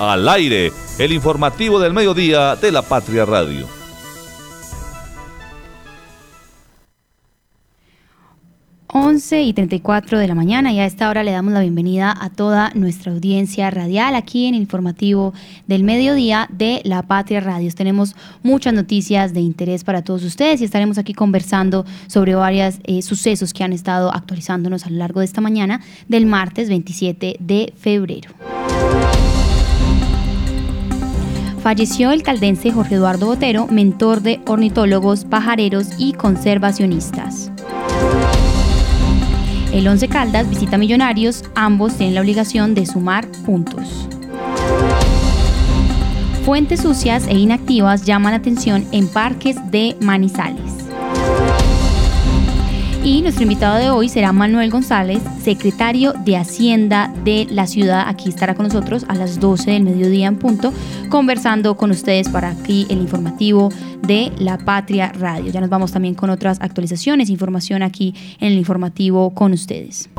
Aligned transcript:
Al 0.00 0.26
aire, 0.30 0.72
el 0.98 1.12
informativo 1.12 1.78
del 1.78 1.92
mediodía 1.92 2.56
de 2.56 2.72
la 2.72 2.80
Patria 2.80 3.26
Radio. 3.26 3.66
11 8.86 9.42
y 9.42 9.52
34 9.52 10.18
de 10.18 10.26
la 10.26 10.34
mañana 10.34 10.72
y 10.72 10.80
a 10.80 10.86
esta 10.86 11.10
hora 11.10 11.22
le 11.22 11.32
damos 11.32 11.52
la 11.52 11.60
bienvenida 11.60 12.14
a 12.18 12.30
toda 12.30 12.70
nuestra 12.74 13.12
audiencia 13.12 13.70
radial 13.70 14.14
aquí 14.14 14.46
en 14.46 14.54
el 14.54 14.62
informativo 14.62 15.34
del 15.66 15.84
mediodía 15.84 16.48
de 16.50 16.80
La 16.84 17.02
Patria 17.02 17.40
Radio. 17.40 17.70
Tenemos 17.70 18.16
muchas 18.42 18.72
noticias 18.72 19.34
de 19.34 19.40
interés 19.40 19.84
para 19.84 20.02
todos 20.02 20.24
ustedes 20.24 20.62
y 20.62 20.64
estaremos 20.64 20.96
aquí 20.96 21.12
conversando 21.12 21.84
sobre 22.06 22.34
varios 22.34 22.76
eh, 22.84 23.02
sucesos 23.02 23.52
que 23.52 23.64
han 23.64 23.74
estado 23.74 24.10
actualizándonos 24.14 24.86
a 24.86 24.90
lo 24.90 24.96
largo 24.96 25.20
de 25.20 25.26
esta 25.26 25.42
mañana 25.42 25.82
del 26.08 26.24
martes 26.24 26.70
27 26.70 27.36
de 27.38 27.74
febrero. 27.76 28.30
Falleció 31.62 32.10
el 32.10 32.22
caldense 32.22 32.72
Jorge 32.72 32.94
Eduardo 32.94 33.26
Botero, 33.26 33.66
mentor 33.66 34.22
de 34.22 34.40
ornitólogos, 34.46 35.26
pajareros 35.26 35.88
y 35.98 36.14
conservacionistas. 36.14 37.50
El 39.70 39.86
Once 39.86 40.08
Caldas 40.08 40.48
visita 40.48 40.78
Millonarios, 40.78 41.44
ambos 41.54 41.96
tienen 41.96 42.14
la 42.14 42.22
obligación 42.22 42.74
de 42.74 42.86
sumar 42.86 43.28
puntos. 43.44 44.08
Fuentes 46.44 46.80
sucias 46.80 47.26
e 47.28 47.34
inactivas 47.34 48.04
llaman 48.06 48.32
atención 48.32 48.86
en 48.90 49.06
parques 49.06 49.56
de 49.70 49.96
Manizales. 50.00 50.79
Y 53.02 53.22
nuestro 53.22 53.44
invitado 53.44 53.78
de 53.78 53.88
hoy 53.88 54.10
será 54.10 54.30
Manuel 54.32 54.70
González, 54.70 55.22
secretario 55.42 56.12
de 56.12 56.36
Hacienda 56.36 57.10
de 57.24 57.46
la 57.50 57.66
ciudad. 57.66 58.04
Aquí 58.06 58.28
estará 58.28 58.54
con 58.54 58.66
nosotros 58.66 59.06
a 59.08 59.14
las 59.14 59.40
12 59.40 59.70
del 59.70 59.84
mediodía 59.84 60.28
en 60.28 60.36
punto, 60.36 60.70
conversando 61.08 61.78
con 61.78 61.90
ustedes 61.90 62.28
para 62.28 62.50
aquí 62.50 62.86
el 62.90 62.98
informativo 62.98 63.70
de 64.02 64.30
La 64.38 64.58
Patria 64.58 65.12
Radio. 65.12 65.50
Ya 65.50 65.62
nos 65.62 65.70
vamos 65.70 65.92
también 65.92 66.14
con 66.14 66.28
otras 66.28 66.60
actualizaciones, 66.60 67.30
información 67.30 67.82
aquí 67.82 68.14
en 68.38 68.52
el 68.52 68.58
informativo 68.58 69.30
con 69.30 69.52
ustedes. 69.54 70.10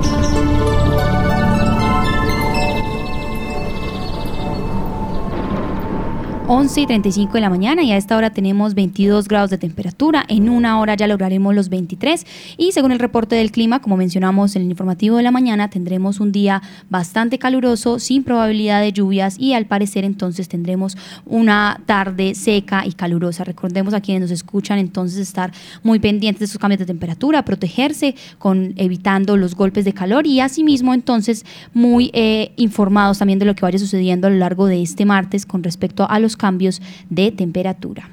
11 6.54 6.82
y 6.82 6.86
35 6.86 7.32
de 7.32 7.40
la 7.40 7.50
mañana 7.50 7.82
y 7.82 7.94
a 7.94 7.98
esta 7.98 8.18
hora 8.18 8.32
tenemos 8.32 8.74
22 8.74 9.30
grados 9.30 9.50
de 9.50 9.58
temperatura. 9.58 10.26
En 10.28 10.50
una 10.50 10.82
hora 10.82 10.96
ya 10.96 11.08
lograremos 11.08 11.56
los 11.56 11.70
23 11.70 12.26
y 12.58 12.74
según 12.74 12.92
el 12.92 13.00
reporte 13.00 13.38
del 13.38 13.52
clima, 13.52 13.82
como 13.82 13.96
mencionamos 13.96 14.58
en 14.58 14.64
el 14.64 14.70
informativo 14.70 15.16
de 15.16 15.24
la 15.24 15.32
mañana, 15.32 15.70
tendremos 15.70 16.20
un 16.20 16.34
día 16.34 16.62
bastante 16.90 17.40
caluroso, 17.40 18.00
sin 18.00 18.26
probabilidad 18.26 18.82
de 18.82 18.92
lluvias 18.92 19.40
y 19.40 19.54
al 19.54 19.66
parecer 19.66 20.04
entonces 20.04 20.50
tendremos 20.50 20.98
una 21.26 21.80
tarde 21.86 22.36
seca 22.36 22.86
y 22.86 22.92
calurosa. 22.92 23.46
Recordemos 23.46 23.94
a 23.94 24.02
quienes 24.02 24.24
nos 24.24 24.32
escuchan 24.32 24.78
entonces 24.78 25.20
estar 25.20 25.54
muy 25.84 26.00
pendientes 26.00 26.40
de 26.40 26.46
esos 26.48 26.58
cambios 26.58 26.80
de 26.80 26.86
temperatura, 26.86 27.46
protegerse 27.46 28.14
con 28.40 28.74
evitando 28.76 29.38
los 29.38 29.56
golpes 29.56 29.86
de 29.86 29.94
calor 29.94 30.28
y 30.28 30.42
asimismo 30.42 30.94
entonces 30.94 31.46
muy 31.74 32.12
eh, 32.14 32.52
informados 32.58 33.20
también 33.20 33.40
de 33.40 33.46
lo 33.46 33.56
que 33.56 33.62
vaya 33.62 33.80
sucediendo 33.80 34.28
a 34.28 34.30
lo 34.30 34.36
largo 34.36 34.66
de 34.66 34.82
este 34.82 35.06
martes 35.06 35.46
con 35.46 35.64
respecto 35.64 36.06
a 36.10 36.20
los 36.20 36.36
cambios 36.42 36.82
de 37.08 37.32
temperatura. 37.32 38.10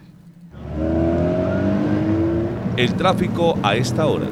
El 2.76 2.92
tráfico 2.94 3.58
a 3.62 3.74
esta 3.74 4.06
hora. 4.06 4.26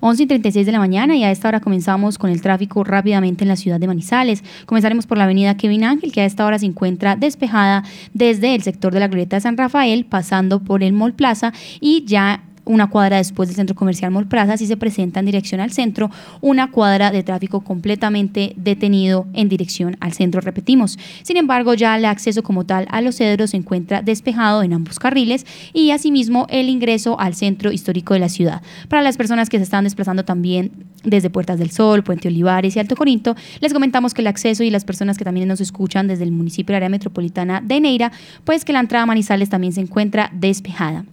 11 0.00 0.22
y 0.22 0.26
36 0.26 0.64
de 0.64 0.70
la 0.70 0.78
mañana 0.78 1.16
y 1.16 1.24
a 1.24 1.32
esta 1.32 1.48
hora 1.48 1.58
comenzamos 1.58 2.18
con 2.18 2.30
el 2.30 2.40
tráfico 2.40 2.84
rápidamente 2.84 3.42
en 3.42 3.48
la 3.48 3.56
ciudad 3.56 3.80
de 3.80 3.88
Manizales. 3.88 4.44
Comenzaremos 4.64 5.06
por 5.06 5.18
la 5.18 5.24
avenida 5.24 5.56
Kevin 5.56 5.82
Ángel, 5.82 6.12
que 6.12 6.20
a 6.20 6.24
esta 6.24 6.46
hora 6.46 6.60
se 6.60 6.66
encuentra 6.66 7.16
despejada 7.16 7.82
desde 8.14 8.54
el 8.54 8.62
sector 8.62 8.94
de 8.94 9.00
la 9.00 9.08
Glorieta 9.08 9.36
de 9.36 9.40
San 9.40 9.56
Rafael, 9.56 10.04
pasando 10.04 10.60
por 10.60 10.84
el 10.84 10.92
Mall 10.92 11.14
Plaza 11.14 11.52
y 11.80 12.04
ya 12.04 12.44
una 12.68 12.88
cuadra 12.88 13.16
después 13.16 13.48
del 13.48 13.56
centro 13.56 13.74
comercial 13.74 14.10
Mall 14.10 14.28
Plaza, 14.28 14.56
si 14.56 14.66
se 14.66 14.76
presenta 14.76 15.20
en 15.20 15.26
dirección 15.26 15.60
al 15.60 15.72
centro, 15.72 16.10
una 16.40 16.70
cuadra 16.70 17.10
de 17.10 17.22
tráfico 17.22 17.62
completamente 17.62 18.52
detenido 18.56 19.26
en 19.32 19.48
dirección 19.48 19.96
al 20.00 20.12
centro, 20.12 20.40
repetimos. 20.40 20.98
Sin 21.22 21.36
embargo, 21.36 21.74
ya 21.74 21.96
el 21.96 22.04
acceso 22.04 22.42
como 22.42 22.64
tal 22.64 22.86
a 22.90 23.00
los 23.00 23.16
cedros 23.16 23.50
se 23.50 23.56
encuentra 23.56 24.02
despejado 24.02 24.62
en 24.62 24.72
ambos 24.72 24.98
carriles 24.98 25.46
y 25.72 25.90
asimismo 25.90 26.46
el 26.50 26.68
ingreso 26.68 27.18
al 27.18 27.34
centro 27.34 27.72
histórico 27.72 28.14
de 28.14 28.20
la 28.20 28.28
ciudad. 28.28 28.62
Para 28.88 29.02
las 29.02 29.16
personas 29.16 29.48
que 29.48 29.58
se 29.58 29.64
están 29.64 29.84
desplazando 29.84 30.24
también 30.24 30.70
desde 31.04 31.30
Puertas 31.30 31.58
del 31.58 31.70
Sol, 31.70 32.02
Puente 32.02 32.28
Olivares 32.28 32.76
y 32.76 32.78
Alto 32.78 32.96
Corinto, 32.96 33.34
les 33.60 33.72
comentamos 33.72 34.14
que 34.14 34.20
el 34.20 34.26
acceso 34.26 34.62
y 34.62 34.70
las 34.70 34.84
personas 34.84 35.16
que 35.16 35.24
también 35.24 35.48
nos 35.48 35.60
escuchan 35.60 36.06
desde 36.06 36.24
el 36.24 36.32
municipio 36.32 36.74
del 36.74 36.84
área 36.84 36.88
metropolitana 36.88 37.60
de 37.60 37.80
Neira, 37.80 38.12
pues 38.44 38.64
que 38.64 38.72
la 38.72 38.80
entrada 38.80 39.04
a 39.04 39.06
Manizales 39.06 39.48
también 39.48 39.72
se 39.72 39.80
encuentra 39.80 40.30
despejada. 40.34 41.04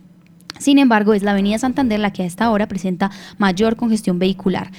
Sin 0.60 0.80
embargo, 0.80 1.14
es 1.14 1.24
la 1.24 1.32
Avenida 1.32 1.58
Santander 1.58 2.00
la 2.00 2.12
que 2.12 2.24
a 2.24 2.26
esta 2.26 2.50
hora 2.50 2.68
presenta 2.68 3.12
mayor 3.38 3.76
congestión 3.76 4.20
vehicular. 4.20 4.72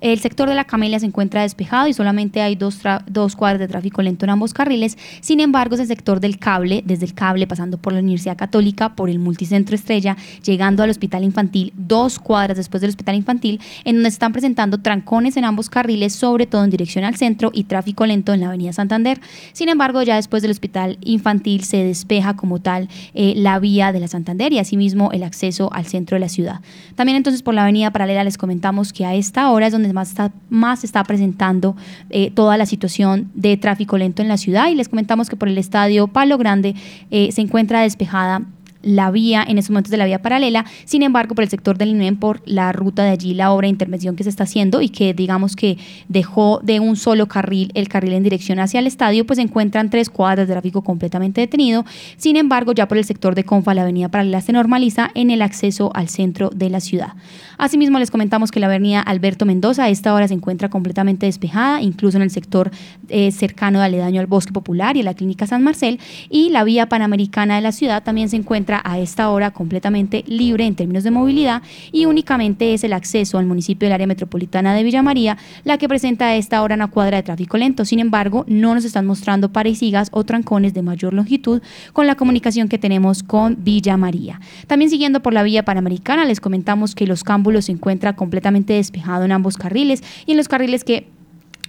El 0.00 0.18
sector 0.20 0.48
de 0.48 0.54
la 0.54 0.64
Camelia 0.64 0.98
se 1.00 1.06
encuentra 1.06 1.42
despejado 1.42 1.88
y 1.88 1.94
solamente 1.94 2.42
hay 2.42 2.56
dos, 2.56 2.80
dos 3.06 3.36
cuadras 3.36 3.58
de 3.58 3.68
tráfico 3.68 4.02
lento 4.02 4.26
en 4.26 4.30
ambos 4.30 4.52
carriles. 4.52 4.98
Sin 5.20 5.40
embargo, 5.40 5.74
es 5.74 5.80
el 5.80 5.86
sector 5.86 6.20
del 6.20 6.38
cable, 6.38 6.82
desde 6.84 7.06
el 7.06 7.14
cable 7.14 7.46
pasando 7.46 7.78
por 7.78 7.92
la 7.92 8.00
Universidad 8.00 8.36
Católica, 8.36 8.94
por 8.94 9.08
el 9.08 9.18
Multicentro 9.18 9.74
Estrella, 9.74 10.16
llegando 10.44 10.82
al 10.82 10.90
Hospital 10.90 11.24
Infantil, 11.24 11.72
dos 11.76 12.18
cuadras 12.18 12.56
después 12.56 12.80
del 12.80 12.90
Hospital 12.90 13.14
Infantil, 13.14 13.60
en 13.84 13.96
donde 13.96 14.10
se 14.10 14.14
están 14.14 14.32
presentando 14.32 14.78
trancones 14.78 15.36
en 15.36 15.44
ambos 15.44 15.70
carriles, 15.70 16.12
sobre 16.12 16.46
todo 16.46 16.64
en 16.64 16.70
dirección 16.70 17.04
al 17.04 17.16
centro 17.16 17.50
y 17.54 17.64
tráfico 17.64 18.04
lento 18.04 18.32
en 18.32 18.40
la 18.40 18.48
Avenida 18.48 18.72
Santander. 18.72 19.20
Sin 19.52 19.68
embargo, 19.68 20.02
ya 20.02 20.16
después 20.16 20.42
del 20.42 20.50
Hospital 20.50 20.98
Infantil 21.00 21.64
se 21.64 21.78
despeja 21.84 22.36
como 22.36 22.60
tal 22.60 22.88
eh, 23.14 23.34
la 23.36 23.58
vía 23.58 23.92
de 23.92 24.00
la 24.00 24.08
Santander 24.08 24.52
y 24.52 24.58
asimismo 24.58 25.12
el 25.12 25.22
acceso 25.22 25.72
al 25.72 25.86
centro 25.86 26.16
de 26.16 26.20
la 26.20 26.28
ciudad. 26.28 26.60
También 26.94 27.16
entonces 27.16 27.42
por 27.42 27.54
la 27.54 27.62
Avenida 27.62 27.90
Paralela 27.90 28.24
les 28.24 28.36
comentamos 28.36 28.92
que 28.92 29.06
a 29.06 29.14
esta 29.14 29.50
hora 29.50 29.66
es 29.66 29.72
donde 29.72 29.77
más 29.92 30.10
está, 30.10 30.32
más 30.50 30.84
está 30.84 31.04
presentando 31.04 31.76
eh, 32.10 32.30
toda 32.30 32.56
la 32.56 32.66
situación 32.66 33.30
de 33.34 33.56
tráfico 33.56 33.98
lento 33.98 34.22
en 34.22 34.28
la 34.28 34.36
ciudad. 34.36 34.68
Y 34.68 34.74
les 34.74 34.88
comentamos 34.88 35.28
que 35.28 35.36
por 35.36 35.48
el 35.48 35.58
estadio 35.58 36.08
Palo 36.08 36.38
Grande 36.38 36.74
eh, 37.10 37.30
se 37.32 37.40
encuentra 37.40 37.80
despejada 37.82 38.42
la 38.82 39.10
vía, 39.10 39.44
en 39.46 39.58
esos 39.58 39.70
momentos 39.70 39.90
de 39.90 39.96
la 39.96 40.06
vía 40.06 40.22
paralela, 40.22 40.64
sin 40.84 41.02
embargo, 41.02 41.34
por 41.34 41.44
el 41.44 41.50
sector 41.50 41.78
del 41.78 41.90
INEM, 41.90 42.16
por 42.16 42.42
la 42.44 42.72
ruta 42.72 43.04
de 43.04 43.10
allí, 43.10 43.34
la 43.34 43.52
obra 43.52 43.66
de 43.66 43.70
intervención 43.70 44.16
que 44.16 44.24
se 44.24 44.30
está 44.30 44.44
haciendo 44.44 44.80
y 44.80 44.88
que 44.88 45.14
digamos 45.14 45.56
que 45.56 45.78
dejó 46.08 46.60
de 46.62 46.80
un 46.80 46.96
solo 46.96 47.26
carril 47.26 47.70
el 47.74 47.88
carril 47.88 48.12
en 48.12 48.22
dirección 48.22 48.60
hacia 48.60 48.80
el 48.80 48.86
estadio, 48.86 49.26
pues 49.26 49.38
se 49.38 49.42
encuentran 49.42 49.90
tres 49.90 50.10
cuadras 50.10 50.46
de 50.46 50.54
tráfico 50.54 50.82
completamente 50.82 51.40
detenido. 51.40 51.84
Sin 52.16 52.36
embargo, 52.36 52.72
ya 52.72 52.86
por 52.86 52.98
el 52.98 53.04
sector 53.04 53.34
de 53.34 53.44
Confa, 53.44 53.74
la 53.74 53.82
avenida 53.82 54.08
paralela 54.08 54.40
se 54.40 54.52
normaliza 54.52 55.10
en 55.14 55.30
el 55.30 55.42
acceso 55.42 55.90
al 55.94 56.08
centro 56.08 56.50
de 56.50 56.70
la 56.70 56.80
ciudad. 56.80 57.14
Asimismo, 57.56 57.98
les 57.98 58.10
comentamos 58.10 58.50
que 58.50 58.60
la 58.60 58.66
avenida 58.66 59.00
Alberto 59.00 59.44
Mendoza 59.44 59.84
a 59.84 59.88
esta 59.88 60.14
hora 60.14 60.28
se 60.28 60.34
encuentra 60.34 60.68
completamente 60.68 61.26
despejada, 61.26 61.82
incluso 61.82 62.16
en 62.16 62.22
el 62.22 62.30
sector 62.30 62.70
eh, 63.08 63.32
cercano 63.32 63.80
de 63.80 63.86
aledaño 63.86 64.20
al 64.20 64.26
Bosque 64.26 64.52
Popular 64.52 64.96
y 64.96 65.00
a 65.00 65.04
la 65.04 65.14
Clínica 65.14 65.46
San 65.46 65.64
Marcel, 65.64 65.98
y 66.30 66.50
la 66.50 66.62
vía 66.62 66.88
panamericana 66.88 67.56
de 67.56 67.62
la 67.62 67.72
ciudad 67.72 68.02
también 68.04 68.28
se 68.28 68.36
encuentra 68.36 68.67
a 68.84 68.98
esta 68.98 69.30
hora 69.30 69.50
completamente 69.50 70.24
libre 70.26 70.66
en 70.66 70.74
términos 70.74 71.04
de 71.04 71.10
movilidad 71.10 71.62
y 71.92 72.04
únicamente 72.04 72.74
es 72.74 72.84
el 72.84 72.92
acceso 72.92 73.38
al 73.38 73.46
municipio 73.46 73.86
del 73.86 73.94
área 73.94 74.06
metropolitana 74.06 74.74
de 74.74 74.82
Villa 74.82 75.02
María 75.02 75.38
la 75.64 75.78
que 75.78 75.88
presenta 75.88 76.26
a 76.26 76.36
esta 76.36 76.62
hora 76.62 76.74
una 76.74 76.88
cuadra 76.88 77.16
de 77.16 77.22
tráfico 77.22 77.56
lento. 77.56 77.84
Sin 77.84 78.00
embargo, 78.00 78.44
no 78.48 78.74
nos 78.74 78.84
están 78.84 79.06
mostrando 79.06 79.52
parecigas 79.52 80.08
o 80.12 80.24
trancones 80.24 80.74
de 80.74 80.82
mayor 80.82 81.14
longitud 81.14 81.62
con 81.92 82.06
la 82.06 82.14
comunicación 82.14 82.68
que 82.68 82.78
tenemos 82.78 83.22
con 83.22 83.56
Villa 83.64 83.96
María. 83.96 84.40
También 84.66 84.90
siguiendo 84.90 85.20
por 85.20 85.32
la 85.32 85.42
vía 85.42 85.64
panamericana, 85.64 86.24
les 86.24 86.40
comentamos 86.40 86.94
que 86.94 87.06
los 87.06 87.24
cámbulos 87.24 87.66
se 87.66 87.72
encuentran 87.72 88.14
completamente 88.14 88.74
despejados 88.74 89.24
en 89.24 89.32
ambos 89.32 89.56
carriles 89.56 90.02
y 90.26 90.32
en 90.32 90.36
los 90.36 90.48
carriles 90.48 90.84
que 90.84 91.06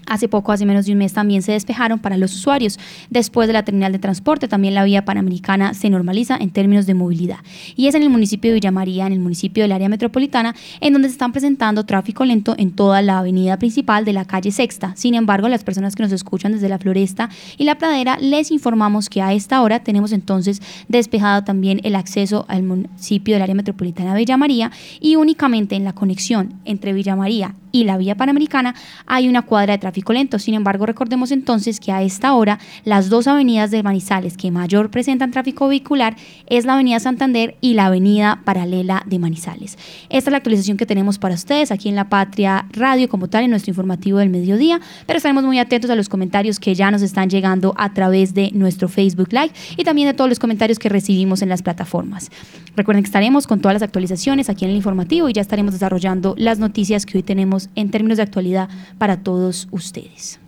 Hace 0.10 0.28
poco, 0.28 0.52
hace 0.52 0.66
menos 0.66 0.86
de 0.86 0.92
un 0.92 0.98
mes, 0.98 1.14
también 1.14 1.42
se 1.42 1.52
despejaron 1.52 2.00
para 2.00 2.18
los 2.18 2.34
usuarios. 2.34 2.80
Después 3.10 3.48
de 3.48 3.54
la 3.54 3.64
terminal 3.64 3.92
de 3.92 4.00
transporte, 4.00 4.48
también 4.48 4.74
la 4.74 4.84
vía 4.84 5.06
panamericana 5.06 5.74
se 5.74 5.90
normaliza 5.90 6.36
en 6.36 6.50
términos 6.50 6.86
de 6.86 6.96
movilidad. 6.96 7.38
Y 7.76 7.88
es 7.88 7.96
en 7.96 8.04
el 8.04 8.10
municipio 8.10 8.50
de 8.52 8.56
Villa 8.56 8.72
María, 8.72 9.08
en 9.08 9.14
el 9.14 9.20
municipio 9.20 9.64
del 9.64 9.72
área 9.72 9.88
metropolitana, 9.88 10.56
en 10.82 10.94
donde 10.94 11.08
se 11.08 11.14
están 11.14 11.32
presentando 11.32 11.86
tráfico 11.86 12.26
lento 12.26 12.56
en 12.58 12.72
toda 12.72 13.02
la 13.02 13.20
avenida 13.20 13.58
principal 13.58 14.04
de 14.04 14.14
la 14.14 14.26
calle 14.26 14.52
Sexta. 14.52 14.94
Sin 14.96 15.14
embargo, 15.14 15.48
las 15.48 15.64
personas 15.64 15.96
que 15.96 16.04
nos 16.04 16.12
escuchan 16.12 16.52
desde 16.52 16.70
la 16.70 16.80
Floresta 16.80 17.30
y 17.58 17.64
la 17.64 17.78
Pradera, 17.78 18.18
les 18.20 18.52
informamos 18.52 19.10
que 19.10 19.22
a 19.22 19.34
esta 19.34 19.62
hora 19.62 19.80
tenemos 19.80 20.12
entonces 20.12 20.62
despejado 20.88 21.44
también 21.44 21.82
el 21.84 21.96
acceso 21.96 22.46
al 22.48 22.64
municipio 22.64 23.36
del 23.36 23.44
área 23.44 23.56
metropolitana 23.56 24.14
de 24.14 24.20
Villa 24.20 24.38
María 24.38 24.72
y 25.00 25.16
únicamente 25.16 25.76
en 25.76 25.84
la 25.84 25.94
conexión 25.94 26.54
entre 26.66 26.94
Villa 26.94 27.16
María 27.16 27.56
y 27.72 27.84
la 27.84 27.98
vía 27.98 28.16
panamericana 28.16 28.76
hay 29.06 29.28
una 29.28 29.44
cuadra 29.44 29.74
de 29.74 29.80
tráfico 29.80 29.99
Sin 30.40 30.54
embargo, 30.54 30.86
recordemos 30.86 31.32
entonces 31.32 31.80
que 31.80 31.92
a 31.92 32.02
esta 32.02 32.34
hora 32.34 32.60
las 32.84 33.10
dos 33.10 33.28
avenidas 33.28 33.70
de 33.72 33.84
Manizales 33.84 34.38
que 34.38 34.52
mayor 34.52 34.90
presentan 34.90 35.32
tráfico 35.32 35.68
vehicular 35.68 36.16
es 36.48 36.66
la 36.66 36.74
avenida 36.74 37.00
Santander 37.00 37.56
y 37.62 37.74
la 37.74 37.86
avenida 37.86 38.42
paralela 38.44 39.04
de 39.06 39.20
Manizales. 39.20 39.78
Esta 40.10 40.30
es 40.30 40.32
la 40.32 40.38
actualización 40.38 40.78
que 40.78 40.86
tenemos 40.86 41.20
para 41.20 41.36
ustedes 41.36 41.72
aquí 41.72 41.90
en 41.90 41.96
La 41.96 42.10
Patria 42.10 42.66
Radio 42.72 43.08
como 43.10 43.28
tal 43.28 43.44
en 43.44 43.52
nuestro 43.52 43.72
informativo 43.72 44.18
del 44.18 44.30
mediodía, 44.30 44.80
pero 45.06 45.18
estaremos 45.18 45.44
muy 45.44 45.60
atentos 45.60 45.92
a 45.92 45.96
los 45.96 46.10
comentarios 46.10 46.60
que 46.60 46.74
ya 46.74 46.90
nos 46.92 47.02
están 47.02 47.30
llegando 47.30 47.74
a 47.78 47.94
través 47.94 48.34
de 48.34 48.52
nuestro 48.54 48.88
Facebook 48.88 49.30
Live 49.32 49.52
y 49.78 49.84
también 49.84 50.08
de 50.08 50.14
todos 50.14 50.30
los 50.30 50.40
comentarios 50.40 50.80
que 50.80 50.90
recibimos 50.90 51.42
en 51.42 51.50
las 51.50 51.62
plataformas. 51.62 52.32
Recuerden 52.76 53.04
que 53.04 53.08
estaremos 53.08 53.48
con 53.48 53.60
todas 53.60 53.76
las 53.76 53.84
actualizaciones 53.84 54.50
aquí 54.50 54.66
en 54.66 54.72
el 54.72 54.78
informativo 54.78 55.30
y 55.30 55.34
ya 55.34 55.42
estaremos 55.42 55.74
desarrollando 55.74 56.36
las 56.38 56.60
noticias 56.60 57.06
que 57.06 57.18
hoy 57.18 57.24
tenemos 57.24 57.70
en 57.76 57.92
términos 57.92 58.18
de 58.18 58.24
actualidad 58.24 58.70
para 58.98 59.18
todos 59.18 59.68
ustedes. 59.72 59.89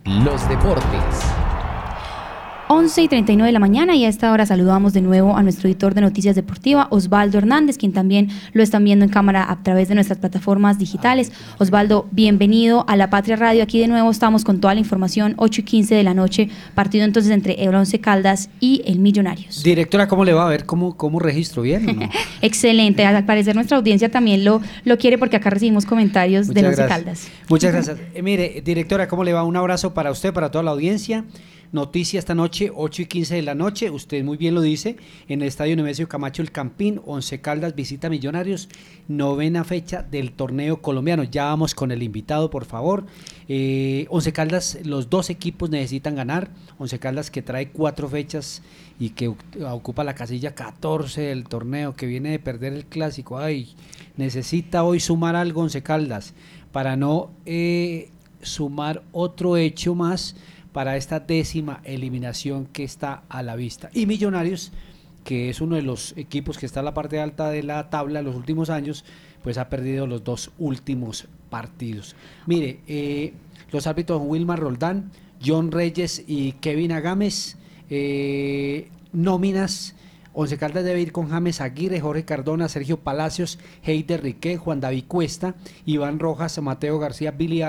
Los 0.05 0.47
deportes. 0.47 1.40
11 2.73 3.01
y 3.01 3.07
39 3.09 3.47
de 3.47 3.51
la 3.51 3.59
mañana 3.59 3.97
y 3.97 4.05
a 4.05 4.07
esta 4.07 4.31
hora 4.31 4.45
saludamos 4.45 4.93
de 4.93 5.01
nuevo 5.01 5.35
a 5.35 5.43
nuestro 5.43 5.67
editor 5.67 5.93
de 5.93 5.99
Noticias 5.99 6.37
Deportiva, 6.37 6.87
Osvaldo 6.89 7.37
Hernández, 7.37 7.77
quien 7.77 7.91
también 7.91 8.29
lo 8.53 8.63
están 8.63 8.85
viendo 8.85 9.03
en 9.03 9.11
cámara 9.11 9.51
a 9.51 9.61
través 9.61 9.89
de 9.89 9.95
nuestras 9.95 10.19
plataformas 10.19 10.79
digitales. 10.79 11.33
Osvaldo, 11.57 12.07
bienvenido 12.11 12.85
a 12.87 12.95
La 12.95 13.09
Patria 13.09 13.35
Radio. 13.35 13.61
Aquí 13.61 13.77
de 13.77 13.89
nuevo 13.89 14.09
estamos 14.09 14.45
con 14.45 14.61
toda 14.61 14.73
la 14.73 14.79
información, 14.79 15.33
8 15.35 15.59
y 15.59 15.63
15 15.65 15.95
de 15.95 16.03
la 16.03 16.13
noche, 16.13 16.47
partido 16.73 17.03
entonces 17.03 17.33
entre 17.33 17.61
el 17.61 17.75
Once 17.75 17.99
Caldas 17.99 18.49
y 18.61 18.83
el 18.85 18.99
Millonarios. 18.99 19.63
Directora, 19.63 20.07
¿cómo 20.07 20.23
le 20.23 20.31
va 20.31 20.45
a 20.45 20.49
ver? 20.49 20.65
¿Cómo, 20.65 20.95
cómo 20.95 21.19
registro? 21.19 21.63
¿Bien 21.63 22.09
Excelente, 22.41 23.05
al 23.05 23.25
parecer 23.25 23.53
nuestra 23.53 23.75
audiencia 23.75 24.09
también 24.09 24.45
lo, 24.45 24.61
lo 24.85 24.97
quiere 24.97 25.17
porque 25.17 25.35
acá 25.35 25.49
recibimos 25.49 25.85
comentarios 25.85 26.47
de 26.47 26.65
Once 26.65 26.87
Caldas. 26.87 27.27
Muchas 27.49 27.73
gracias. 27.73 27.97
Eh, 28.13 28.21
mire, 28.21 28.61
directora, 28.63 29.09
¿cómo 29.09 29.25
le 29.25 29.33
va? 29.33 29.43
Un 29.43 29.57
abrazo 29.57 29.93
para 29.93 30.09
usted, 30.09 30.31
para 30.31 30.51
toda 30.51 30.63
la 30.63 30.71
audiencia. 30.71 31.25
Noticia 31.71 32.19
esta 32.19 32.35
noche, 32.35 32.69
8 32.75 33.03
y 33.03 33.05
15 33.05 33.35
de 33.35 33.41
la 33.43 33.55
noche, 33.55 33.89
usted 33.89 34.25
muy 34.25 34.35
bien 34.35 34.55
lo 34.55 34.59
dice, 34.59 34.97
en 35.29 35.41
el 35.41 35.47
Estadio 35.47 35.73
Nemesio 35.77 36.09
Camacho 36.09 36.41
El 36.41 36.51
Campín, 36.51 36.99
Once 37.05 37.39
Caldas 37.39 37.75
visita 37.75 38.09
Millonarios, 38.09 38.67
novena 39.07 39.63
fecha 39.63 40.03
del 40.03 40.33
torneo 40.33 40.81
colombiano. 40.81 41.23
Ya 41.23 41.45
vamos 41.45 41.73
con 41.73 41.91
el 41.91 42.03
invitado, 42.03 42.49
por 42.49 42.65
favor. 42.65 43.05
Eh, 43.47 44.05
Once 44.09 44.33
Caldas, 44.33 44.79
los 44.83 45.09
dos 45.09 45.29
equipos 45.29 45.69
necesitan 45.69 46.13
ganar. 46.13 46.51
Once 46.77 46.99
Caldas 46.99 47.31
que 47.31 47.41
trae 47.41 47.69
cuatro 47.69 48.09
fechas 48.09 48.61
y 48.99 49.11
que 49.11 49.29
ocupa 49.29 50.03
la 50.03 50.13
casilla 50.13 50.53
14 50.53 51.21
del 51.21 51.45
torneo, 51.45 51.95
que 51.95 52.05
viene 52.05 52.31
de 52.31 52.39
perder 52.39 52.73
el 52.73 52.85
clásico. 52.85 53.37
Ay, 53.39 53.75
necesita 54.17 54.83
hoy 54.83 54.99
sumar 54.99 55.37
algo 55.37 55.61
Once 55.61 55.81
Caldas 55.81 56.33
para 56.73 56.97
no 56.97 57.31
eh, 57.45 58.09
sumar 58.41 59.03
otro 59.13 59.55
hecho 59.55 59.95
más 59.95 60.35
para 60.73 60.97
esta 60.97 61.19
décima 61.19 61.81
eliminación 61.83 62.65
que 62.65 62.83
está 62.83 63.23
a 63.29 63.43
la 63.43 63.55
vista. 63.55 63.89
Y 63.93 64.05
Millonarios, 64.05 64.71
que 65.23 65.49
es 65.49 65.61
uno 65.61 65.75
de 65.75 65.81
los 65.81 66.13
equipos 66.17 66.57
que 66.57 66.65
está 66.65 66.79
en 66.79 66.85
la 66.85 66.93
parte 66.93 67.19
alta 67.19 67.49
de 67.49 67.63
la 67.63 67.89
tabla 67.89 68.19
en 68.19 68.25
los 68.25 68.35
últimos 68.35 68.69
años, 68.69 69.05
pues 69.43 69.57
ha 69.57 69.69
perdido 69.69 70.07
los 70.07 70.23
dos 70.23 70.51
últimos 70.59 71.27
partidos. 71.49 72.15
Mire, 72.45 72.79
eh, 72.87 73.33
los 73.71 73.87
árbitros 73.87 74.21
Wilmar 74.23 74.59
Roldán, 74.59 75.11
John 75.43 75.71
Reyes 75.71 76.23
y 76.27 76.53
Kevin 76.53 76.91
Agames, 76.91 77.57
eh, 77.89 78.89
nóminas 79.11 79.95
Once 80.33 80.57
Caldas 80.57 80.85
debe 80.85 81.01
ir 81.01 81.11
con 81.11 81.29
James 81.29 81.59
Aguirre, 81.59 81.99
Jorge 81.99 82.23
Cardona, 82.23 82.69
Sergio 82.69 83.01
Palacios, 83.01 83.59
Heider 83.83 84.23
Riquet, 84.23 84.57
Juan 84.57 84.79
David 84.79 85.03
Cuesta, 85.07 85.55
Iván 85.85 86.19
Rojas, 86.19 86.61
Mateo 86.61 86.99
García, 86.99 87.31
Billy 87.31 87.61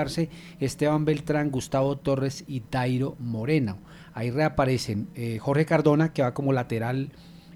Esteban 0.59 1.03
Beltrán, 1.03 1.51
Gustavo 1.51 1.97
Torres 1.97 2.45
y 2.47 2.63
Dairo 2.71 3.17
Moreno. 3.19 3.79
Ahí 4.13 4.31
reaparecen 4.31 5.09
eh, 5.15 5.39
Jorge 5.39 5.65
Cardona, 5.65 6.13
que 6.13 6.21
va 6.21 6.33
como 6.33 6.53
lateral 6.53 7.11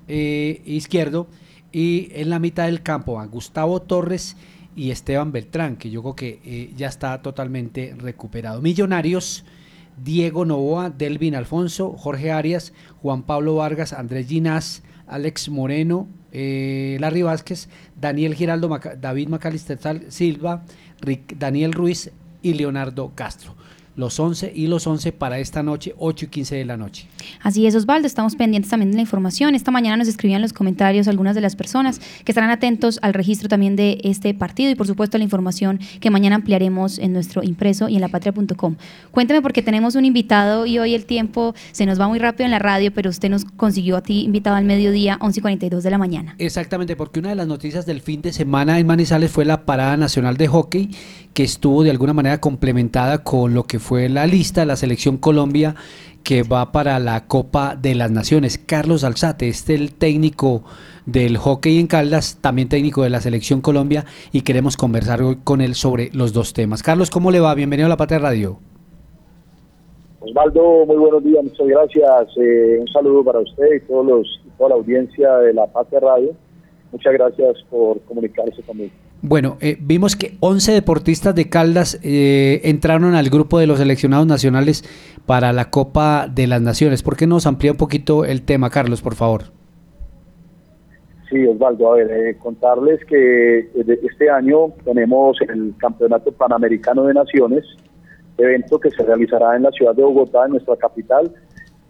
eh, 0.10 0.62
izquierdo, 0.66 1.28
y 1.72 2.10
en 2.12 2.30
la 2.30 2.40
mitad 2.40 2.66
del 2.66 2.84
campo 2.84 3.14
van 3.14 3.30
Gustavo 3.30 3.82
Torres 3.82 4.36
y 4.76 4.92
Esteban 4.92 5.32
Beltrán, 5.32 5.78
que 5.78 5.90
yo 5.90 6.02
creo 6.02 6.16
que 6.16 6.40
eh, 6.44 6.74
ya 6.76 6.88
está 6.88 7.22
totalmente 7.22 7.96
recuperado. 7.98 8.62
Millonarios. 8.62 9.46
Diego 10.04 10.46
Novoa, 10.46 10.92
Delvin 10.92 11.34
Alfonso, 11.34 11.94
Jorge 11.98 12.32
Arias, 12.32 12.72
Juan 13.02 13.24
Pablo 13.24 13.56
Vargas, 13.56 13.94
Andrés 13.94 14.28
Ginás, 14.28 14.84
Alex 15.08 15.50
Moreno, 15.50 16.08
eh, 16.32 16.98
Larry 17.00 17.22
Vázquez, 17.24 17.70
Daniel 18.00 18.36
Giraldo, 18.36 18.70
David 19.00 19.30
Macalister 19.30 19.80
Silva, 20.10 20.64
Daniel 21.38 21.74
Ruiz 21.74 22.12
y 22.42 22.54
Leonardo 22.54 23.12
Castro 23.16 23.56
los 23.98 24.20
11 24.20 24.54
y 24.56 24.68
los 24.68 24.88
11 24.88 25.12
para 25.12 25.40
esta 25.40 25.64
noche, 25.64 25.94
8 25.98 26.26
y 26.26 26.28
15 26.30 26.56
de 26.56 26.66
la 26.66 26.78
noche. 26.78 27.08
Así 27.42 27.66
es, 27.66 27.76
Osvaldo, 27.76 28.08
estamos 28.08 28.36
pendientes 28.36 28.70
también 28.70 28.92
de 28.92 28.96
la 28.96 29.02
información. 29.02 29.56
Esta 29.56 29.72
mañana 29.72 29.98
nos 29.98 30.08
escribían 30.08 30.42
los 30.42 30.54
comentarios 30.54 31.08
algunas 31.08 31.36
de 31.36 31.42
las 31.42 31.56
personas 31.56 32.00
que 32.24 32.32
estarán 32.32 32.52
atentos 32.52 33.00
al 33.02 33.14
registro 33.14 33.50
también 33.50 33.76
de 33.76 34.00
este 34.04 34.34
partido 34.34 34.70
y 34.70 34.76
por 34.76 34.88
supuesto 34.88 35.18
la 35.18 35.24
información 35.24 35.80
que 36.00 36.12
mañana 36.12 36.36
ampliaremos 36.36 37.00
en 37.00 37.12
nuestro 37.12 37.44
impreso 37.44 37.90
y 37.90 37.96
en 37.96 38.02
lapatria.com. 38.02 38.76
Cuénteme 39.12 39.42
porque 39.42 39.64
tenemos 39.64 39.96
un 39.96 40.06
invitado 40.06 40.68
y 40.68 40.78
hoy 40.78 40.94
el 40.94 41.06
tiempo 41.06 41.56
se 41.72 41.88
nos 41.88 42.00
va 42.00 42.08
muy 42.08 42.20
rápido 42.20 42.46
en 42.46 42.52
la 42.52 42.60
radio, 42.60 42.94
pero 42.94 43.10
usted 43.10 43.30
nos 43.30 43.46
consiguió 43.46 43.98
a 43.98 44.02
ti 44.02 44.22
invitado 44.22 44.56
al 44.56 44.66
mediodía, 44.66 45.18
11 45.22 45.40
y 45.40 45.42
42 45.42 45.84
de 45.84 45.90
la 45.90 45.98
mañana. 45.98 46.36
Exactamente, 46.38 46.96
porque 46.96 47.20
una 47.20 47.30
de 47.30 47.36
las 47.36 47.48
noticias 47.48 47.88
del 47.88 48.02
fin 48.02 48.22
de 48.22 48.32
semana 48.32 48.78
en 48.78 48.86
Manizales 48.86 49.32
fue 49.32 49.44
la 49.44 49.66
parada 49.66 49.98
nacional 49.98 50.38
de 50.38 50.48
hockey 50.48 50.92
que 51.34 51.44
estuvo 51.44 51.84
de 51.84 51.92
alguna 51.92 52.14
manera 52.14 52.40
complementada 52.40 53.24
con 53.24 53.54
lo 53.54 53.64
que 53.64 53.80
fue 53.80 53.87
la 53.92 54.28
lista 54.28 54.66
la 54.66 54.76
selección 54.76 55.18
Colombia 55.18 55.76
que 56.24 56.44
va 56.44 56.72
para 56.72 57.00
la 57.00 57.26
Copa 57.28 57.76
de 57.76 57.96
las 57.96 58.12
Naciones. 58.12 58.58
Carlos 58.58 59.06
Alzate, 59.06 59.48
este 59.48 59.76
es 59.76 59.80
el 59.80 59.94
técnico 59.94 60.64
del 61.06 61.38
hockey 61.38 61.80
en 61.80 61.88
Caldas, 61.88 62.40
también 62.42 62.68
técnico 62.68 63.04
de 63.04 63.10
la 63.10 63.22
selección 63.22 63.62
Colombia 63.62 64.04
y 64.34 64.42
queremos 64.42 64.76
conversar 64.76 65.22
hoy 65.22 65.38
con 65.44 65.62
él 65.62 65.74
sobre 65.74 66.10
los 66.14 66.34
dos 66.34 66.52
temas. 66.52 66.84
Carlos, 66.84 67.10
¿cómo 67.10 67.32
le 67.32 67.40
va? 67.40 67.56
Bienvenido 67.56 67.86
a 67.86 67.90
la 67.90 67.98
Patria 67.98 68.20
Radio. 68.20 68.60
Osvaldo, 70.20 70.86
muy 70.86 70.98
buenos 70.98 71.24
días, 71.24 71.44
muchas 71.44 71.68
gracias. 71.68 72.38
Eh, 72.38 72.78
un 72.82 72.88
saludo 72.90 73.24
para 73.24 73.40
usted 73.40 73.76
y 73.78 73.88
todos 73.88 74.06
los, 74.06 74.42
toda 74.58 74.72
la 74.72 74.76
audiencia 74.76 75.32
de 75.38 75.54
la 75.54 75.66
Patria 75.68 76.02
Radio. 76.02 76.36
Muchas 76.92 77.14
gracias 77.14 77.64
por 77.70 78.00
comunicarse 78.02 78.62
conmigo. 78.64 78.92
Bueno, 79.22 79.58
eh, 79.62 79.78
vimos 79.80 80.16
que 80.16 80.38
11 80.40 80.72
deportistas 80.74 81.34
de 81.34 81.50
Caldas 81.50 82.00
eh, 82.04 82.62
entraron 82.64 83.16
al 83.16 83.30
grupo 83.30 83.58
de 83.60 83.68
los 83.68 83.80
seleccionados 83.80 84.28
nacionales 84.28 84.84
para 85.26 85.52
la 85.54 85.70
Copa 85.70 86.28
de 86.28 86.48
las 86.48 86.62
Naciones. 86.62 87.04
¿Por 87.04 87.18
qué 87.18 87.26
nos 87.26 87.48
amplía 87.48 87.72
un 87.72 87.78
poquito 87.78 88.26
el 88.26 88.44
tema, 88.44 88.70
Carlos, 88.70 89.02
por 89.02 89.16
favor? 89.16 89.46
Sí, 91.30 91.46
Osvaldo, 91.46 91.92
a 91.92 91.96
ver, 91.98 92.12
eh, 92.12 92.38
contarles 92.38 93.04
que 93.06 93.70
este 94.04 94.30
año 94.30 94.70
tenemos 94.86 95.38
el 95.42 95.74
Campeonato 95.78 96.32
Panamericano 96.32 97.04
de 97.04 97.16
Naciones, 97.16 97.66
evento 98.38 98.80
que 98.80 98.92
se 98.92 99.04
realizará 99.04 99.56
en 99.56 99.64
la 99.64 99.72
ciudad 99.72 99.94
de 99.94 100.04
Bogotá, 100.04 100.46
en 100.46 100.52
nuestra 100.52 100.78
capital, 100.78 101.34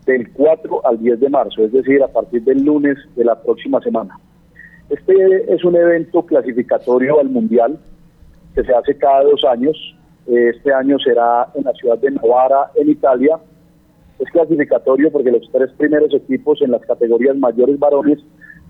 del 0.07 0.31
4 0.31 0.85
al 0.87 0.97
10 0.99 1.19
de 1.19 1.29
marzo, 1.29 1.63
es 1.63 1.71
decir, 1.71 2.01
a 2.01 2.07
partir 2.07 2.43
del 2.45 2.63
lunes 2.63 2.97
de 3.15 3.25
la 3.25 3.39
próxima 3.39 3.79
semana. 3.81 4.17
Este 4.89 5.53
es 5.53 5.63
un 5.65 5.75
evento 5.75 6.25
clasificatorio 6.25 7.19
al 7.19 7.29
Mundial 7.29 7.77
que 8.55 8.63
se 8.63 8.73
hace 8.73 8.97
cada 8.97 9.23
dos 9.23 9.43
años. 9.43 9.75
Este 10.25 10.73
año 10.73 10.97
será 10.99 11.47
en 11.55 11.63
la 11.65 11.73
ciudad 11.73 11.97
de 11.97 12.11
Novara, 12.11 12.71
en 12.75 12.89
Italia. 12.89 13.37
Es 14.19 14.29
clasificatorio 14.31 15.11
porque 15.11 15.31
los 15.31 15.49
tres 15.51 15.71
primeros 15.77 16.13
equipos 16.13 16.61
en 16.61 16.71
las 16.71 16.81
categorías 16.81 17.35
mayores 17.35 17.77
varones 17.77 18.19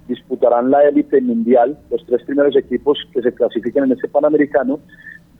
disputarán 0.07 0.71
la 0.71 0.83
élite 0.87 1.21
mundial. 1.21 1.77
Los 1.91 2.05
tres 2.05 2.23
primeros 2.23 2.55
equipos 2.55 2.97
que 3.13 3.21
se 3.21 3.33
clasifiquen 3.33 3.85
en 3.85 3.91
este 3.91 4.07
Panamericano 4.07 4.79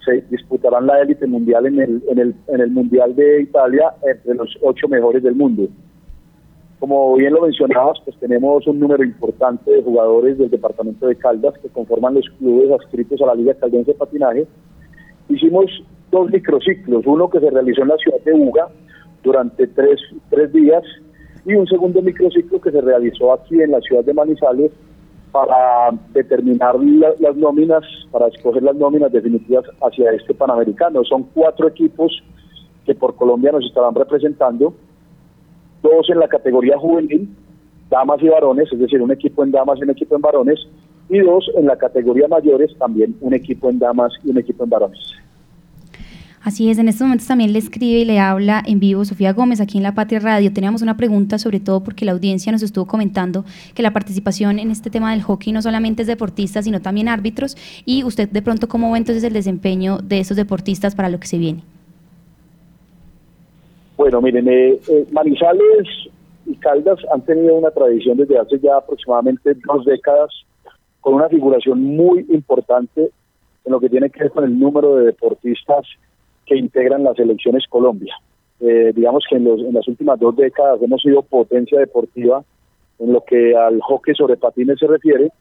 se 0.06 0.22
disputarán 0.30 0.88
la 0.88 1.02
élite 1.02 1.26
mundial 1.26 1.66
en 1.66 1.80
el, 1.80 2.04
en, 2.10 2.20
el, 2.20 2.36
en 2.48 2.62
el 2.62 2.72
Mundial 2.72 3.16
de 3.16 3.42
Italia 3.42 3.94
entre 4.04 4.36
los 4.36 4.58
ocho 4.62 4.88
mejores 4.88 5.24
del 5.24 5.36
mundo. 5.36 5.68
Como 6.80 7.16
bien 7.16 7.34
lo 7.34 7.42
mencionabas, 7.42 8.00
pues 8.06 8.16
tenemos 8.18 8.68
un 8.68 8.80
número 8.80 9.04
importante 9.04 9.72
de 9.72 9.82
jugadores 9.82 10.38
del 10.38 10.50
departamento 10.50 11.08
de 11.08 11.16
Caldas 11.16 11.58
que 11.58 11.70
conforman 11.70 12.14
los 12.14 12.30
clubes 12.38 12.72
adscritos 12.72 13.20
a 13.22 13.26
la 13.26 13.36
Liga 13.36 13.56
Caldense 13.56 13.94
de 13.94 13.98
Patinaje. 13.98 14.48
Hicimos 15.28 15.66
dos 16.12 16.30
microciclos, 16.30 17.06
uno 17.08 17.30
que 17.30 17.40
se 17.40 17.50
realizó 17.50 17.82
en 17.82 17.88
la 17.88 17.98
ciudad 17.98 18.20
de 18.24 18.34
Uga 18.34 18.68
durante 19.24 19.66
tres, 19.68 20.00
tres 20.30 20.54
días 20.54 20.84
y 21.46 21.56
un 21.56 21.66
segundo 21.66 22.02
microciclo 22.02 22.62
que 22.62 22.72
se 22.72 22.82
realizó 22.82 23.34
aquí 23.34 23.60
en 23.60 23.72
la 23.72 23.82
ciudad 23.82 24.04
de 24.04 24.14
Manizales 24.14 24.72
para 25.32 25.92
determinar 26.14 26.76
las 27.20 27.36
nóminas, 27.36 27.84
para 28.12 28.28
escoger 28.28 28.62
las 28.62 28.76
nóminas 28.76 29.12
definitivas 29.12 29.66
hacia 29.82 30.12
este 30.12 30.34
Panamericano. 30.36 31.04
Son 31.04 31.24
cuatro 31.34 31.68
equipos 31.68 32.24
que 32.86 32.94
por 32.94 33.16
Colombia 33.16 33.52
nos 33.52 33.66
estarán 33.66 33.96
representando 33.96 34.74
dos 35.82 36.10
en 36.10 36.20
la 36.20 36.28
categoría 36.28 36.78
juvenil, 36.78 37.30
damas 37.90 38.22
y 38.22 38.28
varones, 38.28 38.72
es 38.72 38.80
decir, 38.80 39.02
un 39.02 39.12
equipo 39.12 39.44
en 39.44 39.52
damas 39.52 39.80
y 39.80 39.84
un 39.84 39.90
equipo 39.92 40.16
en 40.16 40.22
varones, 40.22 40.68
y 41.10 41.20
dos 41.20 41.50
en 41.58 41.66
la 41.66 41.78
categoría 41.78 42.28
mayores, 42.28 42.76
también 42.78 43.16
un 43.22 43.34
equipo 43.34 43.70
en 43.70 43.80
damas 43.80 44.14
y 44.24 44.32
un 44.32 44.38
equipo 44.38 44.64
en 44.64 44.70
varones. 44.70 45.14
Así 46.48 46.70
es, 46.70 46.78
en 46.78 46.88
estos 46.88 47.06
momentos 47.06 47.28
también 47.28 47.52
le 47.52 47.60
escribe 47.60 48.00
y 48.00 48.06
le 48.06 48.20
habla 48.20 48.64
en 48.66 48.80
vivo 48.80 49.04
Sofía 49.04 49.34
Gómez 49.34 49.60
aquí 49.60 49.78
en 49.78 49.84
La 49.84 49.96
Patria 49.96 50.20
Radio. 50.20 50.54
Teníamos 50.54 50.82
una 50.82 50.96
pregunta 50.96 51.38
sobre 51.40 51.60
todo 51.60 51.84
porque 51.84 52.06
la 52.06 52.14
audiencia 52.14 52.54
nos 52.54 52.64
estuvo 52.64 52.86
comentando 52.86 53.44
que 53.74 53.84
la 53.84 53.92
participación 53.92 54.58
en 54.58 54.72
este 54.72 54.90
tema 54.90 55.12
del 55.12 55.24
hockey 55.24 55.52
no 55.52 55.62
solamente 55.62 56.04
es 56.04 56.08
deportistas, 56.08 56.64
sino 56.64 56.80
también 56.80 57.10
árbitros. 57.10 57.58
Y 57.86 58.06
usted 58.06 58.30
de 58.30 58.42
pronto, 58.42 58.70
¿cómo 58.70 58.94
ve 58.94 59.00
entonces 59.00 59.26
el 59.26 59.34
desempeño 59.34 59.98
de 59.98 60.20
esos 60.20 60.38
deportistas 60.38 60.96
para 60.96 61.10
lo 61.10 61.20
que 61.20 61.28
se 61.28 61.38
viene? 61.38 61.64
Bueno, 63.98 64.22
miren, 64.22 64.48
eh, 64.48 64.80
eh, 64.90 65.06
Manizales 65.12 65.88
y 66.46 66.56
Caldas 66.58 67.00
han 67.12 67.22
tenido 67.24 67.56
una 67.56 67.72
tradición 67.72 68.16
desde 68.18 68.38
hace 68.38 68.60
ya 68.60 68.78
aproximadamente 68.78 69.56
dos 69.66 69.86
décadas 69.86 70.30
con 71.02 71.16
una 71.16 71.28
figuración 71.30 71.84
muy 71.84 72.20
importante 72.30 73.10
en 73.66 73.72
lo 73.72 73.80
que 73.80 73.90
tiene 73.90 74.12
que 74.12 74.20
ver 74.20 74.32
con 74.32 74.44
el 74.44 74.58
número 74.58 74.98
de 74.98 75.06
deportistas 75.06 75.88
que 76.46 76.56
integran 76.56 77.04
las 77.04 77.18
elecciones 77.18 77.66
Colombia. 77.68 78.14
Eh, 78.60 78.94
digamos 78.96 79.26
que 79.28 79.38
en, 79.38 79.46
los, 79.46 79.60
en 79.62 79.74
las 79.74 79.88
últimas 79.88 80.20
dos 80.20 80.36
décadas 80.36 80.80
hemos 80.82 81.02
sido 81.02 81.24
potencia 81.24 81.80
deportiva 81.80 82.44
en 83.00 83.14
lo 83.14 83.22
que 83.22 83.56
al 83.56 83.82
hockey 83.82 84.14
sobre 84.14 84.38
patines 84.38 84.78
se 84.78 84.86
refiere 84.86 85.32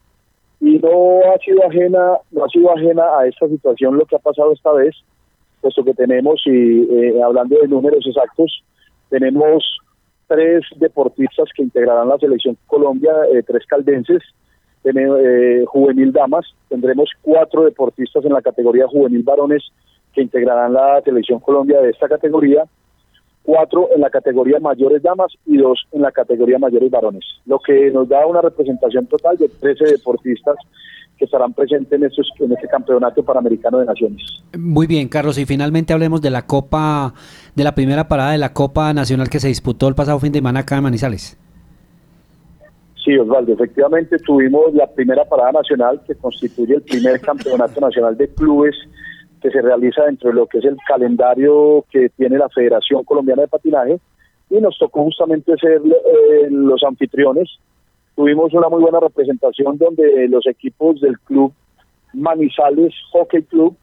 y 0.60 0.78
no 0.78 1.20
ha 1.30 1.38
sido 1.44 1.62
ajena 1.66 2.18
no 2.30 2.44
ha 2.44 2.48
sido 2.48 2.74
ajena 2.74 3.04
a 3.18 3.26
esta 3.26 3.48
situación 3.48 3.96
lo 3.96 4.06
que 4.06 4.16
ha 4.16 4.18
pasado 4.18 4.52
esta 4.52 4.72
vez 4.72 4.94
puesto 5.60 5.84
que 5.84 5.94
tenemos 5.94 6.42
y 6.46 6.82
eh, 6.82 7.22
hablando 7.22 7.58
de 7.58 7.68
números 7.68 8.06
exactos 8.06 8.62
tenemos 9.08 9.78
tres 10.26 10.64
deportistas 10.76 11.48
que 11.54 11.62
integrarán 11.62 12.08
la 12.08 12.18
selección 12.18 12.56
Colombia 12.66 13.12
eh, 13.32 13.42
tres 13.42 13.64
caldenses 13.66 14.22
tenemos 14.82 15.18
juvenil 15.66 16.12
damas. 16.12 16.46
Tendremos 16.68 17.10
cuatro 17.20 17.64
deportistas 17.64 18.24
en 18.24 18.32
la 18.32 18.40
categoría 18.40 18.86
juvenil 18.86 19.24
varones 19.24 19.64
que 20.12 20.22
integrarán 20.22 20.74
la 20.74 21.02
selección 21.02 21.40
Colombia 21.40 21.80
de 21.80 21.90
esta 21.90 22.08
categoría, 22.08 22.62
cuatro 23.46 23.88
en 23.94 24.00
la 24.00 24.10
categoría 24.10 24.58
mayores 24.58 25.02
damas 25.02 25.32
y 25.46 25.56
dos 25.56 25.86
en 25.92 26.02
la 26.02 26.10
categoría 26.10 26.58
mayores 26.58 26.90
varones, 26.90 27.24
lo 27.46 27.60
que 27.60 27.90
nos 27.92 28.08
da 28.08 28.26
una 28.26 28.42
representación 28.42 29.06
total 29.06 29.38
de 29.38 29.48
13 29.48 29.84
deportistas 29.84 30.56
que 31.16 31.24
estarán 31.24 31.54
presentes 31.54 31.92
en, 31.92 32.04
estos, 32.04 32.28
en 32.40 32.52
este 32.52 32.66
campeonato 32.66 33.22
panamericano 33.22 33.78
de 33.78 33.86
naciones. 33.86 34.20
Muy 34.58 34.86
bien, 34.86 35.08
Carlos, 35.08 35.38
y 35.38 35.46
finalmente 35.46 35.92
hablemos 35.92 36.20
de 36.20 36.30
la 36.30 36.42
Copa, 36.42 37.14
de 37.54 37.64
la 37.64 37.74
primera 37.74 38.08
parada 38.08 38.32
de 38.32 38.38
la 38.38 38.52
Copa 38.52 38.92
Nacional 38.92 39.30
que 39.30 39.40
se 39.40 39.48
disputó 39.48 39.88
el 39.88 39.94
pasado 39.94 40.18
fin 40.18 40.32
de 40.32 40.40
semana 40.40 40.60
acá 40.60 40.76
en 40.76 40.82
Manizales. 40.82 41.38
Sí, 43.02 43.16
Osvaldo, 43.16 43.52
efectivamente 43.52 44.18
tuvimos 44.18 44.74
la 44.74 44.88
primera 44.88 45.24
parada 45.24 45.52
nacional 45.52 46.00
que 46.04 46.16
constituye 46.16 46.74
el 46.74 46.82
primer 46.82 47.20
campeonato 47.22 47.80
nacional 47.80 48.16
de 48.16 48.28
clubes 48.28 48.74
que 49.46 49.52
se 49.52 49.62
realiza 49.62 50.04
dentro 50.04 50.30
de 50.30 50.34
lo 50.34 50.46
que 50.46 50.58
es 50.58 50.64
el 50.64 50.76
calendario 50.88 51.84
que 51.88 52.08
tiene 52.08 52.36
la 52.36 52.48
Federación 52.48 53.04
Colombiana 53.04 53.42
de 53.42 53.48
Patinaje 53.48 54.00
y 54.50 54.60
nos 54.60 54.76
tocó 54.76 55.04
justamente 55.04 55.56
ser 55.56 55.80
eh, 55.84 56.48
los 56.50 56.82
anfitriones. 56.82 57.48
Tuvimos 58.16 58.52
una 58.54 58.68
muy 58.68 58.80
buena 58.80 58.98
representación 58.98 59.78
donde 59.78 60.26
los 60.28 60.46
equipos 60.48 61.00
del 61.00 61.18
club 61.20 61.52
Manizales 62.12 62.92
Hockey 63.12 63.42
Club, 63.42 63.76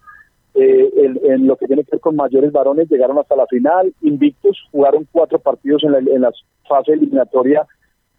eh, 0.56 0.90
en, 1.24 1.48
lo 1.48 1.56
que 1.56 1.68
tiene 1.68 1.84
que 1.84 1.92
ver 1.92 2.02
con 2.02 2.18
mayores 2.18 2.52
varones, 2.52 2.90
llegaron 2.90 3.18
hasta 3.18 3.38
la 3.38 3.48
final, 3.48 3.94
invictos, 4.02 4.58
jugaron 4.72 5.08
cuatro 5.14 5.40
partidos 5.40 5.84
en 5.86 5.96
en 6.10 6.22
la 6.22 6.32
fase 6.68 6.92
eliminatoria, 6.92 7.66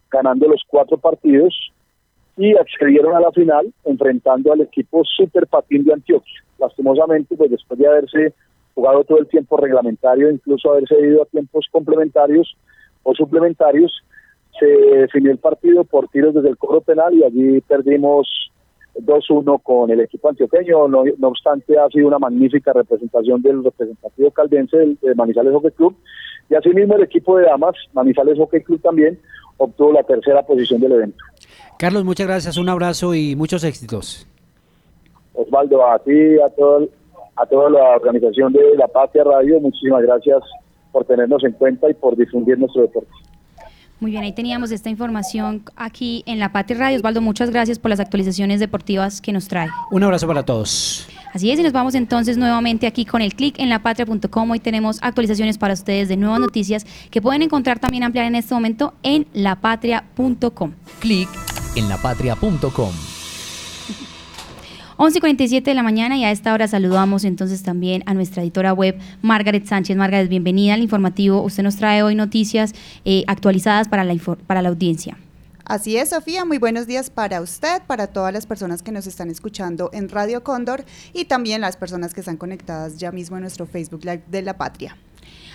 ganando 0.09 0.47
los 0.47 0.63
cuatro 0.67 0.97
partidos 0.97 1.53
y 2.37 2.55
accedieron 2.55 3.15
a 3.15 3.19
la 3.19 3.31
final 3.31 3.73
enfrentando 3.85 4.51
al 4.51 4.61
equipo 4.61 5.03
Super 5.03 5.47
Patín 5.47 5.83
de 5.85 5.93
Antioquia 5.93 6.45
lastimosamente, 6.59 7.35
pues 7.35 7.51
después 7.51 7.79
de 7.79 7.87
haberse 7.87 8.33
jugado 8.73 9.03
todo 9.03 9.19
el 9.19 9.27
tiempo 9.27 9.57
reglamentario, 9.57 10.29
incluso 10.29 10.71
haberse 10.71 10.99
ido 10.99 11.23
a 11.23 11.25
tiempos 11.27 11.65
complementarios 11.71 12.55
o 13.03 13.13
suplementarios, 13.13 14.03
se 14.59 14.65
definió 14.65 15.31
el 15.31 15.37
partido 15.37 15.83
por 15.83 16.07
tiros 16.09 16.33
desde 16.33 16.49
el 16.49 16.57
cobro 16.57 16.81
penal 16.81 17.13
y 17.13 17.23
allí 17.23 17.61
perdimos 17.61 18.51
2-1 18.95 19.61
con 19.61 19.91
el 19.91 19.99
equipo 19.99 20.29
antioqueño. 20.29 20.87
No, 20.87 21.03
obstante, 21.21 21.77
ha 21.77 21.89
sido 21.89 22.07
una 22.07 22.19
magnífica 22.19 22.71
representación 22.73 23.41
del 23.41 23.63
representativo 23.63 24.31
caldense 24.31 24.77
del, 24.77 24.97
de 25.01 25.15
Manizales 25.15 25.53
Hockey 25.53 25.71
Club. 25.71 25.95
Y 26.49 26.55
asimismo 26.55 26.95
el 26.95 27.03
equipo 27.03 27.37
de 27.37 27.45
damas, 27.45 27.75
Manizales 27.93 28.37
Hockey 28.37 28.61
Club 28.61 28.81
también, 28.81 29.19
obtuvo 29.57 29.91
la 29.91 30.03
tercera 30.03 30.43
posición 30.43 30.79
del 30.79 30.93
evento. 30.93 31.17
Carlos, 31.77 32.05
muchas 32.05 32.27
gracias, 32.27 32.57
un 32.57 32.69
abrazo 32.69 33.13
y 33.13 33.35
muchos 33.35 33.63
éxitos. 33.63 34.27
Osvaldo, 35.33 35.85
a 35.85 35.99
ti, 35.99 36.39
a, 36.39 36.49
todo, 36.51 36.87
a 37.35 37.45
toda 37.45 37.69
la 37.69 37.95
organización 37.95 38.53
de 38.53 38.61
La 38.77 38.87
Patria 38.87 39.23
Radio, 39.25 39.59
muchísimas 39.59 40.01
gracias 40.03 40.41
por 40.91 41.03
tenernos 41.05 41.43
en 41.43 41.51
cuenta 41.51 41.89
y 41.89 41.93
por 41.93 42.15
difundir 42.15 42.57
nuestro 42.57 42.83
deporte. 42.83 43.09
Muy 43.99 44.11
bien, 44.11 44.23
ahí 44.23 44.33
teníamos 44.33 44.71
esta 44.71 44.89
información 44.89 45.63
aquí 45.75 46.23
en 46.25 46.39
La 46.39 46.51
Patria 46.51 46.77
Radio. 46.77 46.97
Osvaldo, 46.97 47.21
muchas 47.21 47.49
gracias 47.49 47.79
por 47.79 47.89
las 47.89 47.99
actualizaciones 47.99 48.59
deportivas 48.59 49.21
que 49.21 49.31
nos 49.31 49.47
trae. 49.47 49.69
Un 49.91 50.03
abrazo 50.03 50.27
para 50.27 50.43
todos. 50.43 51.07
Así 51.33 51.51
es, 51.51 51.59
y 51.59 51.63
nos 51.63 51.73
vamos 51.73 51.95
entonces 51.95 52.37
nuevamente 52.37 52.87
aquí 52.87 53.05
con 53.05 53.21
el 53.21 53.33
clic 53.33 53.59
en 53.59 53.69
lapatria.com. 53.69 54.51
Hoy 54.51 54.59
tenemos 54.59 54.99
actualizaciones 55.01 55.57
para 55.57 55.73
ustedes 55.73 56.07
de 56.07 56.17
nuevas 56.17 56.39
noticias 56.39 56.85
que 57.09 57.21
pueden 57.21 57.41
encontrar 57.41 57.79
también 57.79 58.03
ampliar 58.03 58.25
en 58.25 58.35
este 58.35 58.53
momento 58.53 58.93
en 59.03 59.27
lapatria.com. 59.33 60.73
Clic 60.99 61.29
en 61.75 61.89
lapatria.com. 61.89 62.91
11.47 64.97 65.63
de 65.63 65.73
la 65.73 65.83
mañana 65.83 66.17
y 66.17 66.23
a 66.23 66.31
esta 66.31 66.53
hora 66.53 66.69
saludamos 66.69 67.25
entonces 67.25 67.63
también 67.63 68.03
a 68.05 68.13
nuestra 68.13 68.43
editora 68.43 68.71
web 68.71 68.97
Margaret 69.21 69.65
Sánchez. 69.65 69.97
Margaret, 69.97 70.29
bienvenida 70.29 70.73
al 70.73 70.81
informativo. 70.81 71.41
Usted 71.41 71.63
nos 71.63 71.75
trae 71.75 72.01
hoy 72.01 72.15
noticias 72.15 72.73
eh, 73.03 73.25
actualizadas 73.27 73.89
para 73.89 74.05
la, 74.05 74.15
para 74.47 74.61
la 74.61 74.69
audiencia. 74.69 75.17
Así 75.65 75.97
es, 75.97 76.09
Sofía. 76.09 76.45
Muy 76.45 76.59
buenos 76.59 76.87
días 76.87 77.09
para 77.09 77.41
usted, 77.41 77.81
para 77.87 78.07
todas 78.07 78.31
las 78.31 78.45
personas 78.45 78.83
que 78.83 78.91
nos 78.91 79.07
están 79.07 79.29
escuchando 79.29 79.89
en 79.93 80.09
Radio 80.09 80.43
Cóndor 80.43 80.85
y 81.11 81.25
también 81.25 81.59
las 81.59 81.75
personas 81.75 82.13
que 82.13 82.21
están 82.21 82.37
conectadas 82.37 82.97
ya 82.97 83.11
mismo 83.11 83.35
en 83.35 83.41
nuestro 83.41 83.65
Facebook 83.65 84.05
Live 84.05 84.23
de 84.27 84.43
la 84.43 84.57
Patria. 84.57 84.95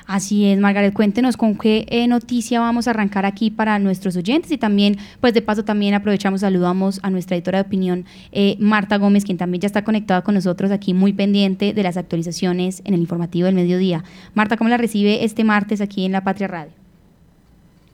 Así 0.06 0.50
es, 0.50 0.58
Margaret, 0.58 0.92
cuéntenos 0.92 1.36
con 1.36 1.56
qué 1.56 1.86
eh, 1.88 2.08
noticia 2.08 2.60
vamos 2.60 2.88
a 2.88 2.90
arrancar 2.90 3.26
aquí 3.26 3.50
para 3.50 3.78
nuestros 3.78 4.16
oyentes 4.16 4.50
y 4.50 4.58
también, 4.58 4.96
pues 5.20 5.34
de 5.34 5.42
paso 5.42 5.64
también 5.64 5.94
aprovechamos, 5.94 6.40
saludamos 6.40 7.00
a 7.02 7.10
nuestra 7.10 7.36
editora 7.36 7.58
de 7.58 7.66
opinión, 7.66 8.04
eh, 8.32 8.56
Marta 8.58 8.96
Gómez, 8.98 9.24
quien 9.24 9.38
también 9.38 9.60
ya 9.60 9.66
está 9.66 9.84
conectada 9.84 10.22
con 10.22 10.34
nosotros 10.34 10.70
aquí, 10.70 10.94
muy 10.94 11.12
pendiente 11.12 11.72
de 11.72 11.82
las 11.82 11.96
actualizaciones 11.96 12.82
en 12.84 12.94
el 12.94 13.00
informativo 13.00 13.46
del 13.46 13.54
mediodía. 13.54 14.04
Marta, 14.34 14.56
¿cómo 14.56 14.70
la 14.70 14.76
recibe 14.76 15.24
este 15.24 15.44
martes 15.44 15.80
aquí 15.80 16.04
en 16.04 16.12
La 16.12 16.24
Patria 16.24 16.48
Radio? 16.48 16.72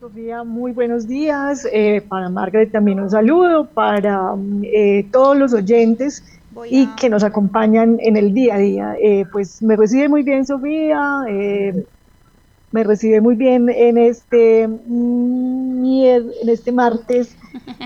Sofía, 0.00 0.44
muy 0.44 0.72
buenos 0.72 1.08
días. 1.08 1.66
Eh, 1.72 2.02
para 2.08 2.28
Margaret 2.28 2.70
también 2.70 3.00
un 3.00 3.10
saludo, 3.10 3.66
para 3.66 4.34
todos 5.10 5.36
los 5.36 5.52
oyentes 5.52 6.22
y 6.70 6.86
que 6.96 7.08
nos 7.10 7.22
acompañan 7.24 7.98
en 8.00 8.16
el 8.16 8.32
día 8.32 8.54
a 8.54 8.58
día. 8.58 8.96
pues 9.32 9.60
me 9.62 9.76
recibe 9.76 10.08
muy 10.08 10.22
bien 10.22 10.46
Sofía, 10.46 11.24
me 12.76 12.84
recibe 12.84 13.22
muy 13.22 13.36
bien 13.36 13.70
en 13.70 13.96
este, 13.96 14.68
mm, 14.68 15.94
en 15.94 16.48
este 16.50 16.72
martes 16.72 17.34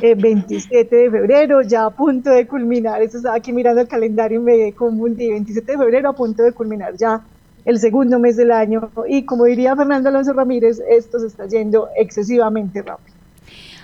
27 0.03 0.81
eh, 0.81 0.85
de 1.05 1.11
febrero, 1.13 1.63
ya 1.63 1.85
a 1.85 1.91
punto 1.91 2.31
de 2.31 2.45
culminar. 2.49 3.01
Eso 3.01 3.19
estaba 3.19 3.37
aquí 3.37 3.53
mirando 3.53 3.83
el 3.83 3.87
calendario 3.87 4.41
y 4.41 4.43
me 4.43 4.73
confundí. 4.73 5.31
27 5.31 5.71
de 5.71 5.79
febrero 5.79 6.09
a 6.09 6.13
punto 6.13 6.43
de 6.43 6.51
culminar 6.51 6.97
ya 6.97 7.23
el 7.65 7.79
segundo 7.79 8.19
mes 8.19 8.37
del 8.37 8.51
año. 8.51 8.91
Y 9.07 9.25
como 9.25 9.45
diría 9.45 9.77
Fernando 9.77 10.09
Alonso 10.09 10.33
Ramírez, 10.33 10.83
esto 10.91 11.21
se 11.21 11.29
está 11.29 11.47
yendo 11.47 11.89
excesivamente 11.97 12.83
rápido. 12.83 13.10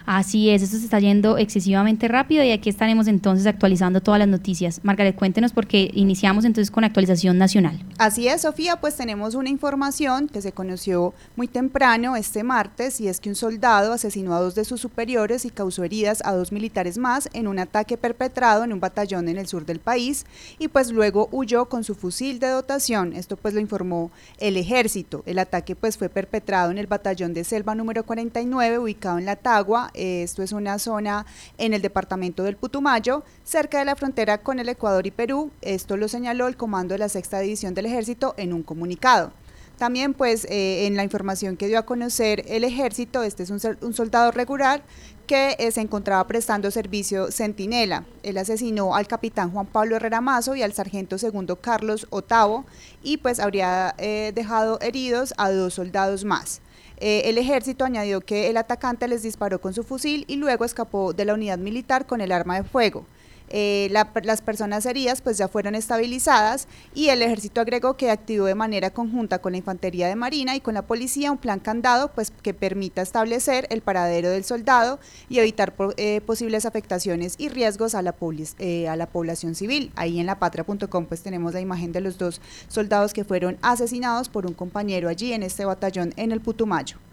Así 0.06 0.50
es, 0.50 0.62
eso 0.62 0.78
se 0.78 0.84
está 0.84 1.00
yendo 1.00 1.36
excesivamente 1.36 2.06
rápido 2.06 2.44
y 2.44 2.52
aquí 2.52 2.70
estaremos 2.70 3.08
entonces 3.08 3.44
actualizando 3.44 4.00
todas 4.00 4.20
las 4.20 4.28
noticias. 4.28 4.80
Margaret, 4.84 5.16
cuéntenos 5.16 5.52
porque 5.52 5.90
iniciamos 5.94 6.44
entonces 6.44 6.70
con 6.70 6.84
actualización 6.84 7.38
nacional. 7.38 7.84
Así 7.98 8.28
es, 8.28 8.42
Sofía, 8.42 8.76
pues 8.80 8.96
tenemos 8.96 9.34
una 9.34 9.48
información 9.48 10.28
que 10.28 10.42
se 10.42 10.52
conoció 10.52 11.12
muy 11.34 11.48
temprano 11.48 12.14
este 12.14 12.44
martes 12.44 13.00
y 13.00 13.08
es 13.08 13.18
que 13.18 13.30
un 13.30 13.34
soldado 13.34 13.92
asesinó 13.92 14.34
a 14.36 14.40
dos 14.40 14.54
de 14.54 14.64
sus 14.64 14.80
superiores 14.80 15.44
y 15.44 15.50
causó 15.50 15.82
heridas 15.82 16.22
a 16.24 16.32
dos 16.32 16.52
militares 16.52 16.98
más 16.98 17.28
en 17.32 17.48
un 17.48 17.58
ataque 17.58 17.96
perpetrado 17.96 18.62
en 18.62 18.72
un 18.72 18.78
batallón 18.78 19.28
en 19.28 19.38
el 19.38 19.48
sur 19.48 19.66
del 19.66 19.80
país 19.80 20.24
y 20.60 20.68
pues 20.68 20.92
luego 20.92 21.28
huyó 21.32 21.68
con 21.68 21.82
su 21.82 21.96
fusil 21.96 22.38
de 22.38 22.48
dotación. 22.48 23.12
Esto 23.12 23.36
pues 23.36 23.54
lo 23.54 23.60
informó 23.60 24.12
el 24.38 24.56
ejército. 24.56 25.24
El 25.26 25.40
ataque 25.40 25.74
pues 25.74 25.98
fue 25.98 26.08
perpetrado 26.08 26.70
en 26.70 26.78
el 26.78 26.86
batallón 26.86 27.34
de 27.34 27.42
selva 27.42 27.74
número 27.74 28.04
49 28.04 28.78
ubicado 28.78 29.18
en 29.18 29.24
La 29.24 29.34
Tagua 29.34 29.90
esto 29.96 30.42
es 30.42 30.52
una 30.52 30.78
zona 30.78 31.26
en 31.58 31.74
el 31.74 31.82
departamento 31.82 32.42
del 32.42 32.56
Putumayo, 32.56 33.24
cerca 33.44 33.78
de 33.78 33.84
la 33.84 33.96
frontera 33.96 34.38
con 34.38 34.58
el 34.58 34.68
Ecuador 34.68 35.06
y 35.06 35.10
Perú. 35.10 35.50
Esto 35.62 35.96
lo 35.96 36.08
señaló 36.08 36.48
el 36.48 36.56
comando 36.56 36.94
de 36.94 36.98
la 36.98 37.08
Sexta 37.08 37.40
División 37.40 37.74
del 37.74 37.86
Ejército 37.86 38.34
en 38.36 38.52
un 38.52 38.62
comunicado. 38.62 39.32
También 39.78 40.14
pues 40.14 40.46
eh, 40.46 40.86
en 40.86 40.96
la 40.96 41.04
información 41.04 41.56
que 41.56 41.68
dio 41.68 41.78
a 41.78 41.84
conocer 41.84 42.44
el 42.48 42.64
ejército, 42.64 43.22
este 43.22 43.42
es 43.42 43.50
un, 43.50 43.60
soldado 43.94 44.30
regular 44.30 44.82
que 45.26 45.54
eh, 45.58 45.70
se 45.70 45.82
encontraba 45.82 46.26
prestando 46.26 46.70
servicio 46.70 47.30
centinela. 47.30 48.04
Él 48.22 48.38
asesinó 48.38 48.94
al 48.94 49.06
capitán 49.06 49.50
Juan 49.50 49.66
Pablo 49.66 49.96
Herrera 49.96 50.22
Mazo 50.22 50.56
y 50.56 50.62
al 50.62 50.72
sargento 50.72 51.18
segundo 51.18 51.56
Carlos 51.56 52.06
Otavo 52.08 52.64
y 53.02 53.18
pues 53.18 53.38
habría 53.38 53.94
eh, 53.98 54.32
dejado 54.34 54.80
heridos 54.80 55.34
a 55.36 55.50
dos 55.50 55.74
soldados 55.74 56.24
más. 56.24 56.62
El 56.98 57.38
ejército 57.38 57.84
añadió 57.84 58.20
que 58.20 58.48
el 58.48 58.56
atacante 58.56 59.08
les 59.08 59.22
disparó 59.22 59.60
con 59.60 59.74
su 59.74 59.82
fusil 59.82 60.24
y 60.28 60.36
luego 60.36 60.64
escapó 60.64 61.12
de 61.12 61.24
la 61.24 61.34
unidad 61.34 61.58
militar 61.58 62.06
con 62.06 62.20
el 62.20 62.32
arma 62.32 62.56
de 62.56 62.64
fuego. 62.64 63.04
Eh, 63.48 63.88
las 63.90 64.42
personas 64.42 64.86
heridas 64.86 65.20
pues 65.20 65.38
ya 65.38 65.48
fueron 65.48 65.74
estabilizadas 65.74 66.66
y 66.94 67.08
el 67.08 67.22
ejército 67.22 67.60
agregó 67.60 67.96
que 67.96 68.10
activó 68.10 68.46
de 68.46 68.54
manera 68.54 68.90
conjunta 68.90 69.38
con 69.38 69.52
la 69.52 69.58
infantería 69.58 70.08
de 70.08 70.16
marina 70.16 70.56
y 70.56 70.60
con 70.60 70.74
la 70.74 70.82
policía 70.82 71.30
un 71.30 71.38
plan 71.38 71.60
candado 71.60 72.10
pues 72.12 72.32
que 72.42 72.54
permita 72.54 73.02
establecer 73.02 73.66
el 73.70 73.82
paradero 73.82 74.30
del 74.30 74.44
soldado 74.44 74.98
y 75.28 75.38
evitar 75.38 75.74
eh, 75.96 76.20
posibles 76.22 76.66
afectaciones 76.66 77.36
y 77.38 77.48
riesgos 77.48 77.94
a 77.94 78.02
la, 78.02 78.14
eh, 78.58 78.88
a 78.88 78.96
la 78.96 79.06
población 79.06 79.54
civil. 79.54 79.92
Ahí 79.94 80.18
en 80.18 80.26
lapatria.com 80.26 81.06
pues 81.06 81.22
tenemos 81.22 81.54
la 81.54 81.60
imagen 81.60 81.92
de 81.92 82.00
los 82.00 82.18
dos 82.18 82.40
soldados 82.68 83.12
que 83.12 83.24
fueron 83.24 83.58
asesinados 83.62 84.28
por 84.28 84.46
un 84.46 84.54
compañero 84.54 85.08
allí 85.08 85.32
en 85.32 85.42
este 85.42 85.64
batallón 85.64 86.12
en 86.16 86.32
el 86.32 86.40
Putumayo. 86.40 87.05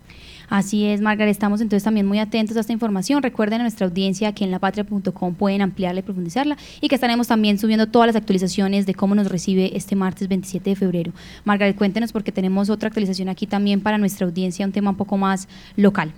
Así 0.54 0.86
es, 0.86 1.02
Margaret, 1.02 1.32
estamos 1.32 1.62
entonces 1.62 1.84
también 1.84 2.06
muy 2.06 2.20
atentos 2.20 2.56
a 2.58 2.60
esta 2.60 2.72
información. 2.72 3.24
Recuerden 3.24 3.62
a 3.62 3.64
nuestra 3.64 3.88
audiencia 3.88 4.36
que 4.36 4.44
en 4.44 4.52
lapatria.com 4.52 5.34
pueden 5.34 5.64
ampliarla 5.64 6.02
y 6.02 6.04
profundizarla 6.04 6.58
y 6.80 6.90
que 6.90 6.94
estaremos 6.94 7.26
también 7.28 7.58
subiendo 7.58 7.88
todas 7.88 8.06
las 8.06 8.16
actualizaciones 8.16 8.86
de 8.86 8.94
cómo 8.94 9.16
nos 9.16 9.30
recibe 9.30 9.76
este 9.76 9.96
martes 9.96 10.28
27 10.28 10.70
de 10.70 10.76
febrero. 10.76 11.12
Margaret, 11.44 11.76
cuéntenos 11.76 12.12
porque 12.12 12.32
tenemos 12.32 12.70
otra 12.70 12.90
actualización 12.90 13.30
aquí 13.30 13.48
también 13.48 13.82
para 13.82 13.98
nuestra 13.98 14.28
audiencia, 14.28 14.64
un 14.64 14.72
tema 14.72 14.92
un 14.92 14.96
poco 14.96 15.18
más 15.18 15.48
local. 15.76 16.14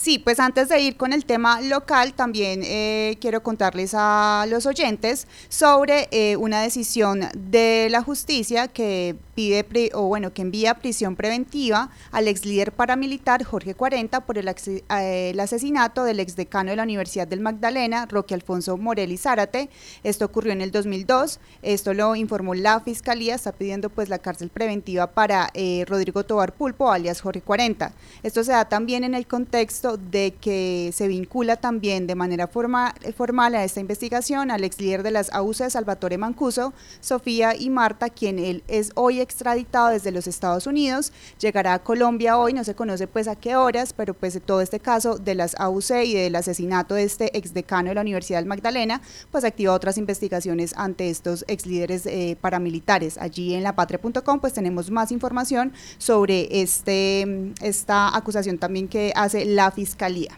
Sí, 0.00 0.20
pues 0.20 0.38
antes 0.38 0.68
de 0.68 0.80
ir 0.80 0.96
con 0.96 1.12
el 1.12 1.24
tema 1.24 1.60
local, 1.60 2.14
también 2.14 2.60
eh, 2.62 3.16
quiero 3.20 3.42
contarles 3.42 3.94
a 3.96 4.46
los 4.48 4.64
oyentes 4.64 5.26
sobre 5.48 6.06
eh, 6.12 6.36
una 6.36 6.62
decisión 6.62 7.22
de 7.36 7.88
la 7.90 8.00
justicia 8.00 8.68
que 8.68 9.16
pide 9.34 9.64
o 9.94 10.02
bueno 10.02 10.32
que 10.32 10.42
envía 10.42 10.74
prisión 10.74 11.14
preventiva 11.14 11.90
al 12.10 12.26
ex 12.26 12.44
líder 12.44 12.72
paramilitar 12.72 13.44
Jorge 13.44 13.74
40 13.74 14.26
por 14.26 14.36
el, 14.36 14.48
eh, 14.48 15.30
el, 15.30 15.38
asesinato 15.38 16.02
del 16.02 16.18
ex 16.18 16.34
decano 16.34 16.70
de 16.70 16.76
la 16.76 16.82
Universidad 16.82 17.28
del 17.28 17.40
Magdalena, 17.40 18.06
Roque 18.06 18.34
Alfonso 18.34 18.76
Morelli 18.76 19.16
Zárate. 19.16 19.68
Esto 20.02 20.24
ocurrió 20.24 20.52
en 20.52 20.60
el 20.60 20.72
2002. 20.72 21.38
Esto 21.62 21.94
lo 21.94 22.16
informó 22.16 22.54
la 22.54 22.80
fiscalía. 22.80 23.36
Está 23.36 23.52
pidiendo 23.52 23.90
pues 23.90 24.08
la 24.08 24.18
cárcel 24.18 24.48
preventiva 24.48 25.08
para 25.08 25.50
eh, 25.54 25.84
Rodrigo 25.86 26.24
Tobar 26.24 26.52
Pulpo, 26.52 26.90
alias 26.90 27.20
Jorge 27.20 27.40
40. 27.40 27.92
Esto 28.24 28.42
se 28.42 28.50
da 28.50 28.64
también 28.64 29.04
en 29.04 29.14
el 29.14 29.28
contexto 29.28 29.87
de 29.96 30.34
que 30.40 30.90
se 30.92 31.08
vincula 31.08 31.56
también 31.56 32.06
de 32.06 32.14
manera 32.14 32.46
formal, 32.46 32.92
formal 33.16 33.54
a 33.54 33.64
esta 33.64 33.80
investigación 33.80 34.50
al 34.50 34.64
ex 34.64 34.80
líder 34.80 35.02
de 35.02 35.10
las 35.10 35.32
AUC, 35.32 35.70
Salvatore 35.70 36.18
Mancuso, 36.18 36.72
Sofía 37.00 37.54
y 37.56 37.70
Marta, 37.70 38.10
quien 38.10 38.38
él 38.38 38.62
es 38.68 38.92
hoy 38.94 39.20
extraditado 39.20 39.88
desde 39.88 40.10
los 40.10 40.26
Estados 40.26 40.66
Unidos, 40.66 41.12
llegará 41.40 41.74
a 41.74 41.78
Colombia 41.78 42.38
hoy, 42.38 42.52
no 42.52 42.64
se 42.64 42.74
conoce 42.74 43.06
pues 43.06 43.28
a 43.28 43.36
qué 43.36 43.56
horas, 43.56 43.92
pero 43.92 44.14
pues 44.14 44.38
todo 44.44 44.60
este 44.60 44.80
caso 44.80 45.18
de 45.18 45.34
las 45.34 45.58
AUC 45.58 45.90
y 46.04 46.14
del 46.14 46.36
asesinato 46.36 46.94
de 46.94 47.04
este 47.04 47.36
ex 47.36 47.54
decano 47.54 47.88
de 47.88 47.94
la 47.94 48.00
Universidad 48.00 48.38
del 48.38 48.48
Magdalena, 48.48 49.00
pues 49.30 49.44
activa 49.44 49.72
otras 49.72 49.98
investigaciones 49.98 50.74
ante 50.76 51.10
estos 51.10 51.44
ex 51.48 51.66
líderes 51.66 52.06
eh, 52.06 52.36
paramilitares. 52.40 53.18
Allí 53.18 53.54
en 53.54 53.62
lapatria.com 53.62 54.40
pues 54.40 54.52
tenemos 54.52 54.90
más 54.90 55.12
información 55.12 55.72
sobre 55.98 56.60
este, 56.62 57.52
esta 57.62 58.16
acusación 58.16 58.58
también 58.58 58.88
que 58.88 59.12
hace 59.14 59.44
la 59.44 59.67
Fiscalía. 59.70 60.36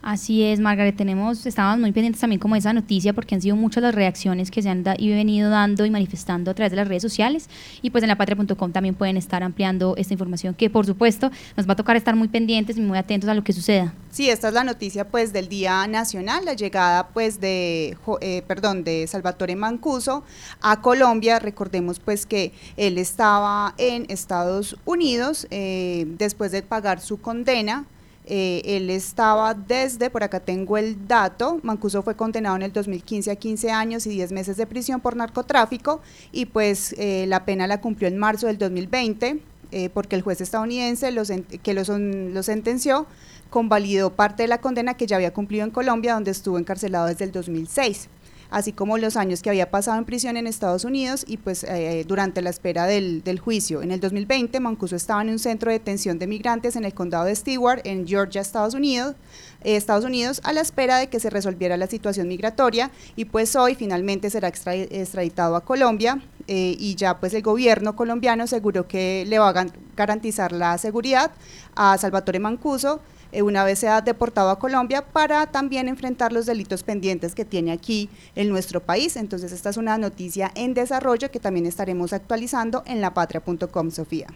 Así 0.00 0.44
es, 0.44 0.60
Margaret, 0.60 0.96
tenemos, 0.96 1.44
estábamos 1.44 1.80
muy 1.80 1.90
pendientes 1.90 2.20
también 2.20 2.38
como 2.38 2.54
de 2.54 2.60
esa 2.60 2.72
noticia 2.72 3.12
porque 3.12 3.34
han 3.34 3.42
sido 3.42 3.56
muchas 3.56 3.82
las 3.82 3.94
reacciones 3.94 4.50
que 4.50 4.62
se 4.62 4.68
han 4.68 4.84
y 4.96 5.10
venido 5.10 5.50
dando 5.50 5.84
y 5.84 5.90
manifestando 5.90 6.52
a 6.52 6.54
través 6.54 6.70
de 6.70 6.76
las 6.76 6.86
redes 6.86 7.02
sociales 7.02 7.48
y 7.82 7.90
pues 7.90 8.04
en 8.04 8.08
la 8.08 8.16
patria.com 8.16 8.70
también 8.70 8.94
pueden 8.94 9.16
estar 9.16 9.42
ampliando 9.42 9.96
esta 9.96 10.14
información 10.14 10.54
que 10.54 10.70
por 10.70 10.86
supuesto 10.86 11.32
nos 11.56 11.68
va 11.68 11.72
a 11.72 11.76
tocar 11.76 11.96
estar 11.96 12.14
muy 12.14 12.28
pendientes 12.28 12.76
y 12.76 12.80
muy 12.80 12.96
atentos 12.96 13.28
a 13.28 13.34
lo 13.34 13.42
que 13.42 13.52
suceda. 13.52 13.92
Sí, 14.10 14.30
esta 14.30 14.48
es 14.48 14.54
la 14.54 14.62
noticia 14.62 15.08
pues 15.08 15.32
del 15.32 15.48
Día 15.48 15.86
Nacional, 15.88 16.44
la 16.44 16.54
llegada 16.54 17.08
pues 17.08 17.40
de, 17.40 17.96
eh, 18.20 18.42
perdón, 18.46 18.84
de 18.84 19.04
Salvatore 19.08 19.56
Mancuso 19.56 20.22
a 20.60 20.80
Colombia. 20.80 21.40
Recordemos 21.40 21.98
pues 21.98 22.24
que 22.24 22.52
él 22.76 22.98
estaba 22.98 23.74
en 23.78 24.06
Estados 24.08 24.76
Unidos 24.84 25.48
eh, 25.50 26.06
después 26.18 26.52
de 26.52 26.62
pagar 26.62 27.00
su 27.00 27.20
condena 27.20 27.84
eh, 28.30 28.60
él 28.76 28.90
estaba 28.90 29.54
desde, 29.54 30.10
por 30.10 30.22
acá 30.22 30.38
tengo 30.40 30.76
el 30.76 31.08
dato, 31.08 31.60
Mancuso 31.62 32.02
fue 32.02 32.14
condenado 32.14 32.56
en 32.56 32.62
el 32.62 32.74
2015 32.74 33.30
a 33.30 33.36
15 33.36 33.70
años 33.70 34.06
y 34.06 34.10
10 34.10 34.32
meses 34.32 34.58
de 34.58 34.66
prisión 34.66 35.00
por 35.00 35.16
narcotráfico 35.16 36.02
y 36.30 36.44
pues 36.44 36.94
eh, 36.98 37.24
la 37.26 37.46
pena 37.46 37.66
la 37.66 37.80
cumplió 37.80 38.06
en 38.06 38.18
marzo 38.18 38.46
del 38.46 38.58
2020 38.58 39.40
eh, 39.70 39.88
porque 39.88 40.14
el 40.14 40.20
juez 40.20 40.42
estadounidense 40.42 41.10
que 41.62 41.72
lo, 41.72 41.82
lo 41.98 42.42
sentenció 42.42 43.06
convalidó 43.48 44.10
parte 44.10 44.42
de 44.42 44.48
la 44.48 44.60
condena 44.60 44.92
que 44.92 45.06
ya 45.06 45.16
había 45.16 45.32
cumplido 45.32 45.64
en 45.64 45.70
Colombia 45.70 46.12
donde 46.12 46.30
estuvo 46.30 46.58
encarcelado 46.58 47.06
desde 47.06 47.24
el 47.24 47.32
2006 47.32 48.10
así 48.50 48.72
como 48.72 48.98
los 48.98 49.16
años 49.16 49.42
que 49.42 49.50
había 49.50 49.70
pasado 49.70 49.98
en 49.98 50.04
prisión 50.04 50.36
en 50.36 50.46
Estados 50.46 50.84
Unidos 50.84 51.24
y 51.26 51.36
pues 51.36 51.64
eh, 51.64 52.04
durante 52.06 52.42
la 52.42 52.50
espera 52.50 52.86
del, 52.86 53.22
juicio. 53.38 53.82
En 53.82 53.90
el 53.90 54.00
2020, 54.00 54.58
Mancuso 54.60 54.96
estaba 54.96 55.22
en 55.22 55.30
un 55.30 55.38
centro 55.38 55.70
de 55.70 55.78
detención 55.78 56.18
de 56.18 56.26
migrantes 56.26 56.76
en 56.76 56.84
el 56.84 56.94
condado 56.94 57.24
de 57.24 57.34
Stewart, 57.34 57.80
en 57.84 58.06
Georgia, 58.06 58.40
Estados 58.40 58.74
Unidos, 58.74 59.14
eh, 59.62 59.76
Estados 59.76 60.04
Unidos, 60.04 60.40
a 60.44 60.52
la 60.52 60.60
espera 60.60 60.98
de 60.98 61.08
que 61.08 61.20
se 61.20 61.30
resolviera 61.30 61.76
la 61.76 61.86
situación 61.86 62.28
migratoria 62.28 62.90
y 63.16 63.26
pues 63.26 63.54
hoy 63.54 63.74
finalmente 63.74 64.30
será 64.30 64.48
extraditado 64.48 65.56
a 65.56 65.64
Colombia 65.64 66.22
eh, 66.46 66.76
y 66.78 66.94
ya 66.94 67.20
pues 67.20 67.34
el 67.34 67.42
gobierno 67.42 67.94
colombiano 67.94 68.44
aseguró 68.44 68.88
que 68.88 69.24
le 69.28 69.38
va 69.38 69.50
a 69.50 69.66
garantizar 69.96 70.52
la 70.52 70.78
seguridad 70.78 71.30
a 71.76 71.98
Salvatore 71.98 72.38
Mancuso 72.38 73.00
eh, 73.32 73.42
una 73.42 73.64
vez 73.64 73.78
sea 73.78 74.00
deportado 74.00 74.50
a 74.50 74.58
Colombia 74.58 75.02
para 75.02 75.46
también 75.46 75.88
enfrentar 75.88 76.32
los 76.32 76.46
delitos 76.46 76.82
pendientes 76.82 77.34
que 77.34 77.44
tiene 77.44 77.72
aquí 77.72 78.08
en 78.34 78.48
nuestro 78.48 78.80
país. 78.80 79.16
Entonces 79.16 79.52
esta 79.52 79.70
es 79.70 79.76
una 79.76 79.98
noticia 79.98 80.50
en 80.54 80.74
desarrollo 80.74 81.30
que 81.30 81.40
también 81.40 81.66
estaremos 81.66 82.12
actualizando 82.12 82.82
en 82.86 83.00
lapatria.com, 83.00 83.90
Sofía. 83.90 84.26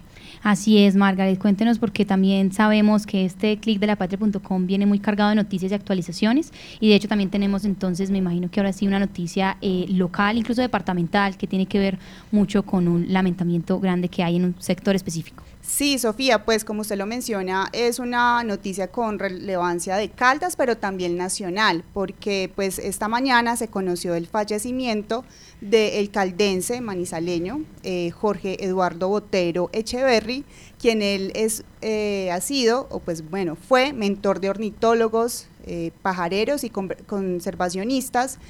Así 0.43 0.85
es, 0.85 0.97
Margaret, 0.97 1.39
cuéntenos 1.39 1.79
porque 1.79 2.05
también 2.05 2.53
sabemos 2.53 3.07
que 3.07 3.25
este 3.25 3.59
clic 3.59 3.79
de 3.79 3.87
lapatria.com 3.87 4.67
viene 4.67 4.87
muy 4.87 4.99
cargado 4.99 5.31
de 5.31 5.37
noticias 5.37 5.73
y 5.73 5.75
actualizaciones 5.75 6.53
y 6.81 6.89
de 6.89 6.97
hecho 6.97 7.09
también 7.09 7.31
tenemos 7.31 7.65
entonces, 7.65 8.11
me 8.11 8.19
imagino 8.19 8.51
que 8.51 8.61
ahora 8.61 8.73
sí, 8.73 8.87
una 8.87 8.99
noticia 8.99 9.57
eh, 9.61 9.87
local, 9.89 10.37
incluso 10.37 10.61
departamental, 10.61 11.37
que 11.37 11.47
tiene 11.47 11.67
que 11.67 11.79
ver 11.79 11.99
mucho 12.31 12.63
con 12.65 12.89
un 12.89 13.13
lamentamiento 13.13 13.81
grande 13.81 14.09
que 14.09 14.23
hay 14.23 14.37
en 14.37 14.45
un 14.45 14.55
sector 14.59 14.95
específico. 14.95 15.45
Sí, 15.64 15.96
Sofía, 16.01 16.44
pues 16.44 16.64
como 16.64 16.81
usted 16.81 16.96
lo 16.96 17.07
menciona, 17.07 17.68
es 17.72 18.01
una 18.01 18.42
noticia 18.42 18.88
con 18.88 19.20
relevancia 19.20 19.96
de 19.96 20.11
Caldas, 20.11 20.57
pero 20.57 20.77
también 20.77 21.16
nacional, 21.16 21.85
porque 21.94 22.51
pues 22.53 22.81
esta 22.81 23.07
mañana 23.07 23.57
se 23.57 23.68
conoció 23.68 24.16
el 24.16 24.27
fallecimiento 24.27 25.25
del 25.61 26.11
caldense 26.11 26.81
manizaleño 26.81 27.61
eh, 27.85 28.11
Jorge 28.11 28.64
Eduardo 28.64 29.09
Botero 29.09 29.70
Echeverry, 29.72 30.44
quien 30.81 31.01
él 31.01 31.31
es, 31.37 31.62
eh, 31.81 32.33
ha 32.33 32.40
sido, 32.40 32.88
o 32.90 32.98
pues 32.98 33.31
bueno, 33.31 33.55
fue 33.55 33.92
mentor 33.92 34.40
de 34.40 34.51
ornitólogos, 34.51 35.46
eh, 35.64 35.92
pajareros 36.03 36.64
y 36.64 36.70
conservacionistas, 36.70 38.40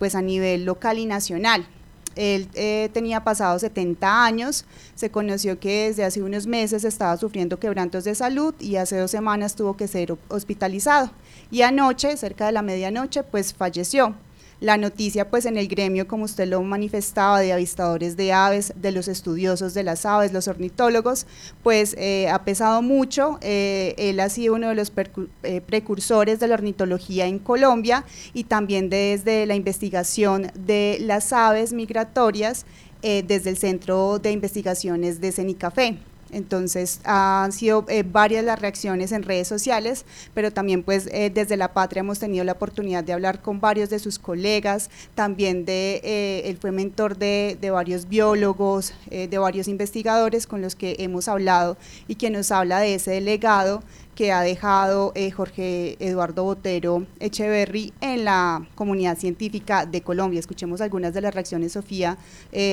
pues 0.00 0.16
a 0.16 0.22
nivel 0.22 0.64
local 0.64 0.98
y 0.98 1.06
nacional. 1.06 1.68
Él 2.18 2.48
eh, 2.54 2.90
tenía 2.92 3.22
pasado 3.22 3.58
70 3.58 4.24
años, 4.24 4.64
se 4.96 5.10
conoció 5.10 5.60
que 5.60 5.86
desde 5.86 6.04
hace 6.04 6.20
unos 6.20 6.48
meses 6.48 6.82
estaba 6.82 7.16
sufriendo 7.16 7.60
quebrantos 7.60 8.02
de 8.02 8.16
salud 8.16 8.54
y 8.58 8.74
hace 8.74 8.98
dos 8.98 9.12
semanas 9.12 9.54
tuvo 9.54 9.76
que 9.76 9.86
ser 9.86 10.16
hospitalizado. 10.28 11.10
Y 11.52 11.62
anoche, 11.62 12.16
cerca 12.16 12.46
de 12.46 12.52
la 12.52 12.62
medianoche, 12.62 13.22
pues 13.22 13.54
falleció 13.54 14.14
la 14.60 14.76
noticia 14.76 15.30
pues 15.30 15.46
en 15.46 15.56
el 15.56 15.68
gremio, 15.68 16.08
como 16.08 16.24
usted 16.24 16.48
lo 16.48 16.60
manifestaba, 16.62 17.40
de 17.40 17.52
avistadores 17.52 18.16
de 18.16 18.32
aves, 18.32 18.72
de 18.76 18.92
los 18.92 19.08
estudiosos 19.08 19.74
de 19.74 19.84
las 19.84 20.04
aves, 20.04 20.32
los 20.32 20.48
ornitólogos, 20.48 21.26
pues 21.62 21.94
eh, 21.98 22.28
ha 22.28 22.44
pesado 22.44 22.82
mucho. 22.82 23.38
Eh, 23.40 23.94
él 23.98 24.18
ha 24.20 24.28
sido 24.28 24.54
uno 24.54 24.68
de 24.68 24.74
los 24.74 24.92
eh, 25.42 25.60
precursores 25.60 26.40
de 26.40 26.48
la 26.48 26.54
ornitología 26.54 27.26
en 27.26 27.38
Colombia 27.38 28.04
y 28.34 28.44
también 28.44 28.90
desde 28.90 29.46
la 29.46 29.54
investigación 29.54 30.50
de 30.54 30.98
las 31.00 31.32
aves 31.32 31.72
migratorias 31.72 32.66
desde 33.00 33.50
el 33.50 33.56
Centro 33.56 34.18
de 34.18 34.32
Investigaciones 34.32 35.20
de 35.20 35.30
Cenicafé. 35.30 35.98
Entonces 36.30 37.00
han 37.04 37.52
sido 37.52 37.84
eh, 37.88 38.02
varias 38.02 38.44
las 38.44 38.60
reacciones 38.60 39.12
en 39.12 39.22
redes 39.22 39.48
sociales, 39.48 40.04
pero 40.34 40.52
también 40.52 40.82
pues 40.82 41.08
eh, 41.12 41.30
desde 41.32 41.56
La 41.56 41.72
Patria 41.72 42.00
hemos 42.00 42.18
tenido 42.18 42.44
la 42.44 42.52
oportunidad 42.52 43.02
de 43.04 43.12
hablar 43.12 43.40
con 43.40 43.60
varios 43.60 43.88
de 43.90 43.98
sus 43.98 44.18
colegas, 44.18 44.90
también 45.14 45.64
de, 45.64 46.00
eh, 46.04 46.42
él 46.44 46.58
fue 46.58 46.72
mentor 46.72 47.16
de, 47.16 47.56
de 47.60 47.70
varios 47.70 48.08
biólogos, 48.08 48.92
de 49.10 49.38
varios 49.38 49.68
investigadores 49.68 50.46
con 50.46 50.60
los 50.60 50.74
que 50.74 50.96
hemos 50.98 51.28
hablado 51.28 51.76
y 52.06 52.16
que 52.16 52.30
nos 52.30 52.50
habla 52.50 52.80
de 52.80 52.94
ese 52.94 53.12
delegado 53.12 53.82
que 54.14 54.32
ha 54.32 54.42
dejado 54.42 55.12
Jorge 55.34 55.96
Eduardo 56.00 56.44
Botero 56.44 57.06
Echeverry 57.20 57.92
en 58.00 58.24
la 58.24 58.66
comunidad 58.74 59.16
científica 59.16 59.86
de 59.86 60.02
Colombia. 60.02 60.40
Escuchemos 60.40 60.80
algunas 60.80 61.14
de 61.14 61.20
las 61.20 61.34
reacciones, 61.34 61.72
Sofía, 61.72 62.18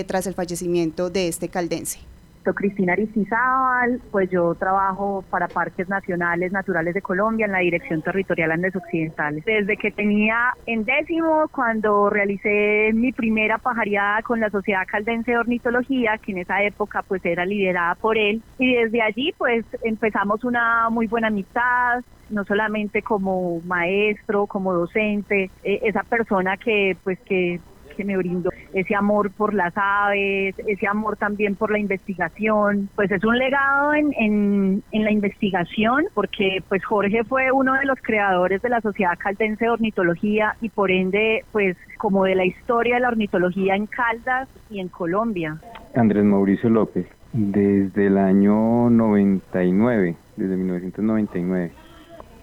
tras 0.07 0.27
el 0.27 0.33
fallecimiento 0.33 1.09
de 1.09 1.27
este 1.27 1.49
caldense. 1.49 2.14
Cristina 2.53 2.93
Aristizábal, 2.93 4.01
pues 4.11 4.29
yo 4.29 4.55
trabajo 4.55 5.23
para 5.29 5.47
Parques 5.47 5.89
Nacionales 5.89 6.51
Naturales 6.51 6.93
de 6.93 7.01
Colombia 7.01 7.45
en 7.45 7.51
la 7.51 7.59
Dirección 7.59 8.01
Territorial 8.01 8.51
Andes 8.51 8.75
Occidentales. 8.75 9.43
Desde 9.45 9.77
que 9.77 9.91
tenía 9.91 10.53
en 10.65 10.83
décimo, 10.83 11.47
cuando 11.51 12.09
realicé 12.09 12.91
mi 12.93 13.11
primera 13.11 13.57
pajareada 13.57 14.21
con 14.21 14.39
la 14.39 14.49
Sociedad 14.49 14.85
Caldense 14.87 15.31
de 15.31 15.37
Ornitología, 15.37 16.17
que 16.17 16.31
en 16.31 16.39
esa 16.39 16.63
época 16.63 17.03
pues 17.07 17.23
era 17.25 17.45
liderada 17.45 17.95
por 17.95 18.17
él, 18.17 18.41
y 18.59 18.75
desde 18.75 19.01
allí 19.01 19.33
pues 19.37 19.65
empezamos 19.83 20.43
una 20.43 20.89
muy 20.89 21.07
buena 21.07 21.27
amistad, 21.27 22.03
no 22.29 22.43
solamente 22.43 23.01
como 23.01 23.61
maestro, 23.61 24.47
como 24.47 24.73
docente, 24.73 25.49
eh, 25.63 25.79
esa 25.83 26.03
persona 26.03 26.57
que 26.57 26.97
pues 27.03 27.19
que 27.21 27.59
que 27.95 28.05
me 28.05 28.17
brindó 28.17 28.49
ese 28.73 28.95
amor 28.95 29.31
por 29.31 29.53
las 29.53 29.73
aves, 29.75 30.55
ese 30.67 30.87
amor 30.87 31.17
también 31.17 31.55
por 31.55 31.71
la 31.71 31.79
investigación. 31.79 32.89
Pues 32.95 33.11
es 33.11 33.23
un 33.23 33.37
legado 33.37 33.93
en, 33.93 34.13
en, 34.17 34.83
en 34.91 35.03
la 35.03 35.11
investigación 35.11 36.05
porque 36.13 36.63
pues 36.67 36.83
Jorge 36.85 37.23
fue 37.23 37.51
uno 37.51 37.73
de 37.73 37.85
los 37.85 37.97
creadores 38.01 38.61
de 38.61 38.69
la 38.69 38.81
Sociedad 38.81 39.17
Caldense 39.17 39.65
de 39.65 39.71
Ornitología 39.71 40.55
y 40.61 40.69
por 40.69 40.91
ende 40.91 41.43
pues 41.51 41.77
como 41.97 42.25
de 42.25 42.35
la 42.35 42.45
historia 42.45 42.95
de 42.95 43.01
la 43.01 43.07
ornitología 43.09 43.75
en 43.75 43.87
Caldas 43.87 44.47
y 44.69 44.79
en 44.79 44.89
Colombia. 44.89 45.57
Andrés 45.95 46.23
Mauricio 46.23 46.69
López, 46.69 47.07
desde 47.33 48.07
el 48.07 48.17
año 48.17 48.89
99, 48.89 50.15
desde 50.35 50.57
1999. 50.57 51.71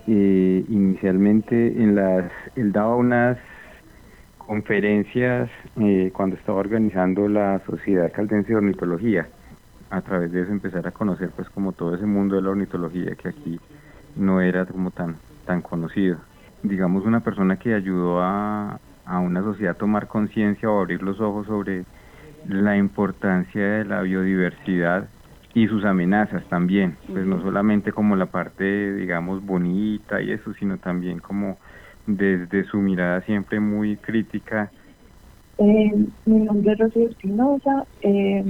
Eh, 0.08 0.64
inicialmente 0.68 1.68
en 1.80 1.94
las, 1.94 2.24
él 2.56 2.72
daba 2.72 2.96
unas 2.96 3.38
conferencias 4.46 5.50
eh, 5.80 6.10
cuando 6.14 6.36
estaba 6.36 6.58
organizando 6.58 7.28
la 7.28 7.60
Sociedad 7.66 8.12
Caldense 8.12 8.50
de 8.50 8.56
Ornitología. 8.56 9.28
A 9.90 10.00
través 10.00 10.32
de 10.32 10.42
eso 10.42 10.52
empezar 10.52 10.86
a 10.86 10.90
conocer 10.90 11.30
pues 11.36 11.48
como 11.50 11.72
todo 11.72 11.94
ese 11.94 12.06
mundo 12.06 12.36
de 12.36 12.42
la 12.42 12.50
ornitología 12.50 13.14
que 13.14 13.28
aquí 13.28 13.60
no 14.16 14.40
era 14.40 14.64
como 14.66 14.90
tan, 14.90 15.16
tan 15.46 15.62
conocido. 15.62 16.18
Digamos 16.62 17.04
una 17.04 17.20
persona 17.20 17.58
que 17.58 17.74
ayudó 17.74 18.20
a, 18.22 18.80
a 19.04 19.18
una 19.18 19.42
sociedad 19.42 19.72
a 19.72 19.78
tomar 19.78 20.08
conciencia 20.08 20.70
o 20.70 20.80
abrir 20.80 21.02
los 21.02 21.20
ojos 21.20 21.46
sobre 21.46 21.84
la 22.48 22.76
importancia 22.76 23.62
de 23.62 23.84
la 23.84 24.02
biodiversidad 24.02 25.08
y 25.54 25.66
sus 25.68 25.84
amenazas 25.84 26.44
también, 26.48 26.96
pues 27.06 27.26
no 27.26 27.42
solamente 27.42 27.92
como 27.92 28.16
la 28.16 28.26
parte 28.26 28.94
digamos 28.94 29.44
bonita 29.44 30.22
y 30.22 30.32
eso, 30.32 30.54
sino 30.54 30.78
también 30.78 31.18
como 31.18 31.58
desde 32.06 32.64
su 32.64 32.78
mirada 32.78 33.22
siempre 33.22 33.60
muy 33.60 33.98
crítica. 33.98 34.72
Eh, 35.58 36.06
mi 36.24 36.38
nombre 36.40 36.72
es 36.72 36.78
Rocío 36.78 37.08
Espinosa, 37.08 37.84
eh, 38.00 38.42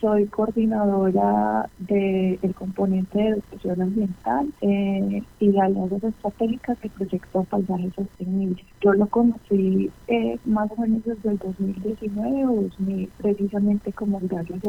soy 0.00 0.24
coordinadora 0.26 1.68
del 1.78 2.54
componente 2.54 3.18
de 3.18 3.28
educación 3.28 3.82
ambiental 3.82 4.48
eh, 4.62 5.22
y 5.38 5.48
la 5.52 5.64
alianza 5.64 6.08
estratégica 6.08 6.74
del 6.80 6.90
proyecto 6.92 7.44
Paisaje 7.44 7.90
Sostenible. 7.94 8.64
Yo 8.80 8.94
lo 8.94 9.06
conocí 9.06 9.90
eh, 10.08 10.38
más 10.46 10.70
o 10.76 10.80
menos 10.80 11.04
desde 11.04 11.30
el 11.30 11.38
2019 11.38 12.46
o 12.46 12.62
2000, 12.62 13.10
precisamente 13.18 13.92
como 13.92 14.18
gracias 14.22 14.60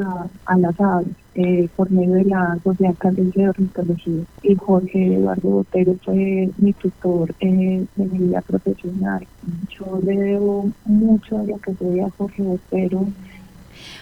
a, 0.45 0.57
las 0.57 0.79
aves, 0.81 1.07
eh, 1.35 1.69
por 1.75 1.89
medio 1.89 2.15
de 2.15 2.25
la 2.25 2.59
Sociedad 2.63 2.95
Caldense 2.97 3.39
de 3.39 3.49
Ornitología. 3.49 4.23
Y 4.43 4.55
Jorge 4.55 5.15
Eduardo 5.15 5.49
Botero 5.49 5.95
fue 6.03 6.49
mi 6.57 6.73
tutor 6.73 7.33
de 7.37 7.87
mi 7.95 8.05
vida 8.05 8.41
profesional. 8.41 9.25
Yo 9.69 9.99
le 10.03 10.17
debo 10.17 10.69
mucho 10.85 11.37
a 11.37 11.43
lo 11.43 11.57
que 11.59 11.76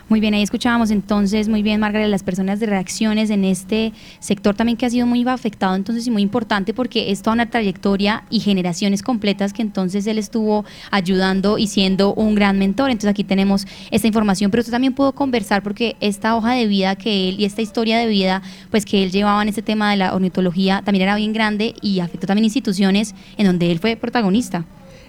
muy 0.07 0.19
bien, 0.19 0.35
ahí 0.35 0.43
escuchábamos 0.43 0.91
entonces 0.91 1.49
muy 1.49 1.63
bien, 1.63 1.79
Margaret, 1.79 2.07
las 2.09 2.21
personas 2.21 2.59
de 2.59 2.67
reacciones 2.67 3.31
en 3.31 3.43
este 3.43 3.91
sector 4.19 4.53
también 4.53 4.77
que 4.77 4.85
ha 4.85 4.89
sido 4.91 5.07
muy 5.07 5.27
afectado 5.27 5.75
entonces 5.75 6.05
y 6.05 6.11
muy 6.11 6.21
importante 6.21 6.75
porque 6.75 7.11
es 7.11 7.23
toda 7.23 7.33
una 7.33 7.49
trayectoria 7.49 8.23
y 8.29 8.39
generaciones 8.39 9.01
completas 9.01 9.51
que 9.51 9.63
entonces 9.63 10.05
él 10.05 10.19
estuvo 10.19 10.63
ayudando 10.91 11.57
y 11.57 11.65
siendo 11.65 12.13
un 12.13 12.35
gran 12.35 12.59
mentor. 12.59 12.91
Entonces 12.91 13.09
aquí 13.09 13.23
tenemos 13.23 13.65
esta 13.89 14.05
información, 14.05 14.51
pero 14.51 14.61
usted 14.61 14.73
también 14.73 14.93
pudo 14.93 15.13
conversar 15.13 15.63
porque 15.63 15.95
esta 15.99 16.35
hoja 16.35 16.53
de 16.53 16.67
vida 16.67 16.95
que 16.95 17.29
él 17.29 17.39
y 17.39 17.45
esta 17.45 17.63
historia 17.63 17.97
de 17.97 18.05
vida 18.05 18.43
pues 18.69 18.85
que 18.85 19.03
él 19.03 19.11
llevaba 19.11 19.41
en 19.41 19.49
este 19.49 19.63
tema 19.63 19.89
de 19.89 19.97
la 19.97 20.13
ornitología 20.13 20.83
también 20.85 21.01
era 21.01 21.15
bien 21.15 21.33
grande 21.33 21.73
y 21.81 21.99
afectó 21.99 22.27
también 22.27 22.45
instituciones 22.45 23.15
en 23.37 23.47
donde 23.47 23.71
él 23.71 23.79
fue 23.79 23.95
protagonista. 23.95 24.65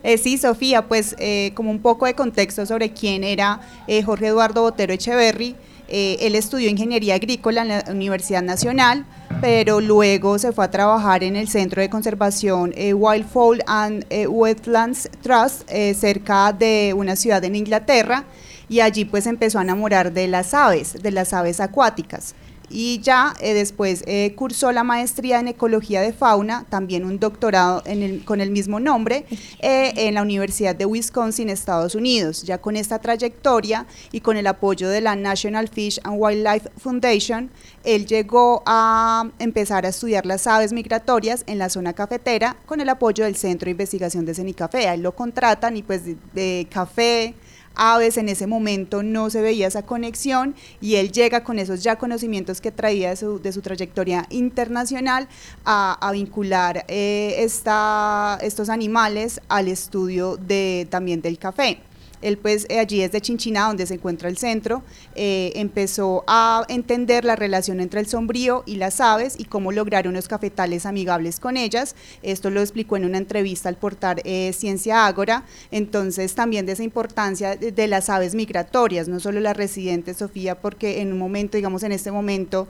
Eh, 0.06 0.18
sí, 0.18 0.38
Sofía, 0.38 0.86
pues 0.86 1.16
eh, 1.18 1.50
como 1.54 1.72
un 1.72 1.80
poco 1.80 2.06
de 2.06 2.14
contexto 2.14 2.64
sobre 2.64 2.92
quién 2.92 3.24
era 3.24 3.60
eh, 3.88 4.04
Jorge 4.04 4.28
Eduardo 4.28 4.62
Botero 4.62 4.92
Echeverry. 4.92 5.56
él 5.88 6.36
estudió 6.36 6.70
ingeniería 6.70 7.16
agrícola 7.16 7.62
en 7.62 7.68
la 7.68 7.84
Universidad 7.90 8.42
Nacional, 8.42 9.04
pero 9.40 9.80
luego 9.80 10.38
se 10.38 10.52
fue 10.52 10.64
a 10.64 10.70
trabajar 10.70 11.24
en 11.24 11.34
el 11.34 11.48
Centro 11.48 11.82
de 11.82 11.90
Conservación 11.90 12.72
Wildfowl 12.76 13.64
and 13.66 14.06
Wetlands 14.28 15.10
Trust, 15.22 15.68
cerca 15.68 16.52
de 16.52 16.94
una 16.96 17.16
ciudad 17.16 17.42
en 17.44 17.56
Inglaterra, 17.56 18.24
y 18.68 18.78
allí 18.80 19.06
pues 19.06 19.26
empezó 19.26 19.58
a 19.58 19.62
enamorar 19.62 20.12
de 20.12 20.28
las 20.28 20.54
aves, 20.54 21.02
de 21.02 21.10
las 21.10 21.32
aves 21.32 21.58
acuáticas 21.58 22.36
y 22.68 23.00
ya 23.00 23.34
eh, 23.40 23.54
después 23.54 24.02
eh, 24.06 24.34
cursó 24.34 24.72
la 24.72 24.84
maestría 24.84 25.40
en 25.40 25.48
ecología 25.48 26.00
de 26.00 26.12
fauna, 26.12 26.66
también 26.68 27.04
un 27.04 27.18
doctorado 27.18 27.82
con 28.24 28.40
el 28.40 28.50
mismo 28.50 28.80
nombre, 28.80 29.26
eh, 29.60 29.92
en 29.96 30.14
la 30.14 30.22
Universidad 30.22 30.74
de 30.74 30.86
Wisconsin, 30.86 31.48
Estados 31.48 31.94
Unidos. 31.94 32.42
Ya 32.42 32.58
con 32.58 32.76
esta 32.76 32.98
trayectoria 32.98 33.86
y 34.12 34.20
con 34.20 34.36
el 34.36 34.46
apoyo 34.46 34.88
de 34.88 35.00
la 35.00 35.16
National 35.16 35.68
Fish 35.68 36.00
and 36.04 36.16
Wildlife 36.18 36.70
Foundation, 36.78 37.50
él 37.84 38.06
llegó 38.06 38.62
a 38.66 39.30
empezar 39.38 39.86
a 39.86 39.90
estudiar 39.90 40.26
las 40.26 40.46
aves 40.46 40.72
migratorias 40.72 41.44
en 41.46 41.58
la 41.58 41.68
zona 41.68 41.92
cafetera 41.92 42.56
con 42.66 42.80
el 42.80 42.88
apoyo 42.88 43.24
del 43.24 43.36
Centro 43.36 43.66
de 43.66 43.72
Investigación 43.72 44.24
de 44.24 44.34
Cenicafé. 44.34 44.88
A 44.88 44.94
él 44.94 45.02
lo 45.02 45.14
contratan 45.14 45.76
y 45.76 45.82
pues 45.82 46.02
de 46.34 46.66
café, 46.70 47.34
Aves 47.76 48.16
en 48.16 48.28
ese 48.28 48.46
momento 48.46 49.02
no 49.02 49.30
se 49.30 49.42
veía 49.42 49.68
esa 49.68 49.82
conexión 49.82 50.54
y 50.80 50.96
él 50.96 51.12
llega 51.12 51.44
con 51.44 51.58
esos 51.58 51.82
ya 51.82 51.96
conocimientos 51.96 52.60
que 52.60 52.72
traía 52.72 53.10
de 53.10 53.16
su, 53.16 53.40
de 53.40 53.52
su 53.52 53.60
trayectoria 53.60 54.26
internacional 54.30 55.28
a, 55.64 56.10
vincular 56.12 56.84
eh, 56.88 57.34
esta, 57.38 58.38
estos 58.40 58.70
animales 58.70 59.40
al 59.48 59.68
estudio 59.68 60.36
de, 60.36 60.86
también 60.90 61.20
del 61.20 61.38
café. 61.38 61.80
Él 62.22 62.38
pues 62.38 62.66
eh, 62.68 62.78
allí 62.78 63.00
desde 63.00 63.20
Chinchina, 63.20 63.66
donde 63.66 63.86
se 63.86 63.94
encuentra 63.94 64.28
el 64.28 64.38
centro, 64.38 64.82
eh, 65.14 65.52
empezó 65.56 66.24
a 66.26 66.64
entender 66.68 67.24
la 67.24 67.36
relación 67.36 67.80
entre 67.80 68.00
el 68.00 68.06
sombrío 68.06 68.62
y 68.66 68.76
las 68.76 69.00
aves 69.00 69.36
y 69.38 69.44
cómo 69.44 69.72
lograr 69.72 70.08
unos 70.08 70.28
cafetales 70.28 70.86
amigables 70.86 71.40
con 71.40 71.56
ellas. 71.56 71.94
Esto 72.22 72.50
lo 72.50 72.60
explicó 72.60 72.96
en 72.96 73.04
una 73.04 73.18
entrevista 73.18 73.68
al 73.68 73.76
portal 73.76 74.20
eh, 74.24 74.52
Ciencia 74.54 75.06
Ágora. 75.06 75.44
Entonces 75.70 76.34
también 76.34 76.66
de 76.66 76.72
esa 76.72 76.82
importancia 76.82 77.56
de, 77.56 77.86
las 77.86 78.08
aves 78.08 78.34
migratorias, 78.34 79.06
no 79.06 79.20
solo 79.20 79.38
las 79.38 79.56
residentes, 79.56 80.16
Sofía, 80.16 80.60
porque 80.60 81.00
en 81.00 81.12
un 81.12 81.18
momento, 81.18 81.56
digamos 81.56 81.84
en 81.84 81.92
este 81.92 82.10
momento, 82.10 82.66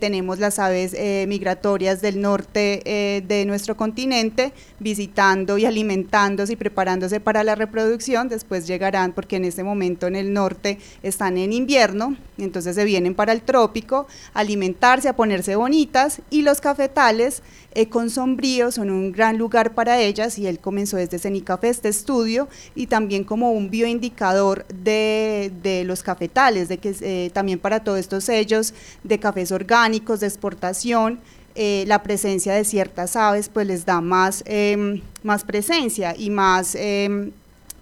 tenemos 0.00 0.38
las 0.38 0.58
aves 0.58 0.94
migratorias 1.26 2.02
del 2.02 2.20
norte 2.20 3.22
de 3.26 3.44
nuestro 3.46 3.76
continente 3.76 4.52
visitando 4.78 5.56
y 5.56 5.64
alimentándose 5.64 6.52
y 6.52 6.56
preparándose 6.56 7.20
para 7.20 7.42
la 7.44 7.54
reproducción. 7.54 8.28
Después 8.28 8.66
llega 8.66 8.79
porque 9.14 9.36
en 9.36 9.44
este 9.44 9.62
momento 9.62 10.06
en 10.06 10.16
el 10.16 10.32
norte 10.32 10.78
están 11.02 11.36
en 11.36 11.52
invierno, 11.52 12.16
entonces 12.38 12.74
se 12.74 12.84
vienen 12.84 13.14
para 13.14 13.32
el 13.32 13.42
trópico 13.42 14.06
a 14.32 14.40
alimentarse, 14.40 15.08
a 15.08 15.16
ponerse 15.16 15.54
bonitas 15.54 16.22
y 16.30 16.42
los 16.42 16.60
cafetales 16.60 17.42
eh, 17.74 17.88
con 17.88 18.10
sombrío 18.10 18.72
son 18.72 18.90
un 18.90 19.12
gran 19.12 19.38
lugar 19.38 19.74
para 19.74 20.00
ellas 20.00 20.38
y 20.38 20.46
él 20.46 20.58
comenzó 20.58 20.96
desde 20.96 21.18
Cenicafé 21.18 21.68
este 21.68 21.88
estudio 21.88 22.48
y 22.74 22.86
también 22.86 23.22
como 23.22 23.52
un 23.52 23.70
bioindicador 23.70 24.66
de, 24.68 25.52
de 25.62 25.84
los 25.84 26.02
cafetales, 26.02 26.68
de 26.68 26.78
que 26.78 26.96
eh, 27.02 27.30
también 27.32 27.58
para 27.58 27.84
todos 27.84 27.98
estos 27.98 28.24
sellos 28.24 28.72
de 29.04 29.20
cafés 29.20 29.52
orgánicos, 29.52 30.20
de 30.20 30.26
exportación, 30.26 31.20
eh, 31.56 31.84
la 31.88 32.02
presencia 32.04 32.54
de 32.54 32.64
ciertas 32.64 33.16
aves 33.16 33.48
pues 33.48 33.66
les 33.66 33.84
da 33.84 34.00
más, 34.00 34.44
em, 34.46 35.02
más 35.24 35.42
presencia 35.42 36.14
y 36.16 36.30
más 36.30 36.76
em, 36.76 37.32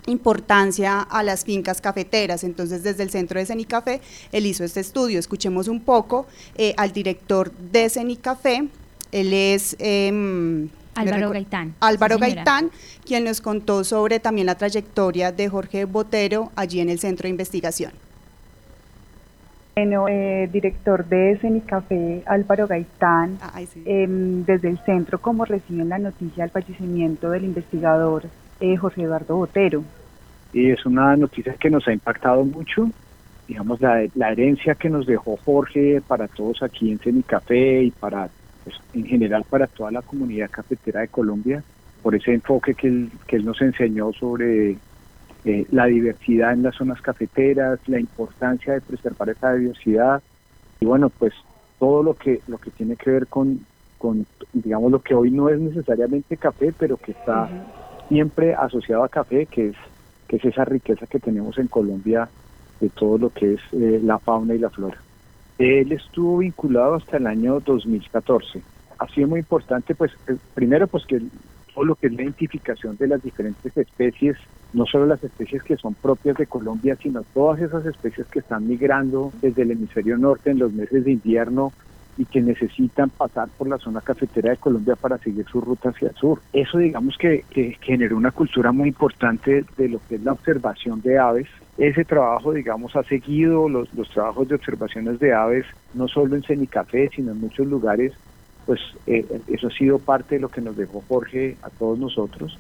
importancia 0.07 1.01
a 1.01 1.23
las 1.23 1.45
fincas 1.45 1.81
cafeteras. 1.81 2.45
Entonces, 2.45 2.83
desde 2.83 3.03
el 3.03 3.11
centro 3.11 3.39
de 3.39 3.47
Cenicafé, 3.47 4.01
él 4.33 4.47
hizo 4.47 4.65
este 4.65 4.81
estudio. 4.81 5.19
Escuchemos 5.19 5.69
un 5.69 5.81
poco 5.81 6.27
eh, 6.57 6.75
al 6.77 6.93
director 6.93 7.53
de 7.53 7.89
Cenicafé. 7.91 8.69
Él 9.13 9.33
es... 9.33 9.77
Em, 9.79 10.69
Álvaro 10.95 11.31
Gaitán. 11.31 11.75
Álvaro 11.79 12.19
Gaitán, 12.19 12.71
quien 13.07 13.25
nos 13.25 13.41
contó 13.41 13.85
sobre 13.85 14.19
también 14.19 14.47
la 14.47 14.57
trayectoria 14.57 15.31
de 15.31 15.49
Jorge 15.49 15.85
Botero 15.85 16.51
allí 16.57 16.81
en 16.81 16.89
el 16.89 16.99
centro 16.99 17.25
de 17.25 17.31
investigación. 17.31 17.93
Bueno, 19.77 20.09
eh, 20.09 20.49
director 20.53 21.07
de 21.07 21.39
Cenicafé, 21.41 22.25
Álvaro 22.27 22.67
Gaitán, 22.67 23.39
ah, 23.41 23.61
em, 23.85 24.45
desde 24.45 24.71
el 24.71 24.79
centro, 24.85 25.21
¿cómo 25.21 25.45
reciben 25.45 25.89
la 25.89 26.01
noticia 26.01 26.43
del 26.43 26.51
fallecimiento 26.51 27.31
del 27.31 27.45
investigador 27.45 28.25
eh, 28.61 28.77
José 28.77 29.03
Eduardo 29.03 29.37
Botero? 29.37 29.85
Y 30.53 30.71
es 30.71 30.85
una 30.87 31.17
noticia 31.17 31.55
que 31.55 31.71
nos 31.71 31.87
ha 31.89 31.93
impactado 31.93 32.45
mucho, 32.45 32.91
digamos, 33.47 33.81
la, 33.81 34.03
herencia 34.31 34.75
que 34.75 34.89
nos 34.89 35.07
dejó 35.07 35.39
Jorge 35.45 36.01
para 36.07 36.29
todos 36.29 36.63
aquí 36.63 36.91
en 36.91 36.99
Cenicafé 36.99 37.83
y 37.83 37.91
para, 37.91 38.29
pues, 38.65 38.77
en 38.95 39.05
general, 39.05 39.45
para 39.49 39.67
toda 39.67 39.91
la 39.91 40.03
comunidad 40.03 40.51
cafetera 40.51 41.01
de 41.01 41.09
Colombia, 41.09 41.63
por 42.03 42.15
ese 42.15 42.33
enfoque 42.33 42.75
que 42.75 42.89
él, 42.89 43.11
que 43.27 43.37
él 43.37 43.45
nos 43.45 43.61
enseñó 43.61 44.13
sobre 44.13 44.77
eh, 45.45 45.67
la 45.71 45.87
diversidad 45.87 46.53
en 46.53 46.63
las 46.63 46.77
zonas 46.77 47.01
cafeteras, 47.01 47.79
la 47.87 48.01
importancia 48.01 48.75
de 48.75 48.81
preservar 48.81 49.31
esa 49.31 49.55
diversidad 49.55 50.23
y 50.81 50.87
bueno, 50.87 51.11
pues 51.11 51.33
todo 51.79 52.03
lo 52.03 52.15
que 52.15 52.41
lo 52.49 52.59
que 52.59 52.71
tiene 52.71 52.97
que 52.97 53.11
ver 53.11 53.27
con, 53.29 53.61
con 53.99 54.27
digamos 54.53 54.91
lo 54.91 55.01
que 55.01 55.15
hoy 55.15 55.31
no 55.31 55.49
es 55.49 55.61
necesariamente 55.61 56.37
café, 56.37 56.73
pero 56.77 56.97
que 56.97 57.13
está 57.13 57.49
siempre 58.09 58.55
asociado 58.55 59.05
a 59.05 59.09
café, 59.09 59.47
que 59.47 59.69
es 59.69 59.77
que 60.29 60.37
es 60.37 60.45
esa 60.45 60.65
riqueza 60.65 61.07
que 61.07 61.19
tenemos 61.19 61.59
en 61.59 61.69
Colombia 61.69 62.29
de 62.81 62.91
todo 62.91 63.19
lo 63.19 63.31
que 63.31 63.55
es 63.55 63.61
eh, 63.73 64.01
la 64.05 64.19
fauna 64.19 64.55
y 64.55 64.59
la 64.59 64.71
flora. 64.71 64.99
Él 65.59 65.91
estuvo 65.91 66.39
vinculado 66.39 66.95
hasta 66.95 67.17
el 67.17 67.27
año 67.27 67.61
2014. 67.61 68.63
Ha 68.99 69.09
sido 69.09 69.27
muy 69.27 69.41
importante, 69.41 69.95
pues, 69.95 70.13
eh, 70.29 70.37
primero, 70.55 70.87
pues 70.87 71.05
que 71.07 71.21
todo 71.75 71.85
lo 71.85 71.95
que 71.95 72.09
es 72.09 72.13
la 72.13 72.23
identificación 72.23 72.97
de 72.97 73.09
las 73.09 73.23
diferentes 73.23 73.77
especies 73.77 74.37
no 74.73 74.85
solo 74.85 75.07
las 75.07 75.25
especies 75.25 75.63
que 75.63 75.77
son 75.77 75.95
propias 75.95 76.37
de 76.37 76.47
Colombia, 76.47 76.97
sino 77.03 77.23
todas 77.35 77.61
esas 77.61 77.87
especies 77.87 78.27
que 78.27 78.41
están 78.41 78.69
migrando 78.69 79.33
desde 79.41 79.63
el 79.63 79.71
hemisferio 79.71 80.19
norte 80.19 80.51
en 80.51 80.59
los 80.59 80.73
meses 80.73 81.05
de 81.05 81.13
invierno 81.13 81.73
y 82.19 82.25
que 82.25 82.41
necesitan 82.41 83.11
pasar 83.11 83.49
por 83.57 83.69
la 83.69 83.79
zona 83.79 84.01
cafetera 84.01 84.51
de 84.51 84.57
Colombia 84.57 84.97
para 84.97 85.17
seguir 85.19 85.47
su 85.47 85.61
ruta 85.61 85.91
hacia 85.91 86.09
el 86.09 86.17
sur. 86.17 86.41
Eso 86.53 86.79
digamos 86.79 87.17
que, 87.17 87.45
generó 87.81 88.17
una 88.17 88.33
cultura 88.33 88.73
muy 88.73 88.89
importante 88.89 89.65
de 89.77 89.89
lo 89.89 90.01
que 90.09 90.17
es 90.17 90.23
la 90.23 90.33
observación 90.33 91.01
de 91.01 91.19
aves. 91.19 91.47
Ese 91.79 92.05
trabajo, 92.05 92.53
digamos, 92.53 92.97
ha 92.97 93.05
seguido 93.05 93.69
los, 93.69 93.93
los 93.95 94.11
trabajos 94.11 94.49
de 94.49 94.57
observaciones 94.57 95.21
de 95.21 95.33
aves, 95.33 95.65
no 95.95 96.09
solo 96.09 96.35
en 96.35 96.43
Cenicafé, 96.43 97.09
sino 97.15 97.31
en 97.33 97.41
muchos 97.41 97.67
lugares, 97.67 98.13
pues 98.67 98.81
eh, 99.07 99.25
eso 99.47 99.69
ha 99.69 99.71
sido 99.71 99.99
parte 99.99 100.35
de 100.35 100.41
lo 100.41 100.49
que 100.49 100.61
nos 100.61 100.77
dejó 100.77 101.03
Jorge 101.09 101.57
a 101.63 101.71
todos 101.71 101.99
nosotros. 101.99 102.59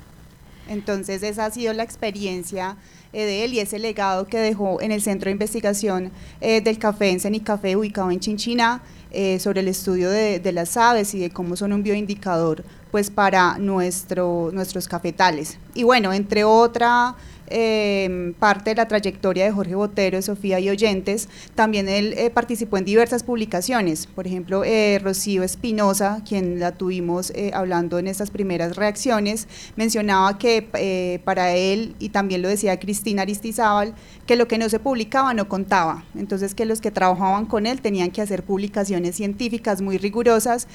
Entonces 0.69 1.23
esa 1.23 1.47
ha 1.47 1.51
sido 1.51 1.73
la 1.73 1.83
experiencia 1.83 2.77
eh, 3.13 3.25
de 3.25 3.45
él 3.45 3.55
y 3.55 3.61
ese 3.61 3.79
legado 3.79 4.27
que 4.27 4.39
dejó 4.39 4.81
en 4.81 4.93
el 4.93 5.01
Centro 5.03 5.29
de 5.29 5.33
Investigación 5.33 6.13
eh, 6.41 6.61
del 6.61 6.79
Café 6.79 7.11
en 7.11 7.21
Cenicafé, 7.21 7.75
ubicado 7.75 8.11
en 8.11 8.21
Chinchina, 8.21 8.83
eh, 9.11 9.39
sobre 9.39 9.61
el 9.61 9.69
estudio 9.69 10.11
de, 10.11 10.39
de, 10.39 10.53
las 10.53 10.77
aves 10.77 11.15
y 11.15 11.19
de 11.19 11.31
cómo 11.31 11.57
son 11.57 11.73
un 11.73 11.83
bioindicador 11.83 12.63
pues 12.91 13.11
para 13.11 13.57
nuestro, 13.59 14.51
nuestros 14.53 14.87
cafetales. 14.87 15.59
Y 15.75 15.85
bueno, 15.85 16.13
entre 16.13 16.45
otra 16.45 17.17
eh, 17.51 18.35
parte 18.39 18.71
de 18.71 18.77
la 18.77 18.89
trayectoria 18.89 19.45
de 19.45 19.53
Jorge 19.53 19.75
Botero, 19.75 20.21
Sofía 20.23 20.61
y 20.61 20.71
oyentes, 20.71 21.29
también 21.55 21.89
él 21.89 22.15
eh, 22.17 22.31
participó 22.31 22.77
en 22.77 22.85
diversas 22.85 23.23
publicaciones, 23.23 24.07
por 24.07 24.27
ejemplo, 24.27 24.65
eh, 24.65 25.01
Rocío 25.03 25.43
Espinosa, 25.43 26.23
quien 26.27 26.61
la 26.61 26.73
tuvimos 26.73 27.31
eh, 27.31 27.51
hablando 27.55 27.99
en 27.99 28.07
estas 28.07 28.31
primeras 28.31 28.77
reacciones, 28.77 29.49
mencionaba 29.77 30.39
que 30.39 31.21
para 31.25 31.55
él, 31.55 31.95
y 31.99 32.11
también 32.11 32.43
lo 32.43 32.49
decía 32.49 32.79
Cristina 32.79 33.23
Aristizábal, 33.23 33.95
que 34.27 34.37
lo 34.37 34.47
que 34.47 34.59
no 34.59 34.69
se 34.69 34.79
publicaba 34.79 35.35
no 35.35 35.49
contaba, 35.49 36.05
entonces 36.15 36.55
que 36.55 36.65
los 36.65 36.81
que 36.81 36.91
trabajaban 36.91 37.47
con 37.47 37.67
él 37.67 37.81
tenían 37.81 38.11
que 38.11 38.23
hacer 38.23 38.45
publicaciones 38.45 39.17
científicas 39.17 39.81
muy 39.81 39.99
rigurosas 39.99 40.69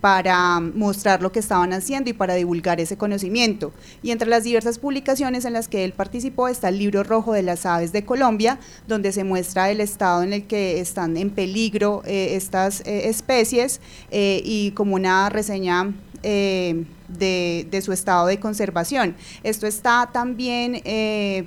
para 0.00 0.60
mostrar 0.60 1.22
lo 1.22 1.32
que 1.32 1.40
estaban 1.40 1.72
haciendo 1.72 2.10
y 2.10 2.12
para 2.12 2.34
divulgar 2.34 2.80
ese 2.80 2.96
conocimiento. 2.96 3.72
Y 4.02 4.10
entre 4.10 4.28
las 4.28 4.44
diversas 4.44 4.78
publicaciones 4.78 5.44
en 5.44 5.52
las 5.52 5.68
que 5.68 5.84
él 5.84 5.89
participó 5.92 6.48
está 6.48 6.68
el 6.68 6.78
libro 6.78 7.02
rojo 7.02 7.32
de 7.32 7.42
las 7.42 7.66
aves 7.66 7.92
de 7.92 8.04
Colombia, 8.04 8.58
donde 8.86 9.12
se 9.12 9.24
muestra 9.24 9.70
el 9.70 9.80
estado 9.80 10.22
en 10.22 10.32
el 10.32 10.46
que 10.46 10.80
están 10.80 11.16
en 11.16 11.30
peligro 11.30 12.02
eh, 12.04 12.36
estas 12.36 12.80
eh, 12.80 13.08
especies 13.08 13.80
eh, 14.10 14.42
y 14.44 14.72
como 14.72 14.94
una 14.94 15.28
reseña 15.28 15.92
de, 16.22 17.66
de, 17.70 17.82
su 17.82 17.92
estado 17.92 18.26
de 18.26 18.38
conservación. 18.38 19.16
Esto 19.42 19.66
está 19.66 20.10
también, 20.12 20.82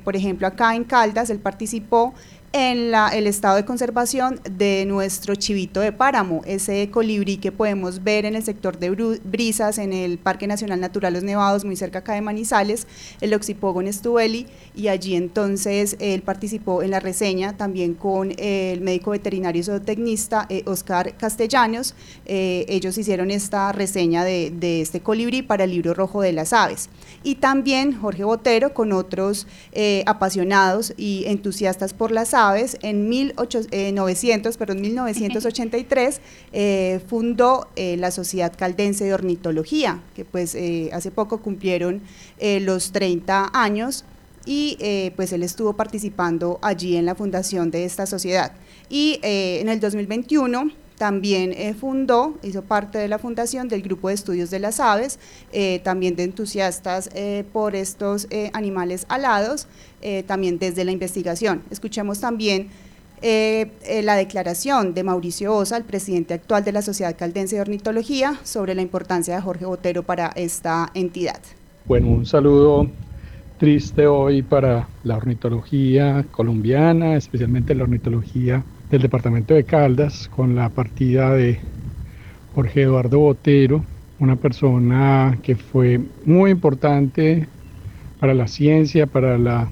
por 0.03 0.15
ejemplo, 0.15 0.47
acá 0.47 0.75
en 0.75 0.83
Caldas, 0.83 1.29
él 1.29 1.37
participó 1.37 2.15
en 2.53 2.91
la, 2.91 3.09
el 3.09 3.25
estado 3.25 3.55
de 3.55 3.65
conservación 3.65 4.39
de 4.43 4.85
nuestro 4.85 5.33
chivito 5.33 5.79
de 5.79 5.91
páramo, 5.91 6.43
ese 6.45 6.91
colibrí 6.91 7.37
que 7.37 7.51
podemos 7.51 8.03
ver 8.03 8.25
en 8.25 8.35
el 8.35 8.43
sector 8.43 8.77
de 8.77 8.91
Brisas, 9.23 9.79
en 9.79 9.91
el 9.91 10.19
Parque 10.19 10.45
Nacional 10.45 10.79
Natural 10.79 11.13
Los 11.13 11.23
Nevados, 11.23 11.65
muy 11.65 11.75
cerca 11.75 11.99
acá 11.99 12.13
de 12.13 12.21
Manizales, 12.21 12.85
el 13.21 13.33
Oxipogon 13.33 13.87
estueli, 13.87 14.45
y 14.75 14.87
allí 14.89 15.15
entonces 15.15 15.97
él 15.99 16.21
participó 16.21 16.83
en 16.83 16.91
la 16.91 16.99
reseña 16.99 17.57
también 17.57 17.95
con 17.95 18.31
el 18.37 18.81
médico 18.81 19.11
veterinario 19.11 19.61
y 19.61 19.63
zootecnista 19.63 20.45
eh, 20.49 20.61
Oscar 20.67 21.17
Castellanos. 21.17 21.95
Eh, 22.27 22.65
ellos 22.69 22.95
hicieron 22.99 23.31
esta 23.31 23.71
reseña 23.71 24.23
de, 24.23 24.53
de, 24.55 24.81
este 24.81 24.99
colibrí 24.99 25.41
para 25.41 25.63
el 25.63 25.71
libro 25.71 25.95
rojo 25.95 26.21
de 26.21 26.33
las 26.33 26.53
aves. 26.53 26.89
Y 27.23 27.35
también 27.35 27.99
Jorge 27.99 28.23
Botero 28.23 28.75
con 28.75 28.91
otros 28.91 29.47
eh, 29.71 30.03
apasionados 30.05 30.93
y 30.97 31.23
entusiastas 31.25 31.95
por 31.95 32.11
las 32.11 32.35
aves 32.35 32.42
en 32.81 33.09
1900, 33.09 34.57
perdón, 34.57 34.81
1983 34.81 36.21
eh, 36.51 36.99
fundó 37.07 37.67
eh, 37.75 37.95
la 37.97 38.11
Sociedad 38.11 38.53
Caldense 38.55 39.05
de 39.05 39.13
Ornitología, 39.13 40.01
que 40.15 40.25
pues 40.25 40.55
eh, 40.55 40.89
hace 40.93 41.11
poco 41.11 41.41
cumplieron 41.41 42.01
los 42.61 42.91
30 42.91 43.51
años 43.53 44.03
y 44.45 44.77
pues 45.15 45.31
él 45.31 45.43
estuvo 45.43 45.73
participando 45.73 46.59
allí 46.61 46.97
en 46.97 47.05
la 47.05 47.15
fundación 47.15 47.71
de 47.71 47.85
esta 47.85 48.05
sociedad. 48.05 48.51
Y 48.89 49.19
en 49.23 49.69
el 49.69 49.79
2021 49.79 50.82
también 51.03 51.53
fundó, 51.75 52.37
hizo 52.43 52.61
parte 52.61 52.97
de 52.97 53.09
la 53.09 53.19
fundación 53.19 53.67
del 53.67 53.81
Grupo 53.81 54.07
de 54.07 54.13
Estudios 54.13 54.49
de 54.49 54.59
las 54.59 54.79
Aves, 54.79 55.19
también 55.83 56.15
de 56.15 56.23
entusiastas 56.23 57.09
por 57.51 57.75
estos 57.75 58.25
animales 58.53 59.05
alados, 59.09 59.67
eh, 60.01 60.23
también 60.23 60.59
desde 60.59 60.85
la 60.85 60.91
investigación. 60.91 61.61
Escuchemos 61.71 62.19
también 62.19 62.67
eh, 63.21 63.71
eh, 63.85 64.01
la 64.03 64.17
declaración 64.17 64.93
de 64.93 65.03
Mauricio 65.03 65.55
Osa, 65.55 65.77
el 65.77 65.85
presidente 65.85 66.33
actual 66.33 66.65
de 66.65 66.73
la 66.73 66.81
Sociedad 66.81 67.15
Caldense 67.17 67.55
de 67.55 67.61
Ornitología, 67.61 68.37
sobre 68.43 68.75
la 68.75 68.81
importancia 68.81 69.33
de 69.33 69.41
Jorge 69.41 69.65
Botero 69.65 70.03
para 70.03 70.27
esta 70.35 70.89
entidad. 70.93 71.39
Bueno, 71.85 72.07
un 72.07 72.25
saludo 72.25 72.89
triste 73.57 74.07
hoy 74.07 74.41
para 74.41 74.89
la 75.05 75.15
ornitología 75.15 76.25
colombiana, 76.31 77.15
especialmente 77.15 77.73
la 77.73 77.83
ornitología 77.83 78.65
del 78.93 79.01
departamento 79.01 79.55
de 79.55 79.63
Caldas, 79.63 80.29
con 80.35 80.53
la 80.53 80.69
partida 80.69 81.33
de 81.33 81.59
Jorge 82.53 82.83
Eduardo 82.83 83.17
Botero, 83.17 83.83
una 84.19 84.35
persona 84.35 85.39
que 85.41 85.55
fue 85.55 85.99
muy 86.25 86.51
importante 86.51 87.47
para 88.19 88.35
la 88.35 88.47
ciencia, 88.47 89.07
para 89.07 89.39
la 89.39 89.67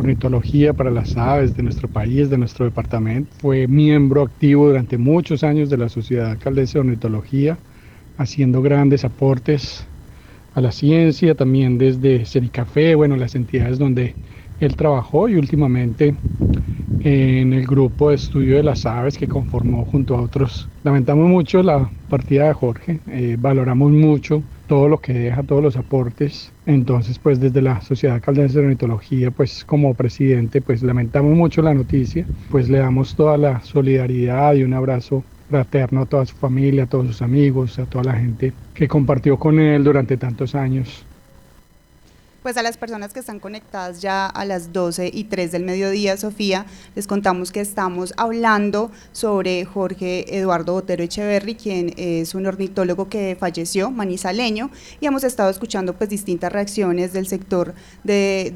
ornitología, 0.00 0.72
para 0.72 0.90
las 0.90 1.16
aves 1.16 1.56
de 1.56 1.62
nuestro 1.62 1.86
país, 1.86 2.28
de 2.28 2.38
nuestro 2.38 2.64
departamento. 2.64 3.30
Fue 3.38 3.68
miembro 3.68 4.22
activo 4.22 4.66
durante 4.66 4.98
muchos 4.98 5.44
años 5.44 5.70
de 5.70 5.76
la 5.76 5.88
Sociedad 5.88 6.36
Caldense 6.36 6.72
de 6.72 6.80
Ornitología, 6.80 7.56
haciendo 8.18 8.62
grandes 8.62 9.04
aportes 9.04 9.86
a 10.54 10.60
la 10.60 10.72
ciencia, 10.72 11.36
también 11.36 11.78
desde 11.78 12.24
Cenicafé, 12.24 12.96
bueno, 12.96 13.14
las 13.14 13.36
entidades 13.36 13.78
donde 13.78 14.16
él 14.58 14.74
trabajó 14.74 15.28
y 15.28 15.36
últimamente 15.36 16.16
en 17.02 17.52
el 17.52 17.66
grupo 17.66 18.10
de 18.10 18.16
estudio 18.16 18.56
de 18.56 18.62
las 18.62 18.86
aves 18.86 19.16
que 19.16 19.26
conformó 19.26 19.84
junto 19.84 20.16
a 20.16 20.22
otros. 20.22 20.68
Lamentamos 20.84 21.28
mucho 21.28 21.62
la 21.62 21.90
partida 22.08 22.48
de 22.48 22.54
Jorge, 22.54 23.00
eh, 23.08 23.36
valoramos 23.38 23.90
mucho 23.92 24.42
todo 24.66 24.88
lo 24.88 24.98
que 24.98 25.12
deja, 25.12 25.42
todos 25.42 25.62
los 25.62 25.76
aportes. 25.76 26.52
Entonces, 26.66 27.18
pues 27.18 27.40
desde 27.40 27.62
la 27.62 27.80
Sociedad 27.80 28.20
Caldense 28.20 28.58
de 28.58 28.66
Ornitología, 28.66 29.30
pues 29.30 29.64
como 29.64 29.94
presidente, 29.94 30.60
pues 30.60 30.82
lamentamos 30.82 31.36
mucho 31.36 31.62
la 31.62 31.74
noticia, 31.74 32.24
pues 32.50 32.68
le 32.68 32.78
damos 32.78 33.16
toda 33.16 33.36
la 33.36 33.60
solidaridad 33.62 34.54
y 34.54 34.62
un 34.62 34.74
abrazo 34.74 35.24
fraterno 35.48 36.02
a 36.02 36.06
toda 36.06 36.24
su 36.26 36.36
familia, 36.36 36.84
a 36.84 36.86
todos 36.86 37.08
sus 37.08 37.22
amigos, 37.22 37.78
a 37.78 37.86
toda 37.86 38.04
la 38.04 38.14
gente 38.14 38.52
que 38.72 38.86
compartió 38.86 39.36
con 39.38 39.58
él 39.58 39.82
durante 39.82 40.16
tantos 40.16 40.54
años. 40.54 41.04
Pues 42.42 42.56
a 42.56 42.62
las 42.62 42.78
personas 42.78 43.12
que 43.12 43.20
están 43.20 43.38
conectadas 43.38 44.00
ya 44.00 44.24
a 44.24 44.46
las 44.46 44.72
12 44.72 45.10
y 45.12 45.24
3 45.24 45.52
del 45.52 45.62
mediodía, 45.62 46.16
Sofía, 46.16 46.64
les 46.94 47.06
contamos 47.06 47.52
que 47.52 47.60
estamos 47.60 48.14
hablando 48.16 48.90
sobre 49.12 49.66
Jorge 49.66 50.38
Eduardo 50.38 50.72
Botero 50.72 51.04
Echeverry, 51.04 51.54
quien 51.54 51.92
es 51.98 52.34
un 52.34 52.46
ornitólogo 52.46 53.10
que 53.10 53.36
falleció, 53.38 53.90
manizaleño, 53.90 54.70
y 55.02 55.06
hemos 55.06 55.22
estado 55.22 55.50
escuchando 55.50 55.92
pues 55.92 56.08
distintas 56.08 56.50
reacciones 56.50 57.12
del 57.12 57.26
sector 57.26 57.74
de, 58.04 58.54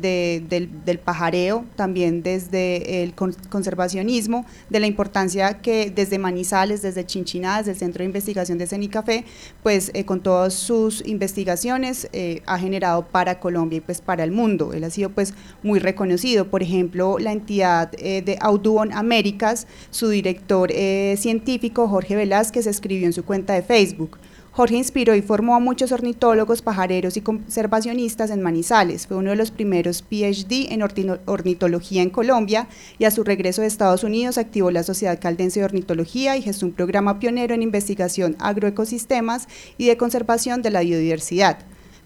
del, 0.49 0.99
pajareo, 0.99 1.67
también 1.77 2.23
desde 2.23 3.03
el 3.03 3.15
conservacionismo, 3.15 4.47
de 4.71 4.81
la 4.81 4.87
importancia 4.87 5.61
que 5.61 5.91
desde 5.95 6.19
Manizales, 6.19 6.81
desde 6.81 7.05
Chinchiná, 7.05 7.59
desde 7.59 7.73
el 7.73 7.79
Centro 7.79 7.99
de 7.99 8.07
Investigación 8.07 8.57
de 8.57 8.67
Cenicafé, 8.67 9.27
pues 9.63 9.91
eh, 9.93 10.07
con 10.07 10.23
todas 10.23 10.55
sus 10.55 11.07
investigaciones 11.07 12.09
eh, 12.15 12.41
ha 12.47 12.59
generado 12.59 13.07
para 13.09 13.41
Colombia 13.41 13.74
y 13.75 13.81
pues 13.81 14.01
para 14.01 14.25
el 14.25 14.31
mundo. 14.31 14.73
Él 14.73 14.85
ha 14.85 14.91
sido 14.91 15.11
pues 15.11 15.35
muy 15.63 15.79
reconocido. 15.79 16.49
Por 16.49 16.63
ejemplo, 16.63 17.19
la 17.19 17.33
entidad 17.33 17.93
eh, 17.99 18.23
de 18.23 18.39
Audubon 18.41 18.93
Américas, 18.93 19.67
su 19.91 20.09
director 20.09 20.71
eh, 20.73 21.17
científico 21.19 21.89
Jorge 21.89 22.17
Velázquez 22.17 22.67
escribió 22.67 23.07
en 23.07 23.13
su 23.13 23.25
cuenta 23.25 23.55
de 23.55 23.63
Facebook. 23.63 24.19
Jorge 24.57 24.77
inspiró 24.77 25.17
y 25.17 25.23
formó 25.23 25.57
a 25.57 25.59
muchos 25.59 25.91
ornitólogos, 25.91 26.63
pajareros 26.63 27.17
y 27.17 27.23
conservacionistas 27.23 28.31
en 28.31 28.41
Manizales. 28.41 29.09
Fue 29.09 29.17
uno 29.17 29.31
de 29.31 29.37
los 29.37 29.51
primeros 29.51 30.03
PhD 30.03 30.73
en 30.73 30.81
ornitología 31.27 32.03
en 32.03 32.11
Colombia 32.11 32.69
y 32.97 33.05
a 33.05 33.11
su 33.11 33.25
regreso 33.25 33.63
de 33.63 33.67
Estados 33.67 34.05
Unidos 34.05 34.39
activó 34.39 34.71
la 34.71 34.85
Sociedad 34.85 35.19
Caldense 35.21 35.59
de 35.59 35.67
Ornitología 35.67 36.37
y 36.37 36.43
gestó 36.43 36.67
un 36.67 36.73
programa 36.73 37.19
pionero 37.19 37.53
en 37.53 37.63
investigación 37.63 38.37
agroecosistemas 38.39 39.49
y 39.77 39.89
de 39.89 39.97
conservación 39.97 40.63
de 40.63 40.71
la 40.71 40.83
biodiversidad. 40.83 41.59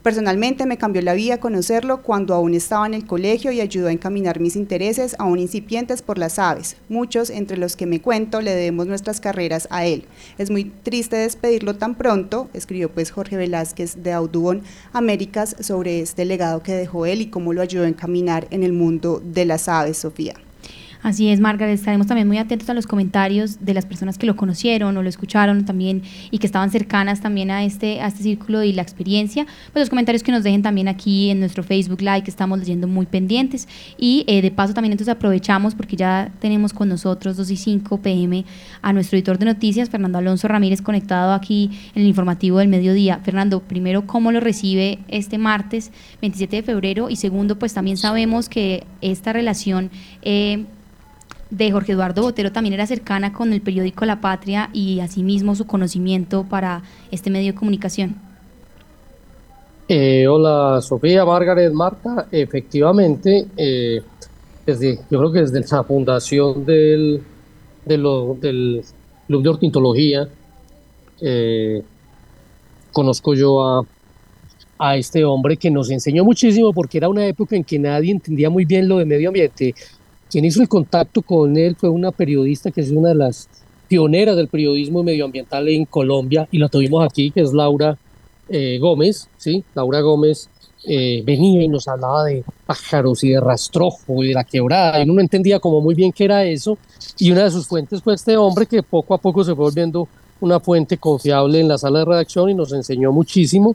Personalmente 0.08 0.64
me 0.64 0.78
cambió 0.78 1.02
la 1.02 1.12
vida 1.12 1.36
conocerlo 1.36 2.00
cuando 2.00 2.32
aún 2.32 2.54
estaba 2.54 2.86
en 2.86 2.94
el 2.94 3.04
colegio 3.04 3.52
y 3.52 3.60
ayudó 3.60 3.88
a 3.88 3.92
encaminar 3.92 4.40
mis 4.40 4.56
intereses 4.56 5.14
aún 5.18 5.38
incipientes 5.38 6.00
por 6.00 6.16
las 6.16 6.38
aves. 6.38 6.78
Muchos, 6.88 7.28
entre 7.28 7.58
los 7.58 7.76
que 7.76 7.84
me 7.84 8.00
cuento, 8.00 8.40
le 8.40 8.54
debemos 8.54 8.86
nuestras 8.86 9.20
carreras 9.20 9.68
a 9.70 9.84
él. 9.84 10.06
Es 10.38 10.50
muy 10.50 10.64
triste 10.64 11.16
despedirlo 11.16 11.76
tan 11.76 11.94
pronto, 11.94 12.48
escribió 12.54 12.90
pues 12.90 13.10
Jorge 13.10 13.36
Velázquez 13.36 14.02
de 14.02 14.14
Audubon 14.14 14.62
Américas 14.94 15.54
sobre 15.60 16.00
este 16.00 16.24
legado 16.24 16.62
que 16.62 16.72
dejó 16.72 17.04
él 17.04 17.20
y 17.20 17.26
cómo 17.26 17.52
lo 17.52 17.60
ayudó 17.60 17.84
a 17.84 17.88
encaminar 17.88 18.48
en 18.50 18.62
el 18.62 18.72
mundo 18.72 19.20
de 19.22 19.44
las 19.44 19.68
aves, 19.68 19.98
Sofía. 19.98 20.36
Así 21.08 21.30
es, 21.30 21.40
Margaret. 21.40 21.74
Estaremos 21.74 22.06
también 22.06 22.28
muy 22.28 22.36
atentos 22.36 22.68
a 22.68 22.74
los 22.74 22.86
comentarios 22.86 23.64
de 23.64 23.72
las 23.72 23.86
personas 23.86 24.18
que 24.18 24.26
lo 24.26 24.36
conocieron 24.36 24.94
o 24.94 25.02
lo 25.02 25.08
escucharon 25.08 25.64
también 25.64 26.02
y 26.30 26.36
que 26.36 26.46
estaban 26.46 26.70
cercanas 26.70 27.22
también 27.22 27.50
a 27.50 27.64
este, 27.64 28.02
a 28.02 28.08
este 28.08 28.22
círculo 28.22 28.62
y 28.62 28.74
la 28.74 28.82
experiencia. 28.82 29.46
Pues 29.72 29.84
los 29.84 29.88
comentarios 29.88 30.22
que 30.22 30.32
nos 30.32 30.44
dejen 30.44 30.60
también 30.60 30.86
aquí 30.86 31.30
en 31.30 31.40
nuestro 31.40 31.62
Facebook 31.62 32.02
Live, 32.02 32.24
que 32.24 32.30
estamos 32.30 32.58
leyendo 32.58 32.88
muy 32.88 33.06
pendientes. 33.06 33.68
Y 33.96 34.24
eh, 34.26 34.42
de 34.42 34.50
paso 34.50 34.74
también 34.74 34.92
entonces 34.92 35.10
aprovechamos 35.10 35.74
porque 35.74 35.96
ya 35.96 36.30
tenemos 36.40 36.74
con 36.74 36.90
nosotros 36.90 37.38
2 37.38 37.52
y 37.52 37.56
5 37.56 38.02
pm 38.02 38.44
a 38.82 38.92
nuestro 38.92 39.16
editor 39.16 39.38
de 39.38 39.46
noticias, 39.46 39.88
Fernando 39.88 40.18
Alonso 40.18 40.46
Ramírez, 40.46 40.82
conectado 40.82 41.32
aquí 41.32 41.70
en 41.94 42.02
el 42.02 42.08
informativo 42.08 42.58
del 42.58 42.68
mediodía. 42.68 43.20
Fernando, 43.24 43.60
primero, 43.60 44.06
¿cómo 44.06 44.30
lo 44.30 44.40
recibe 44.40 44.98
este 45.08 45.38
martes 45.38 45.90
27 46.20 46.56
de 46.56 46.62
febrero? 46.62 47.08
Y 47.08 47.16
segundo, 47.16 47.58
pues 47.58 47.72
también 47.72 47.96
sabemos 47.96 48.50
que 48.50 48.84
esta 49.00 49.32
relación... 49.32 49.90
Eh, 50.20 50.66
de 51.50 51.70
Jorge 51.72 51.92
Eduardo 51.92 52.22
Botero 52.22 52.52
también 52.52 52.74
era 52.74 52.86
cercana 52.86 53.32
con 53.32 53.52
el 53.52 53.60
periódico 53.60 54.04
La 54.04 54.20
Patria 54.20 54.70
y 54.72 55.00
asimismo 55.00 55.54
su 55.54 55.66
conocimiento 55.66 56.44
para 56.44 56.82
este 57.10 57.30
medio 57.30 57.52
de 57.52 57.58
comunicación. 57.58 58.16
Eh, 59.88 60.26
hola 60.28 60.80
Sofía, 60.82 61.24
Margaret, 61.24 61.72
Marta. 61.72 62.28
Efectivamente, 62.30 63.46
eh, 63.56 64.02
desde, 64.66 64.98
yo 65.10 65.18
creo 65.18 65.32
que 65.32 65.40
desde 65.40 65.64
la 65.74 65.82
fundación 65.82 66.66
del, 66.66 67.22
del 67.86 68.82
Club 69.26 69.42
de 69.42 69.48
Ornitología, 69.48 70.28
eh, 71.22 71.82
conozco 72.92 73.34
yo 73.34 73.62
a, 73.64 73.82
a 74.78 74.96
este 74.96 75.24
hombre 75.24 75.56
que 75.56 75.70
nos 75.70 75.90
enseñó 75.90 76.22
muchísimo 76.22 76.74
porque 76.74 76.98
era 76.98 77.08
una 77.08 77.26
época 77.26 77.56
en 77.56 77.64
que 77.64 77.78
nadie 77.78 78.12
entendía 78.12 78.50
muy 78.50 78.66
bien 78.66 78.88
lo 78.88 78.98
de 78.98 79.06
medio 79.06 79.28
ambiente 79.28 79.74
quien 80.30 80.44
hizo 80.44 80.60
el 80.62 80.68
contacto 80.68 81.22
con 81.22 81.56
él 81.56 81.76
fue 81.76 81.88
una 81.88 82.12
periodista 82.12 82.70
que 82.70 82.80
es 82.80 82.90
una 82.90 83.10
de 83.10 83.14
las 83.14 83.48
pioneras 83.88 84.36
del 84.36 84.48
periodismo 84.48 85.02
medioambiental 85.02 85.68
en 85.68 85.86
Colombia 85.86 86.46
y 86.50 86.58
la 86.58 86.68
tuvimos 86.68 87.04
aquí, 87.04 87.30
que 87.30 87.40
es 87.40 87.52
Laura 87.52 87.96
eh, 88.48 88.78
Gómez, 88.78 89.28
¿sí? 89.38 89.64
Laura 89.74 90.00
Gómez 90.00 90.48
eh, 90.86 91.22
venía 91.24 91.62
y 91.62 91.68
nos 91.68 91.88
hablaba 91.88 92.24
de 92.24 92.44
pájaros 92.66 93.24
y 93.24 93.30
de 93.30 93.40
rastrojo 93.40 94.22
y 94.22 94.28
de 94.28 94.34
la 94.34 94.44
quebrada, 94.44 95.00
y 95.00 95.04
uno 95.04 95.14
no 95.14 95.20
entendía 95.20 95.58
como 95.58 95.80
muy 95.80 95.94
bien 95.94 96.12
qué 96.12 96.24
era 96.24 96.44
eso, 96.44 96.78
y 97.18 97.30
una 97.30 97.44
de 97.44 97.50
sus 97.50 97.66
fuentes 97.66 98.02
fue 98.02 98.14
este 98.14 98.36
hombre 98.36 98.66
que 98.66 98.82
poco 98.82 99.14
a 99.14 99.18
poco 99.18 99.42
se 99.42 99.54
fue 99.54 99.64
volviendo 99.64 100.08
una 100.40 100.60
fuente 100.60 100.98
confiable 100.98 101.60
en 101.60 101.68
la 101.68 101.78
sala 101.78 102.00
de 102.00 102.04
redacción 102.04 102.50
y 102.50 102.54
nos 102.54 102.72
enseñó 102.72 103.10
muchísimo 103.12 103.74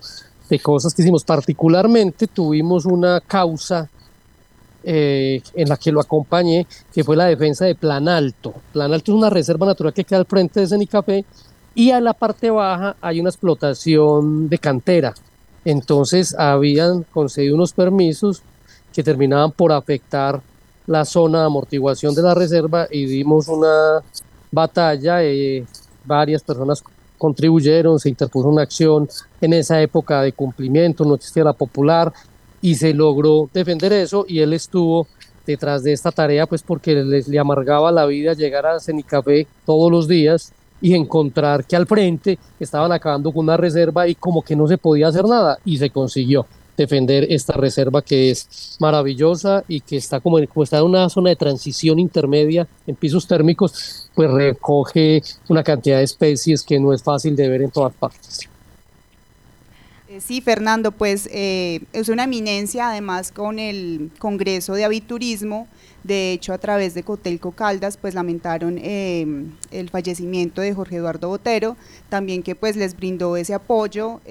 de 0.50 0.60
cosas 0.60 0.94
que 0.94 1.02
hicimos. 1.02 1.24
Particularmente 1.24 2.28
tuvimos 2.28 2.86
una 2.86 3.20
causa 3.20 3.90
eh, 4.84 5.42
en 5.54 5.70
la 5.70 5.78
que 5.78 5.92
lo 5.92 6.02
acompañé, 6.02 6.68
que 6.94 7.04
fue 7.04 7.16
la 7.16 7.26
defensa 7.26 7.66
de 7.66 7.76
Plan 7.76 8.08
Alto. 8.08 8.54
Plan 8.72 8.94
Alto 8.94 9.12
es 9.12 9.18
una 9.18 9.30
reserva 9.30 9.66
natural 9.66 9.94
que 9.94 10.04
queda 10.04 10.20
al 10.20 10.26
frente 10.26 10.60
de 10.60 10.68
Cenicafé 10.68 11.26
y 11.76 11.92
a 11.92 12.00
la 12.00 12.14
parte 12.14 12.50
baja 12.50 12.96
hay 13.02 13.20
una 13.20 13.30
explotación 13.30 14.50
de 14.50 14.58
cantera. 14.58 15.14
Entonces 15.66 16.36
habían 16.38 17.04
concedido 17.04 17.56
unos 17.56 17.74
permisos 17.74 18.42
que 18.94 19.04
terminaban 19.04 19.52
por 19.52 19.72
afectar 19.72 20.42
la 20.86 21.06
zona 21.06 21.40
de 21.40 21.46
amortiguación 21.46 22.14
de 22.14 22.22
la 22.22 22.36
reserva 22.36 22.88
y 22.92 23.06
dimos 23.06 23.48
una 23.48 24.02
batalla. 24.52 25.24
Eh, 25.24 25.66
varias 26.06 26.44
personas 26.44 26.84
contribuyeron, 27.18 28.00
se 28.00 28.10
interpuso 28.10 28.50
una 28.50 28.64
acción 28.64 29.08
en 29.40 29.54
esa 29.54 29.82
época 29.82 30.22
de 30.22 30.34
cumplimiento, 30.34 31.06
no 31.06 31.16
existía 31.16 31.46
la 31.46 31.54
popular, 31.54 32.12
y 32.64 32.76
se 32.76 32.94
logró 32.94 33.50
defender 33.54 33.92
eso 33.92 34.26
y 34.26 34.40
él 34.40 34.54
estuvo 34.54 35.06
detrás 35.46 35.84
de 35.84 35.92
esta 35.92 36.14
tarea 36.14 36.48
pues 36.48 36.64
porque 36.64 36.96
les, 36.96 37.28
le 37.28 37.38
amargaba 37.38 37.92
la 37.92 38.06
vida 38.06 38.32
llegar 38.34 38.66
a 38.66 38.80
Cenicafé 38.80 39.46
todos 39.66 39.92
los 39.92 40.08
días 40.08 40.54
y 40.82 40.96
encontrar 40.96 41.66
que 41.66 41.76
al 41.76 41.86
frente 41.86 42.40
estaban 42.62 42.94
acabando 42.94 43.34
con 43.34 43.44
una 43.44 43.58
reserva 43.58 44.08
y 44.08 44.16
como 44.16 44.42
que 44.42 44.56
no 44.56 44.66
se 44.66 44.78
podía 44.78 45.10
hacer 45.10 45.26
nada 45.26 45.60
y 45.66 45.78
se 45.78 45.90
consiguió 45.90 46.46
defender 46.78 47.28
esta 47.30 47.52
reserva 47.54 48.02
que 48.02 48.32
es 48.32 48.78
maravillosa 48.80 49.66
y 49.68 49.82
que 49.82 49.98
está 49.98 50.22
como, 50.22 50.38
como 50.48 50.64
está 50.64 50.78
en 50.78 50.86
una 50.86 51.10
zona 51.10 51.32
de 51.32 51.36
transición 51.36 52.00
intermedia 52.00 52.66
en 52.88 52.96
pisos 52.96 53.28
térmicos, 53.28 54.10
pues 54.16 54.32
recoge 54.32 55.22
una 55.50 55.64
cantidad 55.64 55.98
de 55.98 56.04
especies 56.04 56.64
que 56.64 56.80
no 56.80 56.94
es 56.94 57.04
fácil 57.04 57.36
de 57.36 57.50
ver 57.50 57.62
en 57.62 57.72
todas 57.72 57.94
partes. 57.94 58.53
Eh, 60.14 60.22
sí, 60.22 60.42
Fernando, 60.42 60.92
pues 60.92 61.28
eh, 61.32 61.80
es 61.92 62.08
una 62.08 62.26
eminencia 62.26 62.90
además 62.90 63.32
con 63.32 63.58
el 63.58 64.12
Congreso 64.20 64.76
de 64.76 64.84
Aviturismo. 64.84 65.68
De 66.04 66.34
hecho, 66.34 66.54
a 66.54 66.60
través 66.60 66.94
de 66.94 67.02
Cotelco 67.02 67.52
Caldas, 67.52 67.98
pues 67.98 68.14
lamentaron 68.14 68.78
eh, 68.78 69.26
el 69.72 69.90
fallecimiento 69.90 70.62
de 70.62 70.74
Jorge 70.74 70.98
Eduardo 70.98 71.30
Botero, 71.30 71.78
también 72.10 72.44
que 72.44 72.54
pues 72.54 72.76
les 72.76 72.96
brindó 72.96 73.38
ese 73.38 73.56
apoyo 73.56 74.22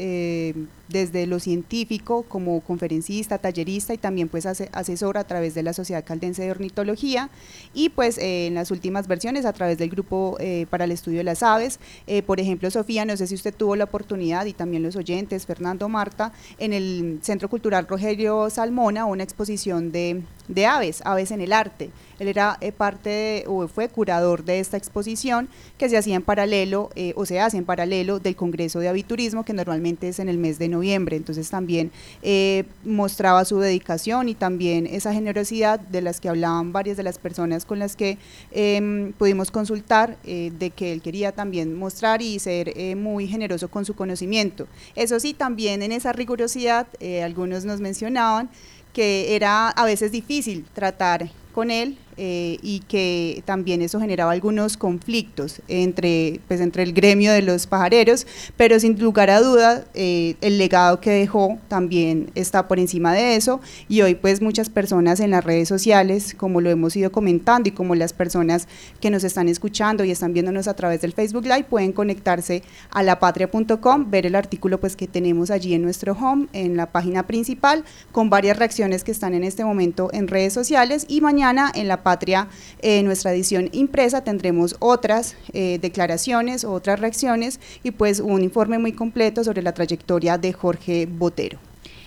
desde 0.92 1.26
lo 1.26 1.40
científico 1.40 2.24
como 2.28 2.60
conferencista, 2.60 3.38
tallerista 3.38 3.94
y 3.94 3.98
también 3.98 4.28
pues 4.28 4.46
asesor 4.46 5.18
a 5.18 5.24
través 5.24 5.54
de 5.54 5.62
la 5.62 5.72
Sociedad 5.72 6.04
Caldense 6.04 6.42
de 6.42 6.50
Ornitología 6.50 7.30
y 7.74 7.88
pues 7.88 8.18
eh, 8.18 8.46
en 8.46 8.54
las 8.54 8.70
últimas 8.70 9.08
versiones 9.08 9.44
a 9.46 9.52
través 9.52 9.78
del 9.78 9.90
grupo 9.90 10.36
eh, 10.38 10.66
para 10.70 10.84
el 10.84 10.92
estudio 10.92 11.18
de 11.18 11.24
las 11.24 11.42
aves. 11.42 11.80
Eh, 12.06 12.22
por 12.22 12.38
ejemplo, 12.38 12.70
Sofía, 12.70 13.04
no 13.04 13.16
sé 13.16 13.26
si 13.26 13.34
usted 13.34 13.54
tuvo 13.54 13.74
la 13.76 13.84
oportunidad 13.84 14.46
y 14.46 14.52
también 14.52 14.82
los 14.82 14.96
oyentes, 14.96 15.46
Fernando 15.46 15.88
Marta, 15.88 16.32
en 16.58 16.72
el 16.72 17.18
Centro 17.22 17.48
Cultural 17.48 17.86
Rogelio 17.88 18.50
Salmona, 18.50 19.06
una 19.06 19.22
exposición 19.22 19.90
de, 19.92 20.22
de 20.48 20.66
aves, 20.66 21.02
aves 21.04 21.30
en 21.30 21.40
el 21.40 21.52
arte. 21.52 21.90
Él 22.18 22.28
era 22.28 22.58
eh, 22.60 22.72
parte 22.72 23.44
o 23.46 23.66
fue 23.68 23.88
curador 23.88 24.44
de 24.44 24.60
esta 24.60 24.76
exposición 24.76 25.48
que 25.78 25.88
se 25.88 25.96
hacía 25.96 26.16
en 26.16 26.22
paralelo 26.22 26.90
eh, 26.94 27.12
o 27.16 27.26
se 27.26 27.40
hace 27.40 27.56
en 27.56 27.64
paralelo 27.64 28.18
del 28.18 28.36
Congreso 28.36 28.80
de 28.80 28.88
Aviturismo 28.88 29.44
que 29.44 29.52
normalmente 29.52 30.08
es 30.08 30.18
en 30.18 30.28
el 30.28 30.38
mes 30.38 30.58
de 30.58 30.68
noviembre. 30.68 31.16
Entonces 31.16 31.50
también 31.50 31.90
eh, 32.22 32.64
mostraba 32.84 33.44
su 33.44 33.58
dedicación 33.58 34.28
y 34.28 34.34
también 34.34 34.86
esa 34.86 35.12
generosidad 35.12 35.80
de 35.80 36.02
las 36.02 36.20
que 36.20 36.28
hablaban 36.28 36.72
varias 36.72 36.96
de 36.96 37.02
las 37.02 37.18
personas 37.18 37.64
con 37.64 37.78
las 37.78 37.96
que 37.96 38.18
em, 38.50 39.12
pudimos 39.12 39.50
consultar 39.50 40.16
de 40.22 40.72
que 40.74 40.92
él 40.92 41.02
quería 41.02 41.32
también 41.32 41.74
mostrar 41.76 42.22
y 42.22 42.38
ser 42.38 42.74
muy 42.96 43.26
generoso 43.26 43.68
con 43.68 43.84
su 43.84 43.94
conocimiento. 43.94 44.66
Eso 44.94 45.18
sí, 45.20 45.34
también 45.34 45.82
en 45.82 45.92
esa 45.92 46.12
rigurosidad, 46.12 46.86
algunos 47.22 47.64
nos 47.64 47.80
mencionaban 47.80 48.50
que 48.92 49.34
era 49.34 49.68
a 49.68 49.84
veces 49.84 50.12
difícil 50.12 50.64
tratar 50.74 51.30
con 51.52 51.70
él 51.70 51.98
eh, 52.16 52.58
y 52.62 52.80
que 52.80 53.42
también 53.44 53.82
eso 53.82 54.00
generaba 54.00 54.32
algunos 54.32 54.76
conflictos 54.76 55.62
entre, 55.68 56.40
pues, 56.48 56.60
entre 56.60 56.82
el 56.82 56.92
gremio 56.92 57.32
de 57.32 57.42
los 57.42 57.66
pajareros, 57.66 58.26
pero 58.56 58.78
sin 58.78 58.98
lugar 58.98 59.30
a 59.30 59.40
duda 59.40 59.84
eh, 59.94 60.36
el 60.40 60.58
legado 60.58 61.00
que 61.00 61.10
dejó 61.10 61.58
también 61.68 62.30
está 62.34 62.68
por 62.68 62.78
encima 62.78 63.12
de 63.12 63.36
eso. 63.36 63.60
Y 63.88 64.02
hoy 64.02 64.14
pues 64.14 64.40
muchas 64.40 64.70
personas 64.70 65.20
en 65.20 65.30
las 65.30 65.44
redes 65.44 65.68
sociales, 65.68 66.34
como 66.36 66.60
lo 66.60 66.70
hemos 66.70 66.96
ido 66.96 67.12
comentando 67.12 67.68
y 67.68 67.72
como 67.72 67.94
las 67.94 68.12
personas 68.12 68.68
que 69.00 69.10
nos 69.10 69.24
están 69.24 69.48
escuchando 69.48 70.04
y 70.04 70.10
están 70.10 70.32
viéndonos 70.32 70.68
a 70.68 70.74
través 70.74 71.00
del 71.00 71.12
Facebook 71.12 71.44
Live 71.44 71.64
pueden 71.64 71.92
conectarse 71.92 72.62
a 72.90 73.02
lapatria.com, 73.02 74.10
ver 74.10 74.26
el 74.26 74.34
artículo 74.34 74.80
pues 74.80 74.96
que 74.96 75.06
tenemos 75.06 75.50
allí 75.50 75.74
en 75.74 75.82
nuestro 75.82 76.12
home, 76.12 76.46
en 76.52 76.76
la 76.76 76.92
página 76.92 77.26
principal, 77.26 77.84
con 78.12 78.30
varias 78.30 78.58
reacciones 78.58 79.04
que 79.04 79.12
están 79.12 79.34
en 79.34 79.44
este 79.44 79.64
momento 79.64 80.10
en 80.12 80.28
redes 80.28 80.52
sociales. 80.52 81.06
Y 81.08 81.20
mañana 81.20 81.70
en 81.74 81.88
la 81.88 82.01
Patria, 82.02 82.48
en 82.80 83.06
nuestra 83.06 83.32
edición 83.32 83.68
impresa, 83.72 84.24
tendremos 84.24 84.76
otras 84.78 85.36
eh, 85.52 85.78
declaraciones, 85.80 86.64
otras 86.64 87.00
reacciones 87.00 87.60
y 87.82 87.90
pues 87.92 88.20
un 88.20 88.42
informe 88.42 88.78
muy 88.78 88.92
completo 88.92 89.44
sobre 89.44 89.62
la 89.62 89.72
trayectoria 89.72 90.38
de 90.38 90.52
Jorge 90.52 91.06
Botero. 91.06 91.58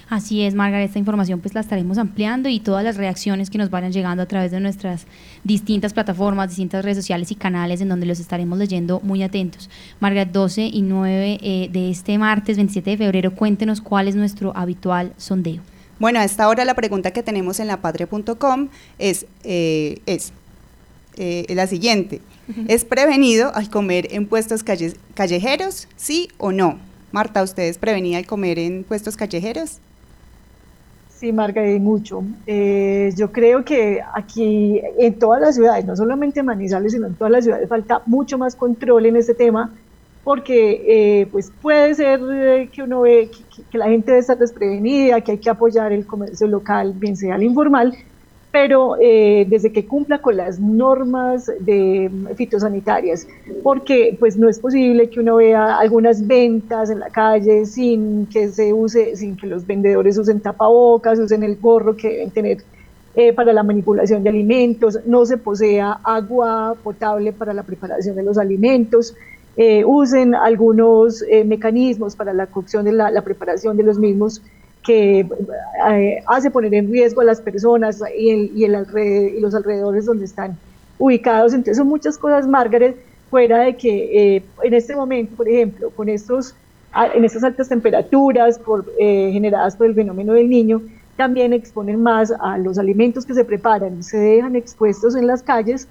Así 0.07 0.43
es, 0.43 0.53
Margaret, 0.53 0.87
esta 0.87 0.99
información 0.99 1.39
pues 1.39 1.55
la 1.55 1.61
estaremos 1.61 1.97
ampliando 1.97 2.47
y 2.47 2.59
todas 2.59 2.83
las 2.83 2.95
reacciones 2.95 3.49
que 3.49 3.57
nos 3.57 3.71
vayan 3.71 3.91
llegando 3.91 4.21
a 4.21 4.27
través 4.27 4.51
de 4.51 4.59
nuestras 4.59 5.07
distintas 5.43 5.93
plataformas, 5.93 6.49
distintas 6.49 6.85
redes 6.85 6.97
sociales 6.97 7.31
y 7.31 7.35
canales 7.35 7.81
en 7.81 7.89
donde 7.89 8.05
los 8.05 8.19
estaremos 8.19 8.59
leyendo 8.59 8.99
muy 9.01 9.23
atentos. 9.23 9.67
Margaret, 9.99 10.31
12 10.31 10.69
y 10.71 10.81
9 10.83 11.39
eh, 11.41 11.69
de 11.71 11.89
este 11.89 12.19
martes 12.19 12.57
27 12.57 12.91
de 12.91 12.97
febrero, 12.97 13.35
cuéntenos 13.35 13.81
cuál 13.81 14.07
es 14.07 14.15
nuestro 14.15 14.55
habitual 14.55 15.13
sondeo. 15.17 15.61
Bueno, 15.99 16.19
a 16.19 16.25
esta 16.25 16.47
hora 16.49 16.65
la 16.65 16.73
pregunta 16.73 17.11
que 17.11 17.23
tenemos 17.23 17.59
en 17.59 17.67
lapatria.com 17.67 18.69
es, 18.99 19.25
eh, 19.43 19.99
es 20.05 20.33
eh, 21.17 21.45
la 21.49 21.67
siguiente. 21.67 22.21
¿Es 22.67 22.85
prevenido 22.85 23.53
al 23.55 23.69
comer 23.69 24.07
en 24.11 24.27
puestos 24.27 24.63
callejeros, 24.63 25.87
sí 25.95 26.29
o 26.37 26.51
no? 26.51 26.77
Marta, 27.11 27.41
¿usted 27.41 27.63
es 27.63 27.77
prevenida 27.77 28.17
al 28.17 28.27
comer 28.27 28.59
en 28.59 28.83
puestos 28.83 29.15
callejeros? 29.15 29.79
Sí, 31.09 31.31
Margarita, 31.31 31.81
mucho. 31.81 32.23
Eh, 32.45 33.13
yo 33.15 33.31
creo 33.31 33.63
que 33.63 34.01
aquí 34.13 34.81
en 34.99 35.17
todas 35.17 35.41
las 35.41 35.55
ciudades, 35.55 35.85
no 35.85 35.95
solamente 35.95 36.41
en 36.41 36.45
Manizales, 36.45 36.91
sino 36.91 37.07
en 37.07 37.15
todas 37.15 37.31
las 37.31 37.45
ciudades, 37.45 37.69
falta 37.69 38.01
mucho 38.05 38.37
más 38.37 38.55
control 38.55 39.05
en 39.05 39.15
este 39.15 39.33
tema 39.33 39.73
porque 40.26 40.82
eh, 40.88 41.28
pues 41.28 41.51
puede 41.61 41.93
ser 41.93 42.19
eh, 42.32 42.69
que 42.73 42.82
uno 42.82 43.01
ve 43.01 43.30
que, 43.71 43.78
la 43.78 43.86
gente 43.86 44.17
estar 44.17 44.38
desprevenida, 44.38 45.21
que 45.21 45.34
hay 45.34 45.38
que 45.38 45.51
apoyar 45.51 45.93
el 45.93 46.07
comercio 46.07 46.47
local, 46.47 46.93
bien 46.95 47.15
sea 47.15 47.36
el 47.36 47.43
informal, 47.43 47.95
pero 48.51 48.95
eh, 48.99 49.45
desde 49.47 49.71
que 49.71 49.86
cumpla 49.86 50.19
con 50.23 50.38
las 50.38 50.59
normas 50.59 51.51
de 51.59 52.09
fitosanitarias, 52.36 53.28
porque 53.61 54.17
pues 54.19 54.36
no 54.36 54.49
es 54.49 54.57
posible 54.57 55.11
que 55.11 55.19
uno 55.19 55.36
vea 55.36 55.78
algunas 55.78 56.26
ventas 56.26 56.89
en 56.89 57.01
la 57.01 57.11
calle 57.11 57.67
sin 57.67 58.26
que 58.26 58.49
se 58.49 58.73
use, 58.73 59.15
sin 59.15 59.38
que 59.38 59.45
los 59.45 59.67
vendedores 59.67 60.17
usen 60.17 60.39
tapabocas, 60.39 61.19
usen 61.19 61.43
el 61.43 61.57
gorro 61.57 61.95
que 61.95 62.09
deben 62.09 62.32
tener 62.32 62.57
para 63.34 63.53
la 63.53 63.63
manipulación 63.63 64.23
de 64.23 64.30
alimentos, 64.30 64.99
no 65.05 65.26
se 65.26 65.38
posea 65.38 65.99
agua 66.03 66.76
potable 66.84 67.32
para 67.32 67.53
la 67.53 67.63
preparación 67.63 68.17
de 68.17 68.23
los 68.23 68.38
alimentos. 68.38 69.15
Eh, 69.58 69.86
usen 69.86 70.36
algunos 70.36 71.24
eh, 71.30 71.45
mecanismos 71.45 72.16
para 72.16 72.34
la 72.34 72.45
cocción 72.47 72.84
de 72.84 72.91
la, 72.91 73.22
preparación 73.22 73.78
de 73.78 73.84
los 73.84 73.97
mismos 73.97 74.41
que 74.84 75.22
eh, 75.89 76.24
hace 76.28 76.51
poner 76.51 76.74
en 76.74 76.91
riesgo 76.91 77.22
a 77.22 77.24
las 77.24 77.39
personas 77.39 78.03
y, 78.18 78.30
el, 78.30 78.51
y, 78.53 78.66
el 78.66 78.86
y, 79.34 79.39
los 79.39 79.56
alrededores 79.56 80.06
donde 80.06 80.26
están 80.26 80.58
ubicados. 80.97 81.53
Entonces 81.53 81.78
son 81.78 81.88
muchas 81.88 82.18
cosas, 82.18 82.47
Margaret, 82.47 82.97
fuera 83.30 83.60
de 83.60 83.78
que 83.78 84.43
en 84.62 84.74
este 84.74 84.95
momento, 84.95 85.36
por 85.38 85.47
ejemplo, 85.47 85.89
con 85.89 86.10
estos, 86.10 86.53
en 87.14 87.24
estas 87.24 87.43
altas 87.43 87.70
temperaturas 87.70 88.60
por, 88.60 88.86
generadas 88.97 89.76
por 89.78 89.88
el 89.88 89.95
fenómeno 89.95 90.34
del 90.34 90.49
niño, 90.49 90.82
también 91.16 91.53
exponen 91.53 92.03
más 92.03 92.32
a 92.39 92.58
los 92.58 92.78
alimentos 92.78 93.26
que 93.26 93.34
se 93.34 93.45
preparan, 93.45 94.03
se 94.03 94.18
dejan 94.18 94.56
expuestos 94.56 95.16
en 95.16 95.28
las 95.28 95.41
calles 95.41 95.88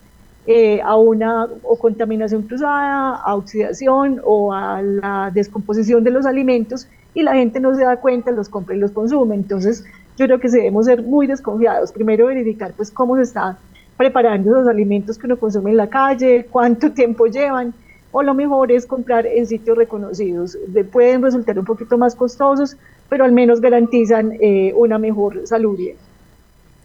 eh, 0.46 0.80
a 0.82 0.96
una 0.96 1.48
o 1.62 1.76
contaminación 1.76 2.42
cruzada, 2.42 3.16
a 3.16 3.34
oxidación 3.34 4.20
o 4.24 4.52
a 4.52 4.82
la 4.82 5.30
descomposición 5.32 6.04
de 6.04 6.10
los 6.10 6.26
alimentos 6.26 6.86
y 7.14 7.22
la 7.22 7.34
gente 7.34 7.60
no 7.60 7.74
se 7.74 7.84
da 7.84 7.96
cuenta, 7.96 8.30
los 8.30 8.48
compra 8.48 8.76
y 8.76 8.78
los 8.78 8.90
consume. 8.90 9.36
Entonces, 9.36 9.84
yo 10.18 10.26
creo 10.26 10.40
que 10.40 10.48
debemos 10.48 10.86
ser 10.86 11.02
muy 11.02 11.26
desconfiados. 11.26 11.92
Primero, 11.92 12.26
verificar 12.26 12.72
pues 12.76 12.90
cómo 12.90 13.16
se 13.16 13.22
están 13.22 13.56
preparando 13.96 14.50
los 14.50 14.68
alimentos 14.68 15.16
que 15.16 15.26
uno 15.26 15.38
consume 15.38 15.70
en 15.70 15.76
la 15.76 15.88
calle, 15.88 16.46
cuánto 16.50 16.92
tiempo 16.94 17.26
llevan, 17.26 17.72
o 18.12 18.22
lo 18.22 18.34
mejor 18.34 18.70
es 18.70 18.86
comprar 18.86 19.26
en 19.26 19.46
sitios 19.46 19.76
reconocidos. 19.76 20.58
pueden 20.92 21.22
resultar 21.22 21.58
un 21.58 21.64
poquito 21.64 21.98
más 21.98 22.14
costosos, 22.14 22.76
pero 23.08 23.24
al 23.24 23.32
menos 23.32 23.60
garantizan 23.60 24.32
eh, 24.40 24.72
una 24.76 24.98
mejor 24.98 25.46
salud. 25.46 25.78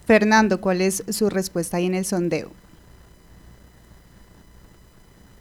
Fernando, 0.05 0.59
¿cuál 0.59 0.81
es 0.81 1.03
su 1.09 1.29
respuesta 1.29 1.77
ahí 1.77 1.85
en 1.85 1.93
el 1.93 2.05
sondeo? 2.05 2.49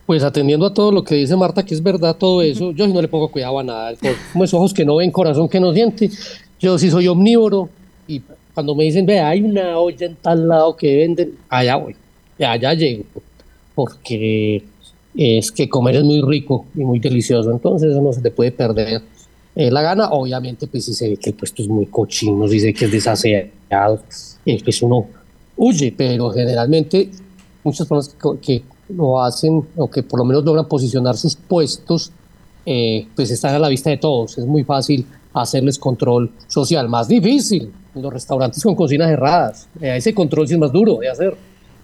Pues 0.09 0.22
atendiendo 0.22 0.64
a 0.64 0.72
todo 0.72 0.90
lo 0.90 1.04
que 1.04 1.16
dice 1.16 1.36
Marta, 1.36 1.62
que 1.62 1.74
es 1.74 1.82
verdad 1.82 2.16
todo 2.16 2.40
eso, 2.40 2.72
yo 2.72 2.88
no 2.88 3.02
le 3.02 3.09
pongo 3.09 3.28
cuidado 3.28 3.59
a 3.59 3.62
nada, 3.62 3.92
como 4.32 4.42
esos 4.42 4.54
ojos 4.54 4.72
que 4.72 4.82
no 4.82 4.96
ven, 4.96 5.11
corazón 5.11 5.50
que 5.50 5.61
no 5.61 5.70
siente. 5.74 6.09
Yo 6.59 6.78
sí 6.78 6.90
soy 6.90 7.09
omnívoro 7.09 7.68
y 8.06 8.22
cuando 8.54 8.74
me 8.74 8.84
dicen, 8.84 9.04
ve, 9.04 9.20
hay 9.20 9.42
una 9.42 9.78
olla 9.78 10.06
en 10.06 10.16
tal 10.16 10.48
lado 10.48 10.74
que 10.74 10.96
venden, 10.96 11.34
allá 11.50 11.76
voy, 11.76 11.94
allá 12.38 12.72
llego, 12.72 13.04
porque 13.74 14.64
es 15.14 15.52
que 15.52 15.68
comer 15.68 15.96
es 15.96 16.04
muy 16.04 16.22
rico 16.22 16.64
y 16.74 16.84
muy 16.84 17.00
delicioso, 17.00 17.50
entonces 17.50 17.90
eso 17.90 18.00
no 18.00 18.11
se 18.14 18.22
te 18.22 18.30
puede 18.30 18.50
perder 18.50 19.02
eh, 19.54 19.70
la 19.70 19.82
gana. 19.82 20.09
Obviamente, 20.09 20.66
pues 20.68 20.86
si 20.86 20.94
se 20.94 21.11
ve 21.11 21.16
que 21.18 21.28
el 21.28 21.36
puesto 21.36 21.61
es 21.61 21.68
muy 21.68 21.84
cochino, 21.84 22.48
si 22.48 22.61
se 22.61 22.68
ve 22.68 22.72
que 22.72 22.86
es 22.86 22.92
desaseado, 22.92 24.00
eh, 24.46 24.59
pues 24.64 24.80
uno 24.80 25.06
huye, 25.54 25.92
pero 25.94 26.30
generalmente 26.30 27.11
muchas 27.62 27.86
personas 27.86 28.16
que 28.40 28.62
lo 28.89 29.22
hacen, 29.22 29.66
o 29.76 29.91
que 29.91 30.03
por 30.03 30.18
lo 30.18 30.24
menos 30.24 30.45
logran 30.45 30.66
posicionar 30.66 31.16
sus 31.16 31.36
puestos, 31.36 32.12
eh, 32.64 33.07
pues 33.14 33.30
están 33.30 33.55
a 33.55 33.59
la 33.59 33.68
vista 33.68 33.91
de 33.91 33.97
todos. 33.97 34.39
Es 34.39 34.47
muy 34.47 34.64
fácil 34.64 35.07
hacerles 35.32 35.78
control 35.78 36.30
social. 36.47 36.89
Más 36.89 37.09
difícil 37.09 37.72
en 37.95 38.03
los 38.03 38.12
restaurantes 38.12 38.62
con 38.62 38.74
cocinas 38.74 39.09
cerradas. 39.09 39.68
Eh, 39.80 39.97
ese 39.97 40.14
control 40.14 40.49
sí 40.49 40.55
es 40.55 40.61
más 40.61 40.72
duro 40.72 40.99
de 40.99 41.09
hacer. 41.09 41.36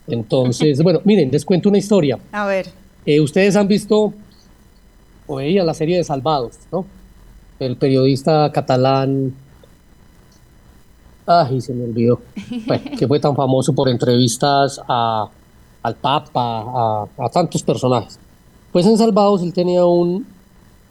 Entonces, 0.06 0.82
bueno, 0.82 1.00
miren, 1.04 1.30
les 1.30 1.44
cuento 1.44 1.68
una 1.68 1.78
historia. 1.78 2.18
A 2.32 2.46
ver. 2.46 2.66
Eh, 3.06 3.20
ustedes 3.20 3.56
han 3.56 3.68
visto 3.68 4.12
o 5.26 5.36
veía 5.36 5.64
la 5.64 5.74
serie 5.74 5.96
de 5.96 6.04
Salvados, 6.04 6.58
¿no? 6.70 6.84
El 7.58 7.76
periodista 7.76 8.50
catalán. 8.52 9.34
Ay, 11.26 11.60
se 11.60 11.72
me 11.72 11.84
olvidó. 11.84 12.20
que 12.98 13.08
fue 13.08 13.20
tan 13.20 13.34
famoso 13.34 13.74
por 13.74 13.88
entrevistas 13.88 14.80
a 14.86 15.28
al 15.84 15.96
Papa, 15.96 17.06
a, 17.18 17.28
tantos 17.28 17.62
personajes. 17.62 18.18
Pues 18.72 18.86
en 18.86 18.96
Salvados 18.96 19.42
él 19.42 19.52
tenía 19.52 19.84
un, 19.84 20.26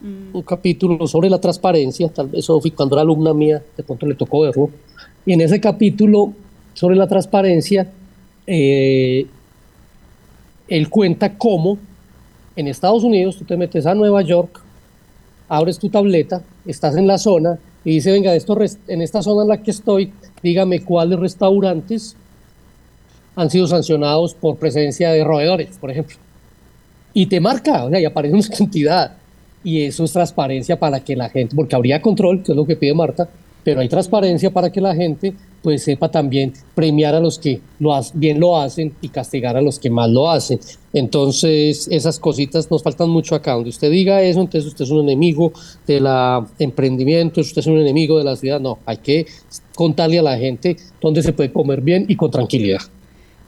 mm. 0.02 0.36
un 0.36 0.42
capítulo 0.44 1.08
sobre 1.08 1.32
la 1.32 1.42
transparencia, 1.42 2.10
tal 2.10 2.28
vez 2.28 2.46
Sofi, 2.46 2.72
cuando 2.72 2.96
era 2.96 3.02
alumna 3.02 3.34
mía, 3.34 3.62
de 3.76 3.84
pronto 3.84 4.06
le 4.06 4.14
tocó 4.14 4.42
verlo, 4.42 4.70
y 5.26 5.34
en 5.34 5.42
ese 5.42 5.60
capítulo 5.60 6.34
sobre 6.76 6.96
la 6.96 7.08
transparencia, 7.08 7.92
eh, 8.46 9.26
él 10.68 10.90
cuenta 10.90 11.38
cómo 11.38 11.80
en 12.56 12.68
Estados 12.68 13.04
Unidos 13.04 13.38
tú 13.38 13.46
te 13.46 13.58
metes 13.58 13.88
a 13.88 13.96
Nueva 13.96 14.22
York, 14.22 14.62
abres 15.50 15.80
tu 15.80 15.90
tableta, 15.90 16.44
estás 16.68 16.96
en 16.98 17.08
la 17.08 17.18
zona 17.18 17.58
y 17.84 17.96
dice, 17.96 18.12
venga, 18.12 18.36
esto 18.36 18.56
en 18.88 19.02
esta 19.02 19.24
zona 19.24 19.42
en 19.42 19.50
la 19.50 19.58
que 19.58 19.72
estoy, 19.72 20.14
dígame 20.44 20.84
cuáles 20.84 21.20
restaurantes 21.20 22.16
han 23.36 23.50
sido 23.50 23.68
sancionados 23.68 24.34
por 24.34 24.58
presencia 24.58 25.12
de 25.12 25.24
roedores, 25.24 25.78
por 25.80 25.92
ejemplo. 25.92 26.18
Y 27.14 27.28
te 27.28 27.40
marca, 27.40 27.86
o 27.86 27.90
sea, 27.90 28.00
y 28.00 28.06
aparece 28.06 28.36
una 28.36 28.48
cantidad. 28.58 29.18
Y 29.64 29.84
eso 29.84 30.04
es 30.04 30.12
transparencia 30.12 30.78
para 30.78 31.00
que 31.00 31.16
la 31.16 31.30
gente, 31.30 31.56
porque 31.56 31.76
habría 31.76 32.02
control, 32.02 32.44
que 32.44 32.52
es 32.52 32.56
lo 32.56 32.66
que 32.66 32.76
pide 32.76 32.94
Marta, 32.94 33.30
pero 33.64 33.80
hay 33.80 33.88
transparencia 33.88 34.52
para 34.52 34.72
que 34.72 34.82
la 34.82 34.94
gente 34.94 35.34
pues 35.62 35.84
sepa 35.84 36.12
también 36.12 36.52
premiar 36.76 37.16
a 37.16 37.22
los 37.22 37.40
que 37.40 37.62
lo 37.80 37.98
bien 38.16 38.38
lo 38.38 38.60
hacen 38.60 38.94
y 39.00 39.08
castigar 39.08 39.56
a 39.56 39.62
los 39.62 39.80
que 39.80 39.90
mal 39.90 40.14
lo 40.14 40.30
hacen. 40.30 40.60
Entonces, 40.92 41.88
esas 41.90 42.20
cositas 42.20 42.70
nos 42.70 42.84
faltan 42.84 43.10
mucho 43.10 43.34
acá. 43.34 43.54
Donde 43.54 43.70
usted 43.70 43.90
diga 43.90 44.22
eso, 44.22 44.42
entonces 44.42 44.68
usted 44.68 44.84
es 44.84 44.92
un 44.92 45.04
enemigo 45.04 45.54
del 45.88 46.06
emprendimiento, 46.60 47.40
usted 47.40 47.60
es 47.60 47.68
un 47.68 47.78
enemigo 47.78 48.18
de 48.18 48.26
la 48.26 48.36
ciudad. 48.36 48.60
No, 48.60 48.80
hay 48.86 48.98
que 48.98 49.26
contarle 49.74 50.20
a 50.20 50.24
la 50.24 50.38
gente 50.38 50.76
dónde 51.02 51.24
se 51.24 51.32
puede 51.32 51.54
comer 51.54 51.80
bien 51.80 52.06
y 52.10 52.18
con 52.18 52.30
tranquilidad. 52.30 52.82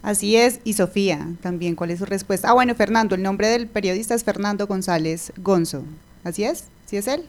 Así 0.06 0.36
es, 0.36 0.60
y 0.64 0.74
Sofía, 0.74 1.30
también, 1.42 1.74
¿cuál 1.76 1.90
es 1.90 1.98
su 1.98 2.06
respuesta? 2.06 2.52
Ah, 2.52 2.54
bueno, 2.54 2.76
Fernando, 2.76 3.16
el 3.16 3.24
nombre 3.24 3.48
del 3.48 3.66
periodista 3.66 4.14
es 4.14 4.24
Fernando 4.24 4.68
González 4.68 5.34
Gonzo. 5.38 5.82
¿Así 6.24 6.44
es? 6.44 6.66
¿Sí 6.86 6.98
es 6.98 7.08
él? 7.08 7.24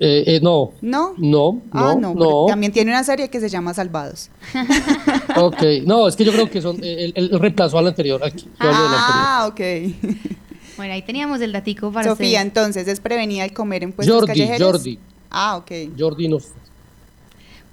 Eh, 0.00 0.24
eh, 0.26 0.40
no. 0.42 0.72
¿No? 0.80 1.12
No, 1.18 1.62
Ah, 1.72 1.94
no. 1.98 2.46
También 2.48 2.72
tiene 2.72 2.90
una 2.92 3.04
serie 3.04 3.28
que 3.28 3.40
se 3.40 3.50
llama 3.50 3.74
Salvados. 3.74 4.30
Ok, 5.36 5.62
no, 5.84 6.08
es 6.08 6.16
que 6.16 6.24
yo 6.24 6.32
creo 6.32 6.48
que 6.48 6.62
son, 6.62 6.82
él, 6.82 7.12
él 7.14 7.28
reemplazó 7.38 7.76
al 7.76 7.88
anterior. 7.88 8.24
Aquí, 8.24 8.44
del 8.58 8.68
anterior. 8.70 8.96
Ah, 8.98 9.48
ok. 9.52 9.60
Bueno, 10.78 10.92
ahí 10.92 11.00
teníamos 11.02 11.40
el 11.40 11.52
datico 11.52 11.90
para 11.90 12.08
Sofía, 12.10 12.26
ustedes. 12.28 12.42
entonces, 12.46 12.88
¿es 12.88 13.00
prevenida 13.00 13.44
el 13.44 13.52
comer 13.54 13.82
en 13.82 13.92
puestos 13.92 14.14
Jordi, 14.14 14.26
callejeros? 14.28 14.72
Jordi. 14.72 14.98
Ah, 15.30 15.56
ok. 15.56 15.70
Jordi 15.98 16.28
no. 16.28 16.36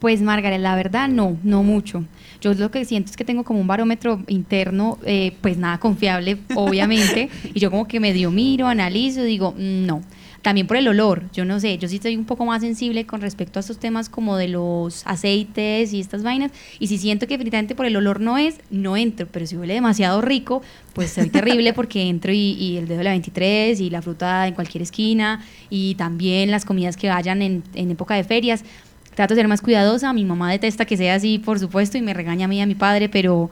Pues 0.03 0.21
Margaret, 0.21 0.59
la 0.59 0.75
verdad 0.75 1.07
no, 1.07 1.37
no 1.43 1.63
mucho. 1.63 2.03
Yo 2.41 2.53
lo 2.55 2.71
que 2.71 2.83
siento 2.83 3.09
es 3.09 3.15
que 3.15 3.23
tengo 3.23 3.45
como 3.45 3.61
un 3.61 3.67
barómetro 3.67 4.21
interno, 4.27 4.99
eh, 5.05 5.31
pues 5.39 5.57
nada 5.57 5.79
confiable, 5.79 6.39
obviamente, 6.55 7.29
y 7.53 7.61
yo 7.61 7.71
como 7.71 7.87
que 7.87 8.01
medio 8.01 8.29
miro, 8.29 8.67
analizo 8.67 9.21
y 9.21 9.27
digo, 9.27 9.53
mm, 9.53 9.85
no. 9.85 10.01
También 10.41 10.67
por 10.67 10.75
el 10.75 10.89
olor, 10.89 11.31
yo 11.31 11.45
no 11.45 11.61
sé, 11.61 11.77
yo 11.77 11.87
sí 11.87 11.95
estoy 11.95 12.17
un 12.17 12.25
poco 12.25 12.45
más 12.45 12.59
sensible 12.59 13.05
con 13.05 13.21
respecto 13.21 13.59
a 13.59 13.61
estos 13.61 13.77
temas 13.77 14.09
como 14.09 14.35
de 14.35 14.49
los 14.49 15.07
aceites 15.07 15.93
y 15.93 16.01
estas 16.01 16.21
vainas, 16.21 16.51
y 16.79 16.87
si 16.87 16.97
siento 16.97 17.25
que 17.25 17.35
definitivamente 17.35 17.73
por 17.73 17.85
el 17.85 17.95
olor 17.95 18.19
no 18.19 18.37
es, 18.37 18.59
no 18.69 18.97
entro, 18.97 19.29
pero 19.31 19.47
si 19.47 19.55
huele 19.55 19.73
demasiado 19.73 20.19
rico, 20.19 20.61
pues 20.91 21.11
soy 21.11 21.29
terrible 21.29 21.71
porque 21.73 22.09
entro 22.09 22.33
y, 22.33 22.57
y 22.59 22.75
el 22.75 22.89
dedo 22.89 22.97
de 22.97 23.03
la 23.05 23.11
23 23.11 23.79
y 23.79 23.89
la 23.89 24.01
fruta 24.01 24.49
en 24.49 24.53
cualquier 24.53 24.81
esquina, 24.81 25.45
y 25.69 25.95
también 25.95 26.51
las 26.51 26.65
comidas 26.65 26.97
que 26.97 27.07
vayan 27.07 27.41
en, 27.41 27.63
en 27.73 27.91
época 27.91 28.15
de 28.15 28.25
ferias, 28.25 28.65
trato 29.16 29.34
de 29.34 29.41
ser 29.41 29.47
más 29.47 29.61
cuidadosa. 29.61 30.14
Mi 30.14 30.26
mamá 30.26 30.51
detesta 30.51 30.86
que 30.86 30.97
sea 30.97 31.16
así, 31.16 31.39
por 31.39 31.59
supuesto, 31.59 31.97
y 31.97 32.01
me 32.01 32.14
regaña 32.14 32.45
a 32.45 32.47
mí 32.47 32.57
y 32.57 32.61
a 32.61 32.66
mi 32.66 32.76
padre, 32.76 33.09
pero, 33.09 33.49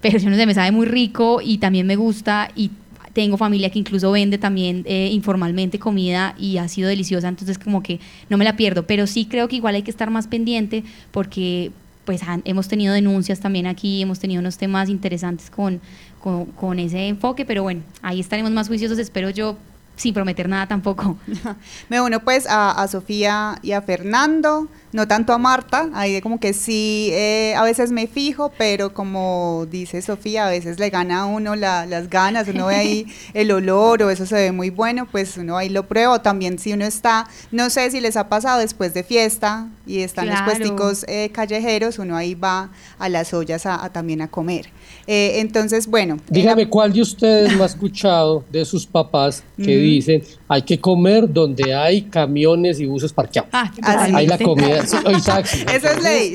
pero 0.00 0.18
yo 0.18 0.30
no 0.30 0.36
sé, 0.36 0.46
me 0.46 0.54
sabe 0.54 0.72
muy 0.72 0.86
rico 0.86 1.40
y 1.42 1.58
también 1.58 1.86
me 1.86 1.96
gusta. 1.96 2.50
Y 2.54 2.70
tengo 3.12 3.36
familia 3.36 3.70
que 3.70 3.78
incluso 3.78 4.10
vende 4.10 4.38
también 4.38 4.84
eh, 4.86 5.10
informalmente 5.12 5.78
comida 5.78 6.34
y 6.38 6.56
ha 6.58 6.68
sido 6.68 6.88
deliciosa, 6.88 7.28
entonces 7.28 7.58
como 7.58 7.82
que 7.82 8.00
no 8.28 8.38
me 8.38 8.44
la 8.44 8.56
pierdo. 8.56 8.86
Pero 8.86 9.06
sí 9.06 9.26
creo 9.26 9.48
que 9.48 9.56
igual 9.56 9.74
hay 9.74 9.82
que 9.82 9.90
estar 9.90 10.10
más 10.10 10.26
pendiente 10.26 10.84
porque 11.10 11.72
pues 12.04 12.20
hemos 12.44 12.66
tenido 12.66 12.94
denuncias 12.94 13.38
también 13.38 13.66
aquí, 13.66 14.02
hemos 14.02 14.18
tenido 14.18 14.40
unos 14.40 14.58
temas 14.58 14.88
interesantes 14.88 15.50
con, 15.50 15.80
con, 16.20 16.78
ese 16.80 17.06
enfoque, 17.06 17.44
pero 17.44 17.62
bueno, 17.62 17.82
ahí 18.02 18.18
estaremos 18.18 18.50
más 18.50 18.66
juiciosos, 18.66 18.98
espero 18.98 19.30
yo, 19.30 19.56
sin 19.94 20.12
prometer 20.12 20.48
nada 20.48 20.66
tampoco. 20.66 21.16
Me 21.88 22.00
uno 22.00 22.18
pues 22.18 22.46
a 22.48 22.84
Sofía 22.88 23.60
y 23.62 23.70
a 23.70 23.82
Fernando, 23.82 24.68
no 24.92 25.08
tanto 25.08 25.32
a 25.32 25.38
Marta, 25.38 25.88
ahí 25.94 26.20
como 26.20 26.38
que 26.38 26.52
sí, 26.52 27.08
eh, 27.12 27.54
a 27.56 27.62
veces 27.64 27.90
me 27.92 28.06
fijo, 28.06 28.52
pero 28.58 28.92
como 28.92 29.66
dice 29.70 30.02
Sofía, 30.02 30.46
a 30.46 30.50
veces 30.50 30.78
le 30.78 30.90
gana 30.90 31.20
a 31.22 31.24
uno 31.26 31.56
la- 31.56 31.86
las 31.86 32.10
ganas, 32.10 32.46
uno 32.48 32.66
ve 32.66 32.74
ahí 32.76 33.06
el 33.34 33.50
olor 33.52 34.02
o 34.02 34.10
eso 34.10 34.26
se 34.26 34.34
ve 34.34 34.52
muy 34.52 34.70
bueno, 34.70 35.08
pues 35.10 35.36
uno 35.38 35.56
ahí 35.56 35.68
lo 35.68 35.84
prueba, 35.88 36.12
o 36.14 36.20
también 36.20 36.58
si 36.58 36.72
uno 36.72 36.84
está, 36.84 37.26
no 37.50 37.70
sé 37.70 37.90
si 37.90 38.00
les 38.00 38.16
ha 38.16 38.28
pasado 38.28 38.60
después 38.60 38.92
de 38.94 39.02
fiesta 39.02 39.68
y 39.86 40.00
están 40.00 40.26
Claro. 40.26 40.44
los 40.46 40.54
puesticos 40.58 41.04
eh, 41.08 41.30
callejeros, 41.32 41.98
uno 41.98 42.16
ahí 42.16 42.34
va 42.34 42.70
a 42.98 43.08
las 43.08 43.32
ollas 43.34 43.66
a, 43.66 43.82
a 43.84 43.90
también 43.92 44.20
a 44.22 44.28
comer. 44.28 44.66
Eh, 45.06 45.40
entonces, 45.40 45.86
bueno. 45.86 46.18
Dígame, 46.28 46.68
¿cuál 46.68 46.92
de 46.92 47.00
ustedes 47.00 47.56
no 47.56 47.62
ha 47.62 47.66
escuchado 47.66 48.44
de 48.52 48.64
sus 48.64 48.86
papás 48.86 49.42
que 49.56 49.76
dicen 49.76 50.22
hay 50.48 50.62
que 50.62 50.78
comer 50.78 51.32
donde 51.32 51.74
hay 51.74 52.02
camiones 52.02 52.78
y 52.78 52.86
buses 52.86 53.12
parqueados? 53.12 53.50
Ah, 53.52 53.70
Hay 54.14 54.26
la 54.26 54.38
comida, 54.42 54.81
sí, 54.86 55.24
taxi. 55.24 55.64
Eso 55.74 55.88
es 55.88 56.02
ley. 56.02 56.34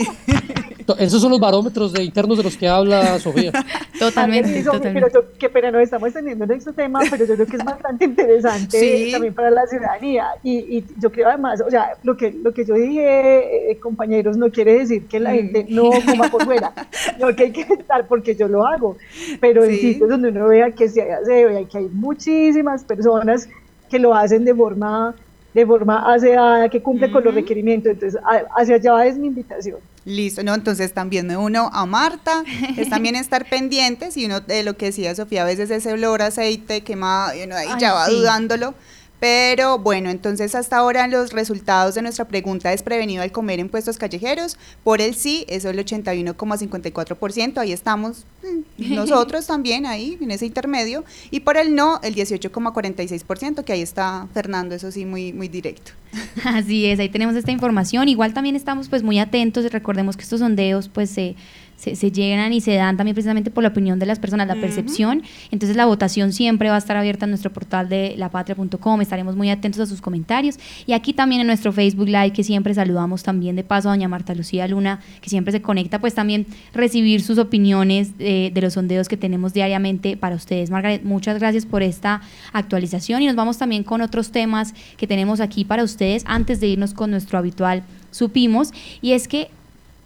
Esos 1.00 1.22
son 1.22 1.32
los 1.32 1.40
barómetros 1.42 1.92
de 1.92 2.02
internos 2.02 2.38
de 2.38 2.46
los 2.46 2.56
que 2.56 2.66
habla 2.68 3.20
Sofía. 3.20 3.52
Totalmente, 4.00 4.48
Sí, 4.50 4.64
Sofi, 4.64 4.78
totalmente. 4.78 5.10
Pero 5.12 5.22
yo, 5.22 5.30
qué 5.38 5.50
pena, 5.50 5.70
nos 5.72 5.82
estamos 5.82 6.08
extendiendo 6.08 6.46
en 6.46 6.52
este 6.52 6.72
tema, 6.72 7.02
pero 7.10 7.26
yo 7.26 7.34
creo 7.36 7.46
que 7.46 7.58
es 7.58 7.64
bastante 7.66 8.06
interesante 8.06 8.80
Sí. 8.80 9.12
también 9.12 9.34
para 9.34 9.50
la 9.52 9.68
ciudadanía. 9.68 10.28
Y, 10.44 10.78
y 10.78 10.86
yo 10.98 11.12
creo 11.12 11.28
además, 11.28 11.62
o 11.66 11.70
sea, 11.70 11.90
lo 12.04 12.16
que, 12.16 12.32
lo 12.32 12.54
que 12.54 12.64
yo 12.64 12.76
dije, 12.76 13.72
eh, 13.72 13.80
compañeros, 13.80 14.38
no 14.38 14.50
quiere 14.50 14.80
decir 14.80 15.08
que 15.08 15.20
la 15.20 15.32
Mm. 15.32 15.36
gente 15.36 15.66
no 15.70 15.90
coma 16.06 16.30
por 16.32 16.46
fuera, 16.46 16.72
no 17.20 17.36
que 17.36 17.44
hay 17.44 17.52
que 17.52 17.62
estar 17.62 18.08
porque 18.08 18.36
yo 18.36 18.48
lo 18.48 18.66
hago. 18.66 18.96
Pero 19.42 19.66
en 19.66 19.72
Sí. 19.72 19.94
sitios 19.94 20.10
donde 20.10 20.30
uno 20.30 20.48
vea 20.48 20.72
que 20.72 20.88
se 20.88 21.02
hace, 21.12 21.68
que 21.70 21.80
hay 21.80 21.90
muchísimas 21.92 22.86
personas 22.86 23.50
que 23.90 24.00
lo 24.00 24.14
hacen 24.16 24.46
de 24.46 24.56
forma 24.56 25.16
de 25.58 25.66
forma 25.66 26.14
aseada, 26.14 26.70
que 26.70 26.82
cumple 26.82 27.12
con 27.12 27.24
los 27.24 27.34
requerimientos. 27.34 27.92
Entonces, 27.94 28.20
a- 28.24 28.46
hacia 28.62 28.76
allá 28.76 29.06
es 29.08 29.18
mi 29.18 29.28
invitación. 29.28 29.78
Listo, 30.06 30.44
no, 30.44 30.54
entonces 30.54 30.94
también 30.94 31.26
me 31.28 31.36
uno 31.36 31.70
a 31.74 31.86
Marta, 31.88 32.44
es 32.78 32.90
también 32.90 33.16
estar 33.26 33.50
pendientes 33.50 34.16
y 34.18 34.26
uno 34.28 34.40
de 34.40 34.62
lo 34.64 34.78
que 34.78 34.86
decía 34.86 35.16
Sofía, 35.16 35.42
a 35.42 35.46
veces 35.46 35.70
ese 35.72 35.92
olor 35.92 36.22
aceite 36.22 36.82
quemado 36.82 37.36
y 37.36 37.44
uno 37.44 37.56
ahí 37.56 37.68
Ay, 37.72 37.80
ya 37.80 37.94
va 37.94 38.06
sí. 38.06 38.14
dudándolo. 38.14 38.76
Pero 39.20 39.80
bueno, 39.80 40.12
entonces 40.12 40.54
hasta 40.54 40.78
ahora 40.78 41.08
los 41.08 41.32
resultados 41.32 41.96
de 41.96 42.04
nuestra 42.04 42.26
pregunta 42.26 42.72
es 42.72 42.84
prevenido 42.84 43.24
al 43.24 43.32
comer 43.32 43.60
en 43.60 43.70
puestos 43.70 43.98
callejeros. 43.98 44.58
Por 44.84 45.02
el 45.02 45.16
sí, 45.16 45.46
eso 45.48 45.70
es 45.70 45.78
el 45.78 45.84
81,54%, 45.84 47.58
ahí 47.58 47.72
estamos 47.72 48.26
mm, 48.44 48.94
nosotros 48.96 49.48
también 49.48 49.86
ahí 49.86 50.18
en 50.22 50.32
ese 50.32 50.46
intermedio. 50.46 51.04
Y 51.32 51.40
por 51.40 51.58
el 51.58 51.74
no, 51.74 52.00
el 52.04 52.16
18,46%, 52.16 53.64
que 53.64 53.74
ahí 53.74 53.82
está 53.82 54.28
Fernando, 54.34 54.76
eso 54.76 54.92
sí, 54.92 55.06
muy, 55.06 55.34
muy 55.34 55.48
directo. 55.48 55.94
Así 56.46 56.86
es, 56.86 57.00
ahí 57.00 57.10
tenemos 57.10 57.36
esta 57.36 57.52
información. 57.52 58.08
Igual 58.10 58.34
también 58.34 58.56
estamos 58.56 58.88
pues 58.88 59.02
muy 59.02 59.20
atentos 59.20 59.66
y 59.66 59.70
recordemos 59.70 60.16
que 60.16 60.24
estos 60.24 60.40
sondeos 60.40 60.90
pues 60.90 61.10
se, 61.10 61.36
se, 61.78 61.96
se 61.96 62.12
llenan 62.12 62.52
y 62.52 62.62
se 62.62 62.74
dan 62.74 62.98
también 62.98 63.16
precisamente 63.16 63.52
por 63.52 63.64
la 63.64 63.70
opinión 63.70 64.00
de 64.00 64.06
las 64.06 64.20
personas, 64.20 64.48
la 64.48 64.56
percepción. 64.56 65.24
Entonces 65.52 65.78
la 65.78 65.86
votación 65.86 66.34
siempre 66.34 66.70
va 66.70 66.76
a 66.76 66.80
estar 66.80 66.98
abierta 66.98 67.26
en 67.26 67.32
nuestro 67.32 67.54
portal 67.54 67.88
de 67.88 68.16
lapatria.com, 68.18 69.02
estaremos 69.02 69.36
muy 69.36 69.50
atentos 69.50 69.80
a 69.82 69.86
sus 69.86 70.02
comentarios. 70.02 70.58
Y 70.86 70.94
aquí 70.94 71.14
también 71.14 71.42
en 71.42 71.48
nuestro 71.48 71.72
Facebook 71.72 72.08
Live 72.08 72.34
que 72.34 72.44
siempre 72.44 72.74
saludamos 72.74 73.24
también 73.24 73.56
de 73.56 73.64
paso 73.64 73.90
a 73.90 73.92
doña 73.92 74.08
Marta 74.08 74.34
Lucía 74.34 74.68
Luna, 74.68 75.00
que 75.22 75.30
siempre 75.30 75.52
se 75.52 75.62
conecta, 75.62 76.00
pues 76.00 76.14
también 76.14 76.48
recibir 76.74 77.22
sus 77.22 77.38
opiniones 77.38 78.12
eh, 78.20 78.52
de 78.54 78.62
los 78.62 78.74
sondeos 78.74 79.08
que 79.08 79.18
tenemos 79.18 79.54
diariamente 79.54 80.18
para 80.18 80.36
ustedes. 80.36 80.70
Margaret, 80.70 81.04
muchas 81.04 81.40
gracias 81.40 81.66
por 81.66 81.84
esta 81.84 82.22
actualización 82.54 83.22
y 83.22 83.28
nos 83.28 83.36
vamos 83.36 83.58
también 83.58 83.84
con 83.84 84.02
otros 84.02 84.32
temas 84.32 84.74
que 84.98 85.08
tenemos 85.08 85.40
aquí 85.40 85.64
para 85.64 85.84
ustedes 85.84 86.24
antes 86.26 86.60
de 86.60 86.68
irnos 86.68 86.94
con 86.94 87.12
nuestro 87.12 87.38
habitual 87.38 87.84
supimos 88.12 88.72
y 89.02 89.12
es 89.14 89.28
que 89.28 89.50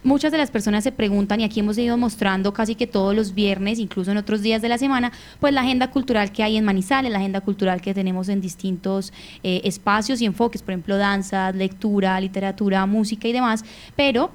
Muchas 0.03 0.31
de 0.31 0.39
las 0.39 0.49
personas 0.49 0.83
se 0.83 0.91
preguntan, 0.91 1.41
y 1.41 1.43
aquí 1.43 1.59
hemos 1.59 1.77
ido 1.77 1.95
mostrando 1.95 2.53
casi 2.53 2.73
que 2.73 2.87
todos 2.87 3.15
los 3.15 3.35
viernes, 3.35 3.77
incluso 3.77 4.09
en 4.09 4.17
otros 4.17 4.41
días 4.41 4.61
de 4.63 4.69
la 4.69 4.79
semana, 4.79 5.11
pues 5.39 5.53
la 5.53 5.61
agenda 5.61 5.91
cultural 5.91 6.31
que 6.31 6.41
hay 6.41 6.57
en 6.57 6.65
Manizales, 6.65 7.11
la 7.11 7.19
agenda 7.19 7.41
cultural 7.41 7.81
que 7.81 7.93
tenemos 7.93 8.27
en 8.27 8.41
distintos 8.41 9.13
eh, 9.43 9.61
espacios 9.63 10.19
y 10.21 10.25
enfoques, 10.25 10.63
por 10.63 10.71
ejemplo, 10.71 10.97
danza, 10.97 11.51
lectura, 11.51 12.19
literatura, 12.19 12.85
música 12.87 13.27
y 13.27 13.33
demás, 13.33 13.63
pero 13.95 14.31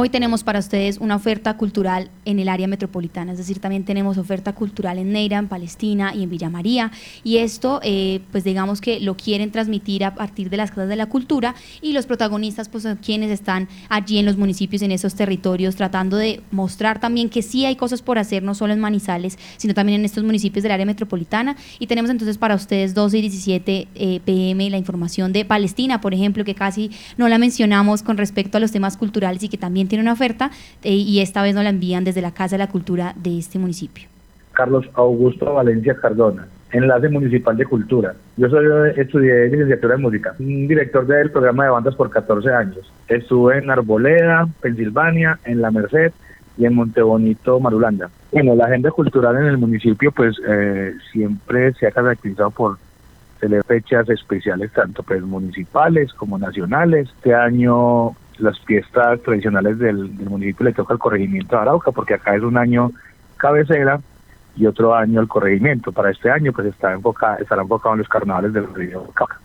Hoy 0.00 0.10
tenemos 0.10 0.44
para 0.44 0.60
ustedes 0.60 0.98
una 0.98 1.16
oferta 1.16 1.56
cultural 1.56 2.08
en 2.24 2.38
el 2.38 2.48
área 2.48 2.68
metropolitana, 2.68 3.32
es 3.32 3.38
decir, 3.38 3.58
también 3.58 3.84
tenemos 3.84 4.16
oferta 4.16 4.54
cultural 4.54 4.96
en 4.96 5.10
Neira, 5.10 5.38
en 5.38 5.48
Palestina 5.48 6.14
y 6.14 6.22
en 6.22 6.30
Villa 6.30 6.48
María. 6.48 6.92
Y 7.24 7.38
esto, 7.38 7.80
eh, 7.82 8.20
pues 8.30 8.44
digamos 8.44 8.80
que 8.80 9.00
lo 9.00 9.16
quieren 9.16 9.50
transmitir 9.50 10.04
a 10.04 10.14
partir 10.14 10.50
de 10.50 10.56
las 10.56 10.70
casas 10.70 10.88
de 10.88 10.94
la 10.94 11.06
cultura 11.06 11.56
y 11.82 11.94
los 11.94 12.06
protagonistas, 12.06 12.68
pues 12.68 12.86
quienes 13.04 13.32
están 13.32 13.68
allí 13.88 14.18
en 14.18 14.26
los 14.26 14.36
municipios, 14.36 14.82
en 14.82 14.92
esos 14.92 15.16
territorios, 15.16 15.74
tratando 15.74 16.16
de 16.16 16.42
mostrar 16.52 17.00
también 17.00 17.28
que 17.28 17.42
sí 17.42 17.64
hay 17.64 17.74
cosas 17.74 18.00
por 18.00 18.18
hacer, 18.18 18.44
no 18.44 18.54
solo 18.54 18.74
en 18.74 18.78
Manizales, 18.78 19.36
sino 19.56 19.74
también 19.74 19.98
en 19.98 20.04
estos 20.04 20.22
municipios 20.22 20.62
del 20.62 20.70
área 20.70 20.86
metropolitana. 20.86 21.56
Y 21.80 21.88
tenemos 21.88 22.08
entonces 22.08 22.38
para 22.38 22.54
ustedes 22.54 22.94
12 22.94 23.18
y 23.18 23.20
17 23.22 23.88
eh, 23.96 24.20
pm 24.24 24.70
la 24.70 24.78
información 24.78 25.32
de 25.32 25.44
Palestina, 25.44 26.00
por 26.00 26.14
ejemplo, 26.14 26.44
que 26.44 26.54
casi 26.54 26.92
no 27.16 27.28
la 27.28 27.38
mencionamos 27.38 28.04
con 28.04 28.16
respecto 28.16 28.58
a 28.58 28.60
los 28.60 28.70
temas 28.70 28.96
culturales 28.96 29.42
y 29.42 29.48
que 29.48 29.58
también 29.58 29.87
tiene 29.88 30.02
una 30.02 30.12
oferta 30.12 30.50
eh, 30.82 30.92
y 30.92 31.20
esta 31.20 31.42
vez 31.42 31.54
nos 31.54 31.64
la 31.64 31.70
envían 31.70 32.04
desde 32.04 32.22
la 32.22 32.32
Casa 32.32 32.56
de 32.56 32.64
la 32.64 32.68
Cultura 32.68 33.14
de 33.16 33.38
este 33.38 33.58
municipio. 33.58 34.08
Carlos 34.52 34.88
Augusto 34.94 35.54
Valencia 35.54 35.94
Cardona, 35.94 36.48
enlace 36.72 37.08
municipal 37.08 37.56
de 37.56 37.64
cultura. 37.64 38.14
Yo 38.36 38.48
soy 38.48 38.66
estudié 38.96 39.48
licenciatura 39.48 39.94
en 39.94 40.02
música, 40.02 40.34
director 40.38 41.06
del 41.06 41.30
programa 41.30 41.64
de 41.64 41.70
bandas 41.70 41.94
por 41.94 42.10
14 42.10 42.50
años. 42.50 42.92
Estuve 43.06 43.58
en 43.58 43.70
Arboleda, 43.70 44.48
Pensilvania, 44.60 45.38
en 45.44 45.62
La 45.62 45.70
Merced 45.70 46.12
y 46.56 46.66
en 46.66 46.74
Montebonito, 46.74 47.60
Marulanda. 47.60 48.10
Bueno, 48.32 48.54
la 48.54 48.66
agenda 48.66 48.90
cultural 48.90 49.36
en 49.36 49.46
el 49.46 49.58
municipio 49.58 50.12
pues 50.12 50.36
eh, 50.46 50.94
siempre 51.12 51.72
se 51.74 51.86
ha 51.86 51.92
caracterizado 51.92 52.50
por 52.50 52.78
tener 53.40 53.62
fechas 53.64 54.08
especiales 54.08 54.72
tanto 54.72 55.02
pues 55.02 55.22
municipales 55.22 56.12
como 56.12 56.38
nacionales. 56.38 57.08
Este 57.16 57.34
año 57.34 58.16
las 58.40 58.58
fiestas 58.60 59.20
tradicionales 59.22 59.78
del, 59.78 60.16
del 60.16 60.30
municipio 60.30 60.64
le 60.66 60.72
toca 60.72 60.92
el 60.94 60.98
corregimiento 60.98 61.56
de 61.56 61.62
Arauca 61.62 61.90
porque 61.92 62.14
acá 62.14 62.34
es 62.34 62.42
un 62.42 62.56
año 62.56 62.90
cabecera 63.36 64.00
y 64.56 64.66
otro 64.66 64.94
año 64.94 65.20
el 65.20 65.28
corregimiento. 65.28 65.92
Para 65.92 66.10
este 66.10 66.30
año 66.30 66.52
pues 66.52 66.66
está 66.68 66.92
enfocado, 66.92 67.38
estará 67.38 67.62
enfocado 67.62 67.94
en 67.94 67.98
los 68.00 68.08
carnavales 68.08 68.52
del 68.52 68.72
río 68.74 69.04
Cauca. 69.14 69.38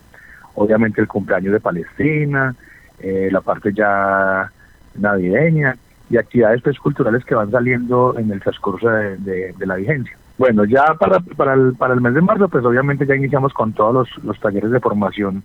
Obviamente 0.56 1.02
el 1.02 1.08
cumpleaños 1.08 1.54
de 1.54 1.60
Palestina, 1.60 2.56
eh, 3.00 3.30
la 3.32 3.42
parte 3.42 3.74
ya 3.74 4.52
navideña 4.96 5.76
y 6.10 6.18
actividades 6.18 6.62
pues, 6.62 6.78
culturales 6.80 7.26
que 7.26 7.36
van 7.36 7.50
saliendo 7.52 8.16
en 8.18 8.32
el 8.32 8.40
transcurso 8.42 8.88
de, 8.90 9.18
de- 9.18 9.54
de 9.58 9.66
la 9.66 9.76
vigencia. 9.76 10.16
Bueno, 10.38 10.66
ya 10.66 10.86
para, 11.00 11.20
para, 11.20 11.54
el, 11.54 11.74
para 11.76 11.94
el 11.94 12.02
mes 12.02 12.14
de 12.14 12.22
marzo, 12.22 12.48
pues 12.50 12.66
obviamente 12.66 13.06
ya 13.06 13.16
iniciamos 13.16 13.54
con 13.54 13.74
todos 13.74 13.94
los, 13.94 14.24
los 14.24 14.40
talleres 14.40 14.72
de 14.72 14.80
formación 14.80 15.44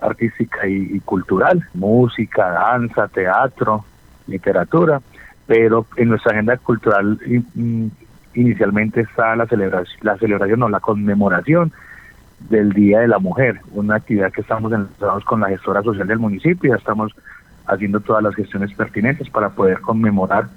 artística 0.00 0.66
y, 0.66 1.00
cultural, 1.00 1.62
música, 1.74 2.50
danza, 2.50 3.08
teatro, 3.08 3.84
literatura, 4.26 5.00
pero 5.46 5.86
en 5.96 6.08
nuestra 6.08 6.32
agenda 6.32 6.56
cultural 6.58 7.18
inicialmente 8.34 9.02
está 9.02 9.34
la 9.36 9.46
celebración, 9.46 9.98
la 10.02 10.16
celebración 10.16 10.62
o 10.62 10.68
la 10.68 10.80
conmemoración 10.80 11.72
del 12.48 12.72
Día 12.72 13.00
de 13.00 13.08
la 13.08 13.18
Mujer, 13.18 13.60
una 13.72 13.96
actividad 13.96 14.32
que 14.32 14.40
estamos 14.40 14.72
enlazados 14.72 15.24
con 15.24 15.40
la 15.40 15.48
gestora 15.48 15.82
social 15.82 16.06
del 16.06 16.18
municipio, 16.18 16.68
y 16.68 16.70
ya 16.70 16.78
estamos 16.78 17.12
haciendo 17.66 18.00
todas 18.00 18.22
las 18.22 18.34
gestiones 18.34 18.72
pertinentes 18.74 19.28
para 19.30 19.50
poder 19.50 19.80
conmemorar 19.80 20.48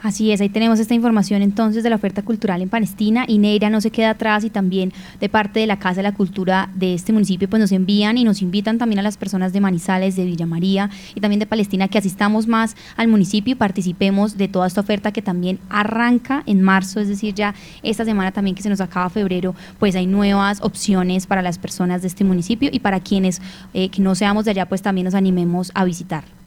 Así 0.00 0.30
es, 0.30 0.40
ahí 0.40 0.48
tenemos 0.48 0.78
esta 0.78 0.94
información 0.94 1.42
entonces 1.42 1.82
de 1.82 1.90
la 1.90 1.96
oferta 1.96 2.22
cultural 2.22 2.62
en 2.62 2.68
Palestina 2.68 3.24
y 3.26 3.38
Neira 3.38 3.68
no 3.68 3.80
se 3.80 3.90
queda 3.90 4.10
atrás 4.10 4.44
y 4.44 4.50
también 4.50 4.92
de 5.18 5.28
parte 5.28 5.58
de 5.58 5.66
la 5.66 5.80
Casa 5.80 5.96
de 5.96 6.04
la 6.04 6.14
Cultura 6.14 6.70
de 6.76 6.94
este 6.94 7.12
municipio 7.12 7.50
pues 7.50 7.58
nos 7.58 7.72
envían 7.72 8.16
y 8.16 8.22
nos 8.22 8.40
invitan 8.40 8.78
también 8.78 9.00
a 9.00 9.02
las 9.02 9.16
personas 9.16 9.52
de 9.52 9.60
Manizales, 9.60 10.14
de 10.14 10.24
Villa 10.24 10.46
María 10.46 10.88
y 11.16 11.20
también 11.20 11.40
de 11.40 11.46
Palestina 11.46 11.88
que 11.88 11.98
asistamos 11.98 12.46
más 12.46 12.76
al 12.96 13.08
municipio 13.08 13.52
y 13.52 13.56
participemos 13.56 14.38
de 14.38 14.46
toda 14.46 14.68
esta 14.68 14.82
oferta 14.82 15.10
que 15.10 15.20
también 15.20 15.58
arranca 15.68 16.44
en 16.46 16.62
marzo, 16.62 17.00
es 17.00 17.08
decir, 17.08 17.34
ya 17.34 17.56
esta 17.82 18.04
semana 18.04 18.30
también 18.30 18.54
que 18.54 18.62
se 18.62 18.68
nos 18.68 18.80
acaba 18.80 19.10
febrero, 19.10 19.56
pues 19.80 19.96
hay 19.96 20.06
nuevas 20.06 20.60
opciones 20.62 21.26
para 21.26 21.42
las 21.42 21.58
personas 21.58 22.02
de 22.02 22.08
este 22.08 22.22
municipio 22.22 22.70
y 22.72 22.78
para 22.78 23.00
quienes 23.00 23.42
eh, 23.74 23.88
que 23.88 24.00
no 24.00 24.14
seamos 24.14 24.44
de 24.44 24.52
allá 24.52 24.68
pues 24.68 24.80
también 24.80 25.06
nos 25.06 25.14
animemos 25.14 25.72
a 25.74 25.84
visitar. 25.84 26.37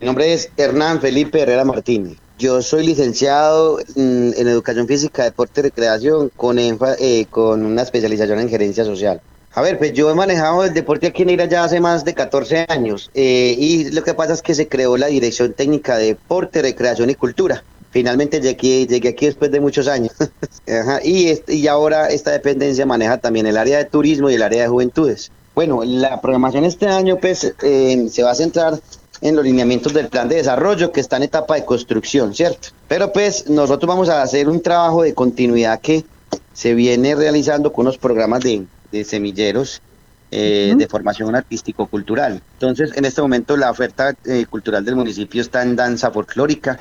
Mi 0.00 0.06
nombre 0.06 0.32
es 0.32 0.48
Hernán 0.56 1.02
Felipe 1.02 1.42
Herrera 1.42 1.62
Martínez. 1.62 2.16
Yo 2.38 2.62
soy 2.62 2.86
licenciado 2.86 3.80
en, 3.96 4.32
Educación 4.34 4.88
Física, 4.88 5.24
Deporte 5.24 5.60
y 5.60 5.64
Recreación 5.64 6.30
con, 6.34 6.58
eh, 6.58 7.26
con 7.28 7.66
una 7.66 7.82
especialización 7.82 8.38
en 8.38 8.48
Gerencia 8.48 8.82
Social. 8.86 9.20
A 9.52 9.60
ver, 9.60 9.76
pues 9.76 9.92
yo 9.92 10.10
he 10.10 10.14
manejado 10.14 10.64
el 10.64 10.72
deporte 10.72 11.08
aquí 11.08 11.20
en 11.20 11.30
Ira 11.30 11.44
ya 11.44 11.64
hace 11.64 11.80
más 11.80 12.06
de 12.06 12.14
14 12.14 12.64
años 12.68 13.10
eh, 13.12 13.54
y 13.58 13.90
lo 13.90 14.02
que 14.02 14.14
pasa 14.14 14.32
es 14.32 14.40
que 14.40 14.54
se 14.54 14.68
creó 14.68 14.96
la 14.96 15.08
Dirección 15.08 15.52
Técnica 15.52 15.98
de 15.98 16.06
Deporte, 16.06 16.62
Recreación 16.62 17.10
y 17.10 17.14
Cultura. 17.14 17.62
Finalmente 17.90 18.40
llegué, 18.40 18.86
llegué 18.86 19.10
aquí 19.10 19.26
después 19.26 19.50
de 19.50 19.60
muchos 19.60 19.86
años. 19.86 20.14
y, 21.04 21.42
y 21.46 21.66
ahora 21.66 22.08
esta 22.08 22.30
dependencia 22.30 22.86
maneja 22.86 23.18
también 23.18 23.46
el 23.46 23.58
área 23.58 23.76
de 23.76 23.84
turismo 23.84 24.30
y 24.30 24.34
el 24.36 24.42
área 24.42 24.62
de 24.62 24.68
juventudes. 24.68 25.30
Bueno, 25.54 25.82
la 25.84 26.22
programación 26.22 26.64
este 26.64 26.86
año 26.86 27.18
pues 27.20 27.52
eh, 27.62 28.08
se 28.08 28.22
va 28.22 28.30
a 28.30 28.34
centrar 28.34 28.80
en 29.20 29.36
los 29.36 29.44
lineamientos 29.44 29.92
del 29.92 30.08
plan 30.08 30.28
de 30.28 30.36
desarrollo 30.36 30.92
que 30.92 31.00
está 31.00 31.16
en 31.16 31.24
etapa 31.24 31.54
de 31.54 31.64
construcción, 31.64 32.34
¿cierto? 32.34 32.68
Pero 32.88 33.12
pues 33.12 33.48
nosotros 33.48 33.88
vamos 33.88 34.08
a 34.08 34.22
hacer 34.22 34.48
un 34.48 34.62
trabajo 34.62 35.02
de 35.02 35.14
continuidad 35.14 35.80
que 35.80 36.04
se 36.52 36.74
viene 36.74 37.14
realizando 37.14 37.72
con 37.72 37.86
unos 37.86 37.98
programas 37.98 38.42
de, 38.42 38.66
semilleros 39.04 39.82
eh, 40.30 40.74
de 40.76 40.86
formación 40.88 41.34
artístico-cultural. 41.34 42.42
Entonces, 42.54 42.92
en 42.96 43.04
este 43.04 43.20
momento 43.20 43.56
la 43.56 43.70
oferta 43.70 44.14
eh, 44.24 44.46
cultural 44.48 44.84
del 44.84 44.96
municipio 44.96 45.42
está 45.42 45.62
en 45.62 45.76
danza 45.76 46.10
folclórica, 46.10 46.80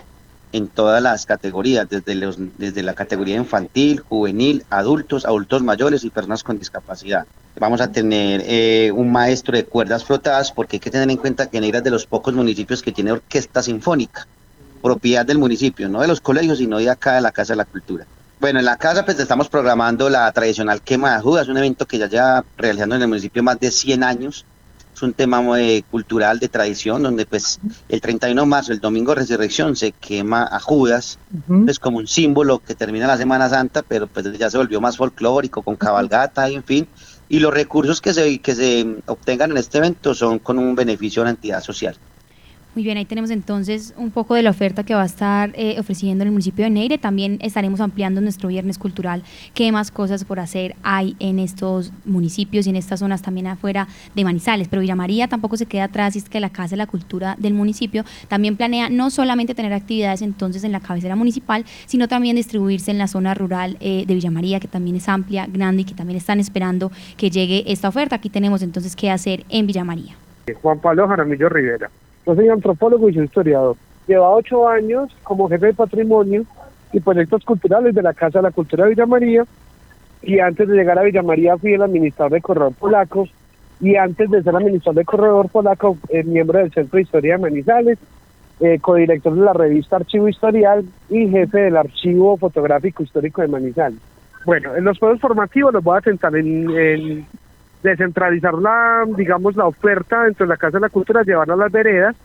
en 0.51 0.67
todas 0.67 1.01
las 1.01 1.25
categorías, 1.25 1.87
desde, 1.89 2.15
los, 2.15 2.37
desde 2.57 2.83
la 2.83 2.93
categoría 2.93 3.35
infantil, 3.35 3.99
juvenil, 3.99 4.63
adultos, 4.69 5.25
adultos 5.25 5.61
mayores 5.61 6.03
y 6.03 6.09
personas 6.09 6.43
con 6.43 6.57
discapacidad. 6.57 7.25
Vamos 7.59 7.81
a 7.81 7.91
tener 7.91 8.41
eh, 8.45 8.91
un 8.93 9.11
maestro 9.11 9.55
de 9.55 9.65
cuerdas 9.65 10.05
flotadas 10.05 10.51
porque 10.51 10.77
hay 10.77 10.79
que 10.79 10.91
tener 10.91 11.09
en 11.09 11.17
cuenta 11.17 11.49
que 11.49 11.59
Neira 11.59 11.79
es 11.79 11.83
de 11.83 11.91
los 11.91 12.05
pocos 12.05 12.33
municipios 12.33 12.81
que 12.81 12.91
tiene 12.91 13.11
orquesta 13.11 13.61
sinfónica, 13.61 14.27
propiedad 14.81 15.25
del 15.25 15.37
municipio, 15.37 15.89
no 15.89 16.01
de 16.01 16.07
los 16.07 16.21
colegios, 16.21 16.57
sino 16.57 16.77
de 16.77 16.89
acá 16.89 17.15
de 17.15 17.21
la 17.21 17.31
Casa 17.31 17.53
de 17.53 17.57
la 17.57 17.65
Cultura. 17.65 18.05
Bueno, 18.39 18.59
en 18.59 18.65
la 18.65 18.77
casa 18.77 19.03
pues 19.03 19.19
estamos 19.19 19.49
programando 19.49 20.09
la 20.09 20.31
tradicional 20.31 20.81
quema 20.81 21.15
de 21.15 21.21
Judas, 21.21 21.49
un 21.49 21.57
evento 21.57 21.85
que 21.85 21.97
ya 21.97 22.07
lleva 22.07 22.45
realizando 22.57 22.95
en 22.95 23.01
el 23.01 23.09
municipio 23.09 23.43
más 23.43 23.59
de 23.59 23.69
100 23.69 24.03
años, 24.03 24.45
es 24.99 25.03
un 25.03 25.13
tema 25.13 25.39
muy 25.39 25.81
cultural 25.89 26.39
de 26.39 26.49
tradición, 26.49 27.01
donde 27.03 27.25
pues 27.25 27.59
el 27.87 28.01
31 28.01 28.41
de 28.41 28.47
marzo, 28.47 28.73
el 28.73 28.81
domingo 28.81 29.13
de 29.13 29.21
resurrección, 29.21 29.77
se 29.77 29.93
quema 29.93 30.43
a 30.43 30.59
Judas, 30.59 31.19
es 31.67 31.79
como 31.79 31.99
un 31.99 32.07
símbolo 32.07 32.59
que 32.59 32.75
termina 32.75 33.07
la 33.07 33.17
Semana 33.17 33.47
Santa, 33.47 33.81
pero 33.81 34.07
pues 34.07 34.37
ya 34.37 34.49
se 34.49 34.57
volvió 34.57 34.81
más 34.81 34.97
folclórico, 34.97 35.61
con 35.61 35.77
cabalgata, 35.77 36.49
y 36.49 36.55
en 36.55 36.63
fin, 36.63 36.87
y 37.29 37.39
los 37.39 37.53
recursos 37.53 38.01
que 38.01 38.13
se, 38.13 38.39
que 38.39 38.55
se 38.55 38.97
obtengan 39.05 39.51
en 39.51 39.57
este 39.57 39.77
evento 39.77 40.13
son 40.13 40.39
con 40.39 40.59
un 40.59 40.75
beneficio 40.75 41.21
a 41.21 41.25
la 41.25 41.31
entidad 41.31 41.63
social. 41.63 41.95
Muy 42.75 42.83
bien, 42.83 42.97
ahí 42.97 43.05
tenemos 43.05 43.31
entonces 43.31 43.95
un 43.97 44.11
poco 44.11 44.35
de 44.35 44.43
la 44.43 44.51
oferta 44.51 44.83
que 44.83 44.93
va 44.93 45.01
a 45.01 45.05
estar 45.07 45.51
eh, 45.55 45.77
ofreciendo 45.79 46.23
el 46.23 46.29
municipio 46.29 46.63
de 46.63 46.69
Neire. 46.69 46.99
También 46.99 47.39
estaremos 47.41 47.81
ampliando 47.81 48.21
nuestro 48.21 48.47
viernes 48.47 48.77
cultural. 48.77 49.23
¿Qué 49.55 49.71
más 49.71 49.89
cosas 49.89 50.23
por 50.23 50.39
hacer 50.39 50.75
hay 50.83 51.15
en 51.19 51.39
estos 51.39 51.91
municipios 52.05 52.67
y 52.67 52.69
en 52.69 52.75
estas 52.75 52.99
zonas 52.99 53.23
también 53.23 53.47
afuera 53.47 53.87
de 54.13 54.23
Manizales? 54.23 54.67
Pero 54.67 54.83
Villa 54.83 54.95
María 54.95 55.27
tampoco 55.27 55.57
se 55.57 55.65
queda 55.65 55.85
atrás 55.85 56.15
es 56.15 56.29
que 56.29 56.39
la 56.39 56.51
Casa 56.51 56.71
de 56.71 56.77
la 56.77 56.85
Cultura 56.85 57.35
del 57.39 57.55
municipio 57.55 58.05
también 58.27 58.55
planea 58.55 58.87
no 58.89 59.09
solamente 59.09 59.55
tener 59.55 59.73
actividades 59.73 60.21
entonces 60.21 60.63
en 60.63 60.71
la 60.71 60.79
cabecera 60.79 61.15
municipal, 61.15 61.65
sino 61.87 62.07
también 62.07 62.35
distribuirse 62.35 62.91
en 62.91 62.99
la 62.99 63.07
zona 63.07 63.33
rural 63.33 63.77
eh, 63.79 64.03
de 64.05 64.13
Villa 64.13 64.29
María, 64.29 64.59
que 64.59 64.67
también 64.67 64.95
es 64.95 65.09
amplia, 65.09 65.47
grande 65.47 65.81
y 65.81 65.85
que 65.85 65.95
también 65.95 66.17
están 66.17 66.39
esperando 66.39 66.91
que 67.17 67.31
llegue 67.31 67.63
esta 67.65 67.87
oferta. 67.89 68.17
Aquí 68.17 68.29
tenemos 68.29 68.61
entonces 68.61 68.95
qué 68.95 69.09
hacer 69.09 69.43
en 69.49 69.65
Villa 69.65 69.83
María. 69.83 70.15
Juan 70.61 70.79
Pablo 70.79 71.07
Jaramillo 71.07 71.49
Rivera. 71.49 71.89
Yo 72.25 72.35
soy 72.35 72.49
antropólogo 72.49 73.09
y 73.09 73.13
soy 73.13 73.25
historiador. 73.25 73.75
Lleva 74.07 74.29
ocho 74.29 74.67
años 74.67 75.15
como 75.23 75.49
jefe 75.49 75.67
de 75.67 75.73
patrimonio 75.73 76.43
y 76.91 76.99
proyectos 76.99 77.43
culturales 77.43 77.93
de 77.93 78.01
la 78.01 78.13
Casa 78.13 78.39
de 78.39 78.43
la 78.43 78.51
Cultura 78.51 78.85
de 78.85 78.91
Villa 78.91 79.05
María. 79.05 79.45
Y 80.21 80.39
antes 80.39 80.67
de 80.67 80.75
llegar 80.75 80.97
a 80.99 81.03
Villa 81.03 81.21
María 81.21 81.57
fui 81.57 81.73
el 81.73 81.81
administrador 81.81 82.33
de 82.33 82.41
Corredor 82.41 82.73
Polaco. 82.73 83.27
Y 83.81 83.95
antes 83.95 84.29
de 84.29 84.43
ser 84.43 84.55
administrador 84.55 84.95
de 84.95 85.05
Corredor 85.05 85.49
Polaco, 85.49 85.97
eh, 86.09 86.23
miembro 86.23 86.59
del 86.59 86.71
Centro 86.71 86.97
de 86.97 87.03
Historia 87.03 87.35
de 87.35 87.41
Manizales, 87.41 87.97
eh, 88.59 88.77
codirector 88.79 89.35
de 89.35 89.41
la 89.41 89.53
revista 89.53 89.95
Archivo 89.95 90.27
Historial 90.27 90.83
y 91.09 91.29
jefe 91.29 91.59
del 91.59 91.77
Archivo 91.77 92.35
Fotográfico 92.35 93.03
Histórico 93.03 93.41
de 93.41 93.47
Manizales. 93.47 93.99
Bueno, 94.45 94.75
en 94.75 94.83
los 94.83 94.99
juegos 94.99 95.21
formativos 95.21 95.73
los 95.73 95.83
voy 95.83 95.97
a 95.97 96.01
sentar 96.01 96.35
en, 96.35 96.69
en 96.69 97.25
descentralizar 97.83 98.55
la, 98.55 99.05
digamos, 99.15 99.55
la 99.55 99.65
oferta 99.65 100.23
dentro 100.23 100.45
de 100.45 100.49
la 100.49 100.57
Casa 100.57 100.77
de 100.77 100.81
la 100.81 100.89
Cultura, 100.89 101.23
llevarla 101.23 101.53
a 101.53 101.57
las 101.57 101.71
veredas 101.71 102.15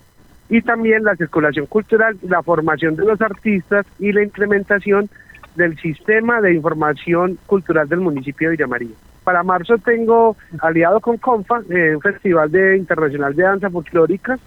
y 0.49 0.63
también 0.63 1.05
la 1.05 1.17
circulación 1.17 1.67
cultural, 1.67 2.17
la 2.23 2.43
formación 2.43 2.97
de 2.97 3.05
los 3.05 3.21
artistas 3.21 3.87
y 3.99 4.13
la 4.13 4.23
implementación 4.23 5.09
del 5.57 5.79
sistema 5.79 6.41
de 6.41 6.55
información 6.55 7.39
cultural 7.47 7.89
del 7.89 8.01
municipio 8.01 8.49
de 8.49 8.57
Villamaría. 8.57 8.95
Para 9.23 9.43
marzo 9.43 9.79
tengo 9.79 10.37
aliado 10.61 11.01
con 11.01 11.17
CONFA, 11.17 11.63
eh, 11.71 11.95
un 11.95 12.03
festival 12.03 12.51
de 12.51 12.77
internacional 12.77 13.35
de 13.35 13.43
danza 13.43 13.71
folclórica. 13.71 14.39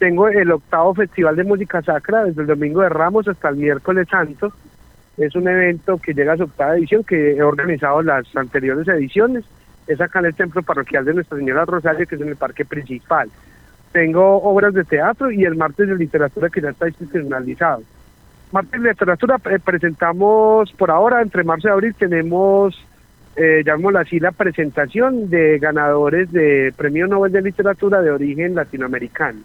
Tengo 0.00 0.28
el 0.28 0.50
octavo 0.50 0.94
festival 0.94 1.36
de 1.36 1.44
música 1.44 1.80
sacra 1.82 2.24
desde 2.24 2.40
el 2.40 2.48
domingo 2.48 2.80
de 2.80 2.88
Ramos 2.88 3.28
hasta 3.28 3.50
el 3.50 3.56
miércoles 3.56 4.08
santo. 4.10 4.52
Es 5.16 5.34
un 5.36 5.46
evento 5.46 5.98
que 5.98 6.12
llega 6.12 6.32
a 6.32 6.36
su 6.36 6.42
octava 6.42 6.76
edición, 6.76 7.04
que 7.04 7.36
he 7.36 7.42
organizado 7.42 8.02
las 8.02 8.24
anteriores 8.34 8.88
ediciones 8.88 9.44
es 9.86 10.00
acá 10.00 10.18
en 10.18 10.26
el 10.26 10.34
templo 10.34 10.62
parroquial 10.62 11.04
de 11.04 11.14
Nuestra 11.14 11.38
Señora 11.38 11.64
Rosario, 11.64 12.06
que 12.06 12.16
es 12.16 12.20
en 12.20 12.28
el 12.28 12.36
parque 12.36 12.64
principal. 12.64 13.30
Tengo 13.92 14.42
obras 14.42 14.74
de 14.74 14.84
teatro 14.84 15.30
y 15.30 15.44
el 15.44 15.56
martes 15.56 15.88
de 15.88 15.96
literatura 15.96 16.50
que 16.50 16.60
ya 16.60 16.70
está 16.70 16.88
institucionalizado. 16.88 17.82
Martes 18.52 18.82
de 18.82 18.88
literatura 18.88 19.40
eh, 19.50 19.58
presentamos 19.64 20.72
por 20.72 20.90
ahora, 20.90 21.22
entre 21.22 21.44
marzo 21.44 21.68
y 21.68 21.70
abril, 21.70 21.94
tenemos, 21.98 22.76
eh, 23.36 23.64
así, 23.98 24.20
la 24.20 24.32
presentación 24.32 25.30
de 25.30 25.58
ganadores 25.58 26.30
de 26.32 26.72
Premio 26.76 27.06
Nobel 27.06 27.32
de 27.32 27.42
Literatura 27.42 28.02
de 28.02 28.10
origen 28.10 28.54
latinoamericano. 28.54 29.40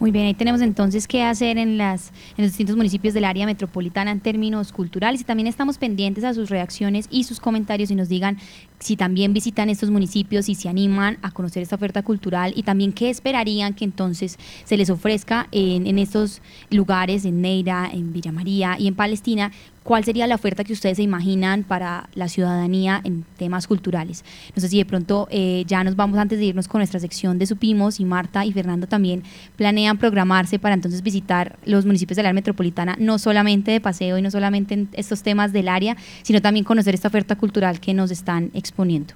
Muy 0.00 0.12
bien, 0.12 0.24
ahí 0.24 0.32
tenemos 0.32 0.62
entonces 0.62 1.06
qué 1.06 1.22
hacer 1.24 1.58
en, 1.58 1.76
las, 1.76 2.08
en 2.38 2.44
los 2.44 2.52
distintos 2.52 2.74
municipios 2.74 3.12
del 3.12 3.26
área 3.26 3.44
metropolitana 3.44 4.10
en 4.10 4.20
términos 4.20 4.72
culturales. 4.72 5.20
Y 5.20 5.24
también 5.24 5.46
estamos 5.46 5.76
pendientes 5.76 6.24
a 6.24 6.32
sus 6.32 6.48
reacciones 6.48 7.06
y 7.10 7.24
sus 7.24 7.38
comentarios 7.38 7.90
y 7.90 7.94
nos 7.94 8.08
digan 8.08 8.38
si 8.78 8.96
también 8.96 9.34
visitan 9.34 9.68
estos 9.68 9.90
municipios 9.90 10.48
y 10.48 10.54
se 10.54 10.70
animan 10.70 11.18
a 11.20 11.32
conocer 11.32 11.62
esta 11.62 11.76
oferta 11.76 12.02
cultural 12.02 12.54
y 12.56 12.62
también 12.62 12.94
qué 12.94 13.10
esperarían 13.10 13.74
que 13.74 13.84
entonces 13.84 14.38
se 14.64 14.78
les 14.78 14.88
ofrezca 14.88 15.48
en, 15.52 15.86
en 15.86 15.98
estos 15.98 16.40
lugares, 16.70 17.26
en 17.26 17.42
Neira, 17.42 17.90
en 17.92 18.14
Villa 18.14 18.32
María 18.32 18.76
y 18.78 18.86
en 18.86 18.94
Palestina, 18.94 19.52
¿Cuál 19.90 20.04
sería 20.04 20.28
la 20.28 20.36
oferta 20.36 20.62
que 20.62 20.72
ustedes 20.72 20.98
se 20.98 21.02
imaginan 21.02 21.64
para 21.64 22.08
la 22.14 22.28
ciudadanía 22.28 23.00
en 23.02 23.24
temas 23.36 23.66
culturales? 23.66 24.24
No 24.54 24.60
sé 24.60 24.68
si 24.68 24.78
de 24.78 24.84
pronto 24.84 25.26
eh, 25.32 25.64
ya 25.66 25.82
nos 25.82 25.96
vamos 25.96 26.16
antes 26.20 26.38
de 26.38 26.44
irnos 26.44 26.68
con 26.68 26.78
nuestra 26.78 27.00
sección 27.00 27.40
de 27.40 27.46
Supimos 27.46 27.98
y 27.98 28.04
Marta 28.04 28.44
y 28.44 28.52
Fernando 28.52 28.86
también 28.86 29.24
planean 29.56 29.98
programarse 29.98 30.60
para 30.60 30.76
entonces 30.76 31.02
visitar 31.02 31.58
los 31.64 31.86
municipios 31.86 32.14
del 32.14 32.26
área 32.26 32.34
metropolitana, 32.34 32.94
no 33.00 33.18
solamente 33.18 33.72
de 33.72 33.80
paseo 33.80 34.16
y 34.16 34.22
no 34.22 34.30
solamente 34.30 34.74
en 34.74 34.88
estos 34.92 35.24
temas 35.24 35.52
del 35.52 35.68
área, 35.68 35.96
sino 36.22 36.40
también 36.40 36.64
conocer 36.64 36.94
esta 36.94 37.08
oferta 37.08 37.34
cultural 37.34 37.80
que 37.80 37.92
nos 37.92 38.12
están 38.12 38.52
exponiendo. 38.54 39.14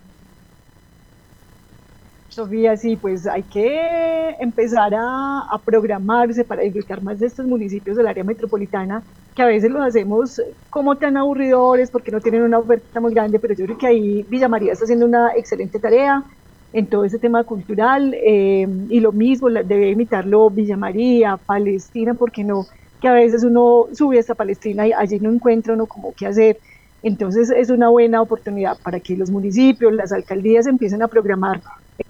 Sofía, 2.35 2.77
sí, 2.77 2.97
pues 2.97 3.29
hay 3.29 3.45
que 3.45 4.37
empezar 4.41 4.93
a, 4.93 5.49
programarse 5.65 6.45
para 6.45 6.63
disfrutar 6.63 7.01
más 7.01 7.21
de 7.21 7.29
estos 7.29 7.47
municipios 7.47 7.97
del 7.97 8.09
área 8.09 8.25
metropolitana, 8.25 9.05
que 9.37 9.43
a 9.43 9.47
veces 9.47 9.71
los 9.71 9.87
hacemos 9.87 10.43
como 10.69 10.97
tan 10.97 11.17
aburridores 11.17 11.91
porque 11.91 12.11
no 12.11 12.21
tienen 12.21 12.43
una 12.43 12.59
oferta 12.59 13.01
muy 13.01 13.15
grande, 13.15 13.39
pero 13.39 13.55
yo 13.55 13.67
creo 13.67 13.79
que 13.79 13.87
ahí 13.87 14.27
Villa 14.29 14.49
María 14.49 14.73
está 14.73 14.85
haciendo 14.85 15.07
una 15.07 15.31
excelente 15.37 15.79
tarea. 15.79 16.25
en 16.73 16.89
todo 16.89 17.05
ese 17.05 17.21
tema 17.21 17.45
cultural 17.45 18.13
eh, 18.15 18.67
y 18.89 18.99
lo 18.99 19.13
mismo 19.13 19.49
debe 19.49 19.91
imitarlo 19.91 20.51
Villa 20.51 20.77
María, 20.77 21.37
Palestina, 21.37 22.15
porque 22.15 22.43
no, 22.43 22.67
que 23.01 23.07
a 23.07 23.13
veces 23.13 23.45
uno 23.45 23.87
sube 23.93 24.19
hasta 24.19 24.35
Palestina 24.35 24.89
y 24.89 24.93
allí 24.93 25.21
no 25.21 25.31
encuentra 25.31 25.75
uno 25.75 25.87
como 25.87 26.13
qué 26.17 26.27
hacer. 26.27 26.59
Entonces 27.05 27.51
es 27.51 27.71
una 27.71 27.91
buena 27.91 28.21
oportunidad 28.21 28.77
para 28.83 28.99
que 28.99 29.17
los 29.17 29.31
municipios, 29.31 29.93
las 29.93 30.11
alcaldías 30.11 30.67
empiecen 30.67 31.01
a 31.03 31.07
programar 31.07 31.61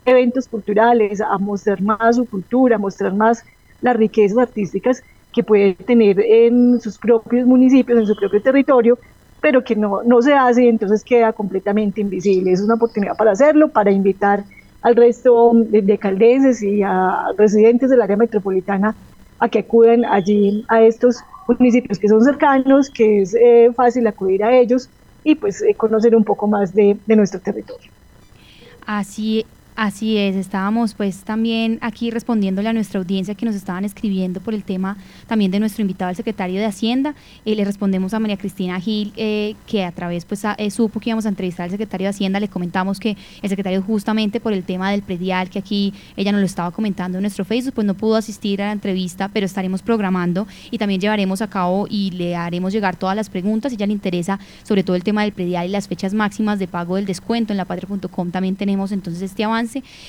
eventos 0.05 0.49
culturales, 0.49 1.20
a 1.20 1.39
mostrar 1.39 1.80
más 1.82 2.16
su 2.16 2.26
cultura, 2.26 2.76
a 2.76 2.78
mostrar 2.78 3.14
más 3.14 3.45
las 3.80 3.97
riquezas 3.97 4.39
artísticas 4.39 5.03
que 5.32 5.43
puede 5.43 5.74
tener 5.74 6.20
en 6.20 6.80
sus 6.80 6.97
propios 6.97 7.47
municipios, 7.47 7.99
en 7.99 8.07
su 8.07 8.14
propio 8.14 8.41
territorio, 8.41 8.99
pero 9.41 9.62
que 9.62 9.76
no, 9.76 10.03
no 10.03 10.22
se 10.22 10.32
hace 10.32 10.64
y 10.64 10.68
entonces 10.68 11.05
queda 11.05 11.32
completamente 11.32 12.01
invisible. 12.01 12.53
Es 12.53 12.62
una 12.62 12.74
oportunidad 12.74 13.16
para 13.16 13.32
hacerlo, 13.32 13.68
para 13.68 13.91
invitar 13.91 14.45
al 14.80 14.97
resto 14.97 15.53
de, 15.55 15.99
caldenses 15.99 16.62
y 16.62 16.82
a 16.82 17.32
residentes 17.37 17.91
del 17.91 18.03
área 18.03 18.16
metropolitana 18.16 18.95
a 19.39 19.49
que 19.49 19.61
acudan 19.61 20.05
allí 20.05 20.64
a 20.68 20.82
estos 20.82 21.16
municipios 21.49 21.99
que 21.99 22.09
son 22.09 22.22
cercanos, 22.22 22.89
que 22.89 23.22
es 23.22 23.35
eh, 23.35 23.70
fácil 23.74 24.07
acudir 24.07 24.45
a 24.45 24.57
ellos 24.57 24.89
y 25.24 25.35
pues 25.35 25.62
eh, 25.62 25.74
conocer 25.74 26.14
un 26.14 26.24
poco 26.24 26.47
más 26.47 26.74
de, 26.74 26.97
de 27.07 27.16
nuestro 27.16 27.41
territorio. 27.41 27.91
Así 28.87 29.45
Así 29.76 30.16
es, 30.16 30.36
estábamos 30.36 30.94
pues 30.94 31.24
también 31.24 31.78
aquí 31.80 32.12
respondiéndole 32.12 32.68
a 32.68 32.72
nuestra 32.72 33.00
audiencia 33.00 33.34
que 33.34 33.44
nos 33.44 33.56
estaban 33.56 33.84
escribiendo 33.84 34.40
por 34.40 34.54
el 34.54 34.62
tema 34.62 34.96
también 35.26 35.50
de 35.50 35.58
nuestro 35.58 35.82
invitado, 35.82 36.10
el 36.10 36.16
secretario 36.16 36.60
de 36.60 36.66
Hacienda. 36.66 37.16
Eh, 37.44 37.56
le 37.56 37.64
respondemos 37.64 38.14
a 38.14 38.20
María 38.20 38.36
Cristina 38.36 38.78
Gil, 38.78 39.12
eh, 39.16 39.56
que 39.66 39.84
a 39.84 39.90
través 39.90 40.26
pues 40.26 40.44
eh, 40.44 40.70
supo 40.70 41.00
que 41.00 41.10
íbamos 41.10 41.26
a 41.26 41.28
entrevistar 41.28 41.64
al 41.64 41.70
secretario 41.72 42.04
de 42.04 42.10
Hacienda. 42.10 42.38
Le 42.38 42.46
comentamos 42.46 43.00
que 43.00 43.16
el 43.42 43.48
secretario 43.48 43.82
justamente 43.82 44.38
por 44.38 44.52
el 44.52 44.62
tema 44.62 44.92
del 44.92 45.02
predial, 45.02 45.50
que 45.50 45.58
aquí 45.58 45.92
ella 46.16 46.30
nos 46.30 46.40
lo 46.40 46.46
estaba 46.46 46.70
comentando 46.70 47.18
en 47.18 47.22
nuestro 47.22 47.44
Facebook, 47.44 47.74
pues 47.74 47.86
no 47.86 47.94
pudo 47.94 48.14
asistir 48.14 48.62
a 48.62 48.66
la 48.66 48.72
entrevista, 48.72 49.28
pero 49.28 49.44
estaremos 49.44 49.82
programando 49.82 50.46
y 50.70 50.78
también 50.78 51.00
llevaremos 51.00 51.42
a 51.42 51.50
cabo 51.50 51.88
y 51.90 52.12
le 52.12 52.36
haremos 52.36 52.72
llegar 52.72 52.94
todas 52.94 53.16
las 53.16 53.28
preguntas. 53.28 53.72
Si 53.72 53.76
ella 53.76 53.88
le 53.88 53.92
interesa 53.92 54.38
sobre 54.62 54.84
todo 54.84 54.94
el 54.94 55.02
tema 55.02 55.22
del 55.22 55.32
predial 55.32 55.66
y 55.66 55.70
las 55.70 55.88
fechas 55.88 56.14
máximas 56.14 56.60
de 56.60 56.68
pago 56.68 56.94
del 56.94 57.06
descuento 57.06 57.52
en 57.52 57.56
la 57.56 57.64
patria.com 57.64 58.30
también 58.30 58.54
tenemos 58.54 58.92
entonces 58.92 59.20
este 59.20 59.42
avance 59.42 59.63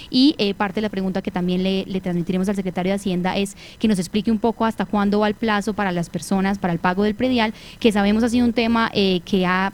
y 0.10 0.36
eh, 0.38 0.54
parte 0.54 0.76
de 0.76 0.82
la 0.82 0.90
pregunta 0.90 1.22
que 1.22 1.32
también 1.32 1.64
le, 1.64 1.86
transmitiremos 2.02 2.50
al 2.50 2.56
secretario 2.56 2.92
de 2.92 2.96
Hacienda 2.96 3.38
es 3.38 3.56
que 3.80 3.88
nos 3.88 4.00
explique 4.00 4.32
un 4.32 4.40
poco 4.40 4.66
hasta 4.66 4.86
cuándo 4.86 5.20
va 5.20 5.28
el 5.28 5.36
plazo 5.36 5.74
para 5.74 5.92
las 5.92 6.10
personas 6.10 6.60
para 6.60 6.74
el 6.74 6.80
pago 6.80 7.04
del 7.04 7.16
predial, 7.16 7.54
que 7.80 7.92
sabemos 7.92 8.24
ha 8.24 8.30
sido 8.30 8.46
un 8.46 8.54
tema 8.54 8.92
eh, 8.94 9.22
que 9.26 9.46
ha 9.46 9.72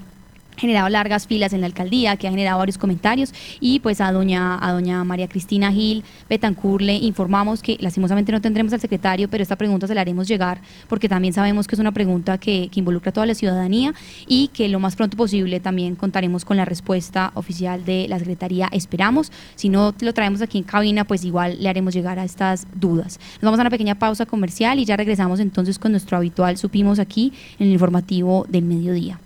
generado 0.57 0.89
largas 0.89 1.27
filas 1.27 1.53
en 1.53 1.61
la 1.61 1.67
alcaldía, 1.67 2.17
que 2.17 2.27
ha 2.27 2.31
generado 2.31 2.59
varios 2.59 2.77
comentarios 2.77 3.33
y 3.59 3.79
pues 3.79 4.01
a 4.01 4.11
doña, 4.11 4.57
a 4.61 4.71
doña 4.71 5.03
María 5.03 5.27
Cristina 5.27 5.71
Gil 5.71 6.03
Betancur 6.29 6.81
le 6.81 6.95
informamos 6.95 7.61
que 7.61 7.77
lastimosamente 7.79 8.31
no 8.31 8.41
tendremos 8.41 8.73
al 8.73 8.79
secretario, 8.79 9.29
pero 9.29 9.43
esta 9.43 9.55
pregunta 9.55 9.87
se 9.87 9.95
la 9.95 10.01
haremos 10.01 10.27
llegar 10.27 10.61
porque 10.87 11.09
también 11.09 11.33
sabemos 11.33 11.67
que 11.67 11.75
es 11.75 11.79
una 11.79 11.91
pregunta 11.91 12.37
que, 12.37 12.69
que 12.71 12.79
involucra 12.79 13.09
a 13.09 13.13
toda 13.13 13.25
la 13.25 13.35
ciudadanía 13.35 13.93
y 14.27 14.49
que 14.49 14.67
lo 14.67 14.79
más 14.79 14.95
pronto 14.95 15.17
posible 15.17 15.59
también 15.59 15.95
contaremos 15.95 16.45
con 16.45 16.57
la 16.57 16.65
respuesta 16.65 17.31
oficial 17.35 17.85
de 17.85 18.07
la 18.07 18.19
Secretaría, 18.19 18.69
esperamos. 18.71 19.31
Si 19.55 19.69
no 19.69 19.93
lo 19.99 20.13
traemos 20.13 20.41
aquí 20.41 20.57
en 20.57 20.63
cabina, 20.63 21.05
pues 21.05 21.23
igual 21.23 21.57
le 21.61 21.69
haremos 21.69 21.93
llegar 21.93 22.19
a 22.19 22.23
estas 22.23 22.67
dudas. 22.75 23.19
Nos 23.35 23.43
vamos 23.43 23.59
a 23.59 23.63
una 23.63 23.69
pequeña 23.69 23.95
pausa 23.95 24.25
comercial 24.25 24.79
y 24.79 24.85
ya 24.85 24.97
regresamos 24.97 25.39
entonces 25.39 25.79
con 25.79 25.91
nuestro 25.91 26.17
habitual 26.17 26.41
Supimos 26.57 26.99
aquí 26.99 27.33
en 27.59 27.67
el 27.67 27.73
informativo 27.73 28.45
del 28.49 28.63
mediodía. 28.63 29.19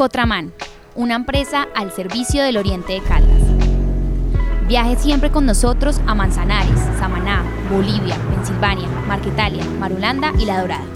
Cotraman, 0.00 0.52
una 0.94 1.14
empresa 1.14 1.68
al 1.74 1.92
servicio 1.92 2.42
del 2.42 2.56
Oriente 2.56 2.94
de 2.94 3.02
Caldas. 3.02 3.42
Viaje 4.66 4.96
siempre 4.96 5.30
con 5.30 5.44
nosotros 5.44 6.00
a 6.06 6.14
Manzanares, 6.14 6.80
Samaná, 6.98 7.44
Bolivia, 7.70 8.16
Pensilvania, 8.34 8.88
Marquetalia, 9.06 9.62
Marulanda 9.78 10.32
y 10.38 10.46
La 10.46 10.62
Dorada. 10.62 10.86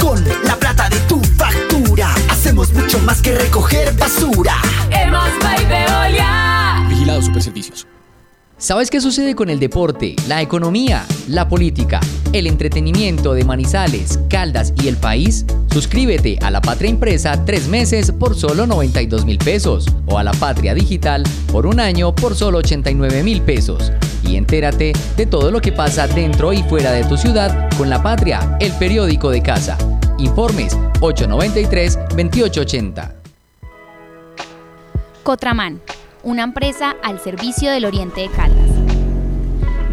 Con 0.00 0.24
la 0.44 0.56
plata 0.56 0.88
de 0.88 0.98
hacemos 2.42 2.72
mucho 2.72 2.98
más 2.98 3.22
que 3.22 3.38
recoger 3.38 3.96
basura. 3.96 4.56
Hemos 4.90 5.28
Veolia. 5.68 6.84
Vigilado 6.88 7.22
Superservicios. 7.22 7.86
¿Sabes 8.58 8.90
qué 8.90 9.00
sucede 9.00 9.36
con 9.36 9.48
el 9.48 9.60
deporte, 9.60 10.16
la 10.26 10.42
economía, 10.42 11.06
la 11.28 11.46
política, 11.46 12.00
el 12.32 12.48
entretenimiento 12.48 13.34
de 13.34 13.44
Manizales, 13.44 14.18
Caldas 14.28 14.74
y 14.82 14.88
el 14.88 14.96
país? 14.96 15.46
Suscríbete 15.72 16.36
a 16.42 16.50
La 16.50 16.60
Patria 16.60 16.90
Impresa 16.90 17.44
tres 17.44 17.68
meses 17.68 18.10
por 18.10 18.34
solo 18.34 18.66
92 18.66 19.24
mil 19.24 19.38
pesos 19.38 19.86
o 20.06 20.18
a 20.18 20.24
La 20.24 20.32
Patria 20.32 20.74
Digital 20.74 21.22
por 21.52 21.64
un 21.64 21.78
año 21.78 22.12
por 22.12 22.34
solo 22.34 22.58
89 22.58 23.22
mil 23.22 23.40
pesos. 23.42 23.92
Y 24.24 24.34
entérate 24.34 24.94
de 25.16 25.26
todo 25.26 25.52
lo 25.52 25.60
que 25.60 25.70
pasa 25.70 26.08
dentro 26.08 26.52
y 26.52 26.64
fuera 26.64 26.90
de 26.90 27.04
tu 27.04 27.16
ciudad 27.16 27.70
con 27.78 27.88
La 27.88 28.02
Patria, 28.02 28.56
el 28.58 28.72
periódico 28.72 29.30
de 29.30 29.42
casa. 29.42 29.78
Informes 30.18 30.76
893-2880. 31.00 33.14
Cotraman, 35.22 35.80
una 36.22 36.42
empresa 36.42 36.96
al 37.02 37.20
servicio 37.20 37.70
del 37.70 37.84
Oriente 37.84 38.22
de 38.22 38.28
Caldas. 38.28 38.70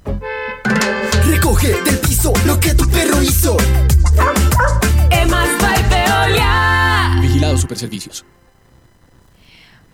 Recoge 1.27 1.83
del 1.83 1.99
piso 1.99 2.33
lo 2.47 2.61
que 2.61 2.75
tu 2.75 2.89
perro 2.91 3.21
hizo. 3.21 3.57
Emas 5.11 5.49
Veolia. 5.91 6.80
Vigilado 7.41 7.57
Superservicios. 7.57 8.27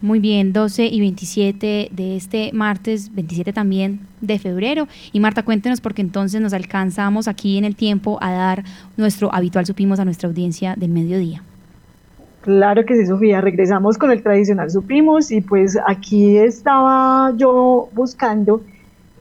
Muy 0.00 0.18
bien, 0.18 0.52
12 0.52 0.86
y 0.86 0.98
27 0.98 1.90
de 1.92 2.16
este 2.16 2.50
martes, 2.52 3.14
27 3.14 3.52
también 3.52 4.00
de 4.20 4.40
febrero. 4.40 4.88
Y 5.12 5.20
Marta, 5.20 5.44
cuéntenos 5.44 5.80
porque 5.80 6.02
entonces 6.02 6.40
nos 6.40 6.52
alcanzamos 6.52 7.28
aquí 7.28 7.56
en 7.56 7.64
el 7.64 7.76
tiempo 7.76 8.18
a 8.20 8.32
dar 8.32 8.64
nuestro 8.96 9.32
habitual 9.32 9.64
supimos 9.64 10.00
a 10.00 10.04
nuestra 10.04 10.28
audiencia 10.28 10.74
del 10.74 10.90
mediodía. 10.90 11.44
Claro 12.40 12.84
que 12.84 12.96
sí, 12.96 13.06
Sofía. 13.06 13.40
Regresamos 13.40 13.96
con 13.96 14.10
el 14.10 14.24
tradicional 14.24 14.68
supimos 14.68 15.30
y 15.30 15.40
pues 15.40 15.78
aquí 15.86 16.38
estaba 16.38 17.32
yo 17.36 17.88
buscando, 17.92 18.62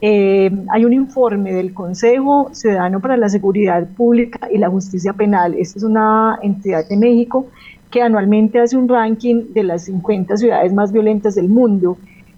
eh, 0.02 0.50
hay 0.74 0.84
un 0.84 0.94
informe 0.94 1.54
del 1.54 1.76
Consejo 1.76 2.50
Ciudadano 2.54 3.00
para 3.00 3.18
la 3.18 3.30
Seguridad 3.30 3.88
Pública 3.90 4.50
y 4.52 4.58
la 4.58 4.70
Justicia 4.72 5.14
Penal. 5.14 5.54
Esta 5.54 5.78
es 5.78 5.84
una 5.84 6.40
entidad 6.42 6.90
de 6.90 6.98
México 6.98 7.46
que 7.92 8.02
anualmente 8.02 8.60
hace 8.60 8.78
un 8.78 8.88
ranking 8.88 9.54
de 9.54 9.64
las 9.64 9.86
50 9.86 10.38
ciudades 10.38 10.74
más 10.74 10.92
violentas 10.92 11.36
del 11.36 11.50
mundo 11.50 11.98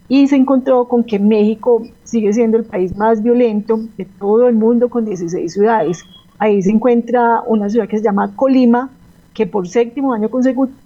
y 0.10 0.28
se 0.28 0.36
encontró 0.36 0.88
con 0.88 1.04
que 1.04 1.20
México 1.20 1.84
sigue 2.04 2.32
siendo 2.34 2.58
el 2.58 2.64
país 2.64 2.96
más 2.96 3.22
violento 3.22 3.80
de 3.98 4.06
todo 4.06 4.48
el 4.48 4.56
mundo 4.56 4.90
con 4.90 5.06
16 5.06 5.52
ciudades. 5.52 6.04
Ahí 6.40 6.62
se 6.62 6.72
encuentra 6.72 7.42
una 7.46 7.70
ciudad 7.70 7.88
que 7.88 7.98
se 7.98 8.04
llama 8.04 8.34
Colima, 8.36 8.90
que 9.34 9.46
por 9.46 9.68
séptimo 9.68 10.14
año 10.14 10.30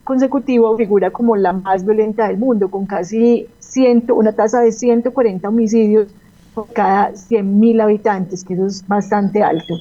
consecutivo 0.03 0.75
figura 0.75 1.11
como 1.11 1.35
la 1.35 1.53
más 1.53 1.85
violenta 1.85 2.27
del 2.27 2.37
mundo, 2.37 2.69
con 2.69 2.85
casi 2.85 3.47
100, 3.59 4.05
una 4.13 4.33
tasa 4.33 4.59
de 4.61 4.71
140 4.71 5.47
homicidios 5.47 6.07
por 6.53 6.67
cada 6.73 7.11
100.000 7.11 7.81
habitantes, 7.81 8.43
que 8.43 8.55
eso 8.55 8.65
es 8.65 8.87
bastante 8.87 9.41
alto. 9.43 9.75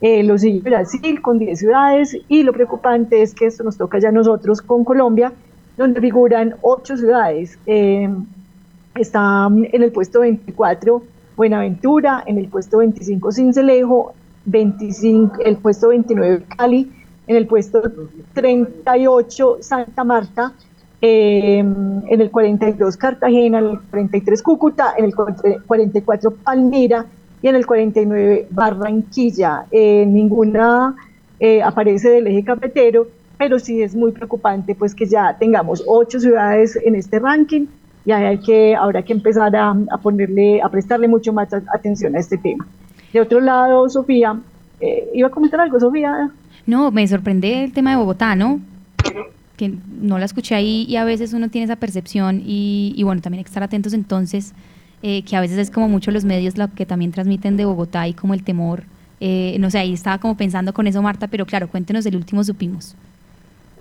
Eh, 0.00 0.22
lo 0.22 0.36
sigue 0.36 0.60
Brasil 0.60 1.22
con 1.22 1.38
10 1.38 1.58
ciudades 1.58 2.16
y 2.28 2.42
lo 2.42 2.52
preocupante 2.52 3.22
es 3.22 3.34
que 3.34 3.46
esto 3.46 3.64
nos 3.64 3.78
toca 3.78 3.98
ya 3.98 4.12
nosotros 4.12 4.60
con 4.60 4.84
Colombia, 4.84 5.32
donde 5.76 6.00
figuran 6.00 6.54
8 6.60 6.96
ciudades. 6.98 7.58
Eh, 7.66 8.08
está 8.94 9.46
en 9.46 9.82
el 9.82 9.92
puesto 9.92 10.20
24 10.20 11.02
Buenaventura, 11.36 12.24
en 12.26 12.38
el 12.38 12.48
puesto 12.48 12.78
25 12.78 13.32
Cincelejo, 13.32 14.14
25, 14.44 15.36
el 15.44 15.56
puesto 15.56 15.88
29 15.88 16.44
Cali, 16.56 16.90
en 17.26 17.36
el 17.36 17.46
puesto 17.46 17.82
38 18.34 19.58
Santa 19.60 20.04
Marta, 20.04 20.52
eh, 21.00 21.58
en 21.58 22.20
el 22.20 22.30
42 22.30 22.96
Cartagena, 22.96 23.58
en 23.58 23.64
el 23.66 23.80
43 23.80 24.42
Cúcuta, 24.42 24.94
en 24.96 25.06
el 25.06 25.14
44 25.14 26.30
Palmira 26.42 27.06
y 27.42 27.48
en 27.48 27.56
el 27.56 27.66
49 27.66 28.48
Barranquilla. 28.50 29.66
Eh, 29.70 30.04
ninguna 30.06 30.94
eh, 31.40 31.62
aparece 31.62 32.10
del 32.10 32.26
eje 32.26 32.44
cafetero, 32.44 33.08
pero 33.38 33.58
sí 33.58 33.82
es 33.82 33.94
muy 33.94 34.12
preocupante 34.12 34.74
pues 34.74 34.94
que 34.94 35.06
ya 35.06 35.36
tengamos 35.38 35.84
ocho 35.86 36.18
ciudades 36.18 36.78
en 36.84 36.94
este 36.94 37.18
ranking 37.18 37.66
y 38.04 38.12
hay 38.12 38.38
que, 38.38 38.74
habrá 38.74 39.02
que 39.02 39.12
empezar 39.12 39.54
a, 39.56 39.70
a 39.90 39.98
ponerle, 39.98 40.62
a 40.62 40.68
prestarle 40.68 41.08
mucho 41.08 41.32
más 41.32 41.52
atención 41.52 42.14
a 42.14 42.20
este 42.20 42.38
tema. 42.38 42.66
De 43.12 43.20
otro 43.20 43.40
lado, 43.40 43.88
Sofía, 43.88 44.38
¿iba 45.12 45.28
a 45.28 45.30
comentar 45.30 45.60
algo, 45.60 45.80
Sofía? 45.80 46.30
No, 46.66 46.90
me 46.90 47.06
sorprende 47.06 47.64
el 47.64 47.72
tema 47.72 47.90
de 47.90 47.96
Bogotá, 47.96 48.34
¿no? 48.34 48.60
Que 49.56 49.72
no 50.00 50.18
la 50.18 50.24
escuché 50.24 50.54
ahí 50.54 50.84
y 50.88 50.96
a 50.96 51.04
veces 51.04 51.32
uno 51.32 51.48
tiene 51.48 51.64
esa 51.64 51.76
percepción 51.76 52.42
y, 52.44 52.92
y 52.96 53.02
bueno, 53.04 53.22
también 53.22 53.40
hay 53.40 53.44
que 53.44 53.50
estar 53.50 53.62
atentos 53.62 53.92
entonces, 53.92 54.52
eh, 55.08 55.22
que 55.22 55.36
a 55.36 55.40
veces 55.40 55.58
es 55.58 55.70
como 55.70 55.88
mucho 55.88 56.10
los 56.10 56.24
medios 56.24 56.58
lo 56.58 56.66
que 56.74 56.84
también 56.84 57.12
transmiten 57.12 57.56
de 57.56 57.64
Bogotá 57.64 58.08
y 58.08 58.12
como 58.12 58.34
el 58.34 58.42
temor. 58.42 58.82
Eh, 59.20 59.56
no 59.60 59.70
sé, 59.70 59.78
ahí 59.78 59.92
estaba 59.92 60.18
como 60.18 60.36
pensando 60.36 60.72
con 60.72 60.88
eso, 60.88 61.00
Marta, 61.00 61.28
pero 61.28 61.46
claro, 61.46 61.68
cuéntenos 61.68 62.04
el 62.06 62.16
último 62.16 62.42
supimos. 62.42 62.96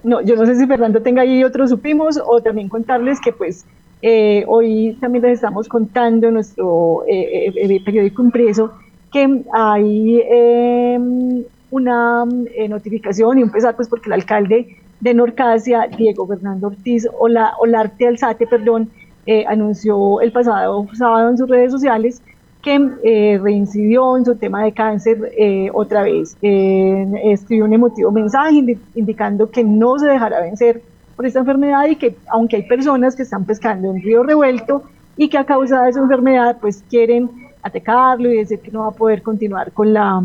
No, 0.04 0.22
yo 0.22 0.36
no 0.36 0.46
sé 0.46 0.56
si 0.56 0.68
Fernando 0.68 1.02
tenga 1.02 1.24
ahí 1.24 1.44
otro 1.44 1.68
supimos 1.68 2.20
o 2.24 2.42
también 2.42 2.70
contarles 2.70 3.20
que 3.20 3.32
pues 3.32 3.66
eh, 4.04 4.44
hoy 4.48 4.98
también 5.02 5.24
les 5.24 5.34
estamos 5.40 5.68
contando 5.68 6.28
en 6.28 6.36
nuestro 6.36 7.04
periódico 7.08 8.22
impreso 8.24 8.74
que 9.12 9.44
hay 9.52 10.22
em, 10.30 11.44
una 11.72 12.26
eh, 12.54 12.68
notificación 12.68 13.40
y 13.40 13.44
un 13.44 13.50
pesar, 13.50 13.76
pues 13.76 13.88
porque 13.88 14.10
el 14.10 14.14
alcalde 14.14 14.78
de 15.00 15.14
Norcasia, 15.14 15.88
Diego 15.98 16.28
Fernando 16.28 16.68
Ortiz 16.68 17.08
Ola, 17.18 17.54
Olarte 17.60 18.08
Alzate, 18.08 18.46
perdón, 18.46 18.90
eh, 19.26 19.46
anunció 19.48 20.22
el 20.22 20.32
pasado 20.32 20.88
sábado 20.94 21.30
en 21.30 21.38
sus 21.38 21.50
redes 21.50 21.72
sociales 21.72 22.22
que 22.62 22.80
eh, 23.04 23.40
reincidió 23.42 24.18
en 24.18 24.26
su 24.26 24.36
tema 24.36 24.64
de 24.64 24.72
cáncer 24.72 25.32
otra 25.74 26.04
vez. 26.04 26.36
escribió 26.42 27.66
un 27.66 27.74
emotivo 27.74 28.12
mensaje 28.12 28.78
indicando 28.96 29.52
que 29.52 29.64
no 29.64 30.00
se 30.00 30.08
dejará 30.08 30.42
vencer 30.42 30.82
por 31.16 31.26
esta 31.26 31.40
enfermedad 31.40 31.86
y 31.88 31.96
que 31.96 32.16
aunque 32.28 32.58
hay 32.58 32.64
personas 32.64 33.16
que 33.16 33.24
están 33.24 33.46
pescando 33.46 33.92
en 33.92 34.02
río 34.02 34.24
revuelto 34.24 34.84
y 35.18 35.30
que 35.30 35.38
a 35.38 35.46
causa 35.46 35.84
de 35.84 35.94
su 35.94 36.00
enfermedad 36.00 36.58
pues 36.60 36.84
quieren 36.90 37.30
atacarlo 37.62 38.32
y 38.32 38.38
decir 38.38 38.60
que 38.60 38.72
no 38.72 38.82
va 38.82 38.88
a 38.88 38.92
poder 38.92 39.22
continuar 39.22 39.72
con 39.72 39.94
la 39.94 40.24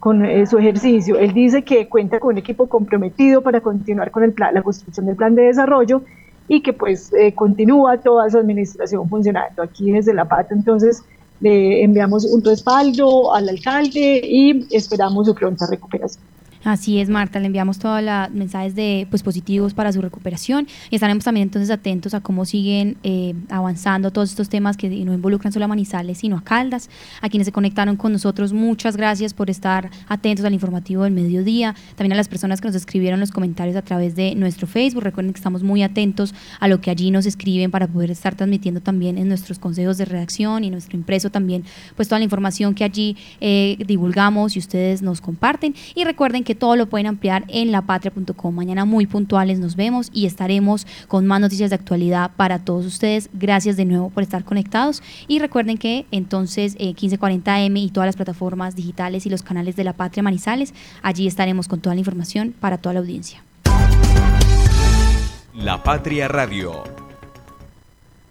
con 0.00 0.24
eh, 0.24 0.46
su 0.46 0.58
ejercicio. 0.58 1.18
Él 1.18 1.34
dice 1.34 1.62
que 1.62 1.86
cuenta 1.86 2.18
con 2.18 2.30
un 2.32 2.38
equipo 2.38 2.66
comprometido 2.66 3.42
para 3.42 3.60
continuar 3.60 4.10
con 4.10 4.24
el 4.24 4.32
plan, 4.32 4.54
la 4.54 4.62
construcción 4.62 5.04
del 5.06 5.14
plan 5.14 5.34
de 5.34 5.42
desarrollo 5.42 6.02
y 6.52 6.62
que 6.62 6.72
pues 6.72 7.12
eh, 7.12 7.32
continúa 7.32 7.98
toda 7.98 8.28
su 8.28 8.36
administración 8.36 9.08
funcionando. 9.08 9.62
Aquí 9.62 9.92
desde 9.92 10.12
La 10.12 10.24
Pata 10.24 10.52
entonces 10.52 11.00
le 11.38 11.84
enviamos 11.84 12.24
un 12.24 12.42
respaldo 12.44 13.32
al 13.32 13.48
alcalde 13.48 14.20
y 14.24 14.66
esperamos 14.74 15.28
su 15.28 15.34
pronta 15.36 15.64
recuperación. 15.70 16.24
Así 16.62 17.00
es, 17.00 17.08
Marta, 17.08 17.40
le 17.40 17.46
enviamos 17.46 17.78
todos 17.78 18.02
los 18.02 18.30
mensajes 18.32 18.74
de 18.74 19.06
pues 19.08 19.22
positivos 19.22 19.72
para 19.72 19.92
su 19.92 20.02
recuperación 20.02 20.66
y 20.90 20.96
estaremos 20.96 21.24
también 21.24 21.48
entonces 21.48 21.70
atentos 21.70 22.12
a 22.12 22.20
cómo 22.20 22.44
siguen 22.44 22.98
eh, 23.02 23.34
avanzando 23.48 24.10
todos 24.10 24.30
estos 24.30 24.50
temas 24.50 24.76
que 24.76 24.90
no 24.90 25.14
involucran 25.14 25.52
solo 25.52 25.64
a 25.64 25.68
Manizales, 25.68 26.18
sino 26.18 26.36
a 26.36 26.44
Caldas. 26.44 26.90
A 27.22 27.30
quienes 27.30 27.46
se 27.46 27.52
conectaron 27.52 27.96
con 27.96 28.12
nosotros, 28.12 28.52
muchas 28.52 28.96
gracias 28.96 29.32
por 29.32 29.48
estar 29.48 29.90
atentos 30.08 30.44
al 30.44 30.52
informativo 30.52 31.04
del 31.04 31.14
mediodía. 31.14 31.74
También 31.96 32.12
a 32.12 32.16
las 32.16 32.28
personas 32.28 32.60
que 32.60 32.68
nos 32.68 32.76
escribieron 32.76 33.20
los 33.20 33.30
comentarios 33.30 33.76
a 33.76 33.82
través 33.82 34.14
de 34.14 34.34
nuestro 34.34 34.66
Facebook. 34.66 35.02
Recuerden 35.02 35.32
que 35.32 35.38
estamos 35.38 35.62
muy 35.62 35.82
atentos 35.82 36.34
a 36.58 36.68
lo 36.68 36.82
que 36.82 36.90
allí 36.90 37.10
nos 37.10 37.24
escriben 37.24 37.70
para 37.70 37.86
poder 37.86 38.10
estar 38.10 38.34
transmitiendo 38.34 38.80
también 38.80 39.16
en 39.16 39.28
nuestros 39.28 39.58
consejos 39.58 39.96
de 39.96 40.04
redacción 40.04 40.64
y 40.64 40.70
nuestro 40.70 40.96
impreso 40.98 41.30
también, 41.30 41.64
pues 41.96 42.08
toda 42.08 42.18
la 42.18 42.24
información 42.24 42.74
que 42.74 42.84
allí 42.84 43.16
eh, 43.40 43.78
divulgamos 43.86 44.56
y 44.56 44.58
ustedes 44.58 45.00
nos 45.00 45.20
comparten. 45.20 45.74
Y 45.94 46.04
recuerden 46.04 46.44
que 46.44 46.49
que 46.50 46.56
todo 46.56 46.74
lo 46.74 46.88
pueden 46.88 47.06
ampliar 47.06 47.44
en 47.46 47.70
lapatria.com. 47.70 48.52
Mañana 48.52 48.84
muy 48.84 49.06
puntuales 49.06 49.60
nos 49.60 49.76
vemos 49.76 50.10
y 50.12 50.26
estaremos 50.26 50.84
con 51.06 51.24
más 51.24 51.40
noticias 51.40 51.70
de 51.70 51.76
actualidad 51.76 52.32
para 52.34 52.58
todos 52.58 52.86
ustedes. 52.86 53.30
Gracias 53.32 53.76
de 53.76 53.84
nuevo 53.84 54.10
por 54.10 54.24
estar 54.24 54.42
conectados 54.42 55.00
y 55.28 55.38
recuerden 55.38 55.78
que 55.78 56.06
entonces 56.10 56.74
eh, 56.80 56.92
1540M 56.96 57.78
y 57.80 57.90
todas 57.90 58.08
las 58.08 58.16
plataformas 58.16 58.74
digitales 58.74 59.26
y 59.26 59.30
los 59.30 59.44
canales 59.44 59.76
de 59.76 59.84
La 59.84 59.92
Patria 59.92 60.24
Manizales, 60.24 60.74
allí 61.02 61.28
estaremos 61.28 61.68
con 61.68 61.78
toda 61.78 61.94
la 61.94 62.00
información 62.00 62.52
para 62.58 62.78
toda 62.78 62.94
la 62.94 62.98
audiencia. 62.98 63.44
La 65.54 65.80
Patria 65.84 66.26
Radio 66.26 66.82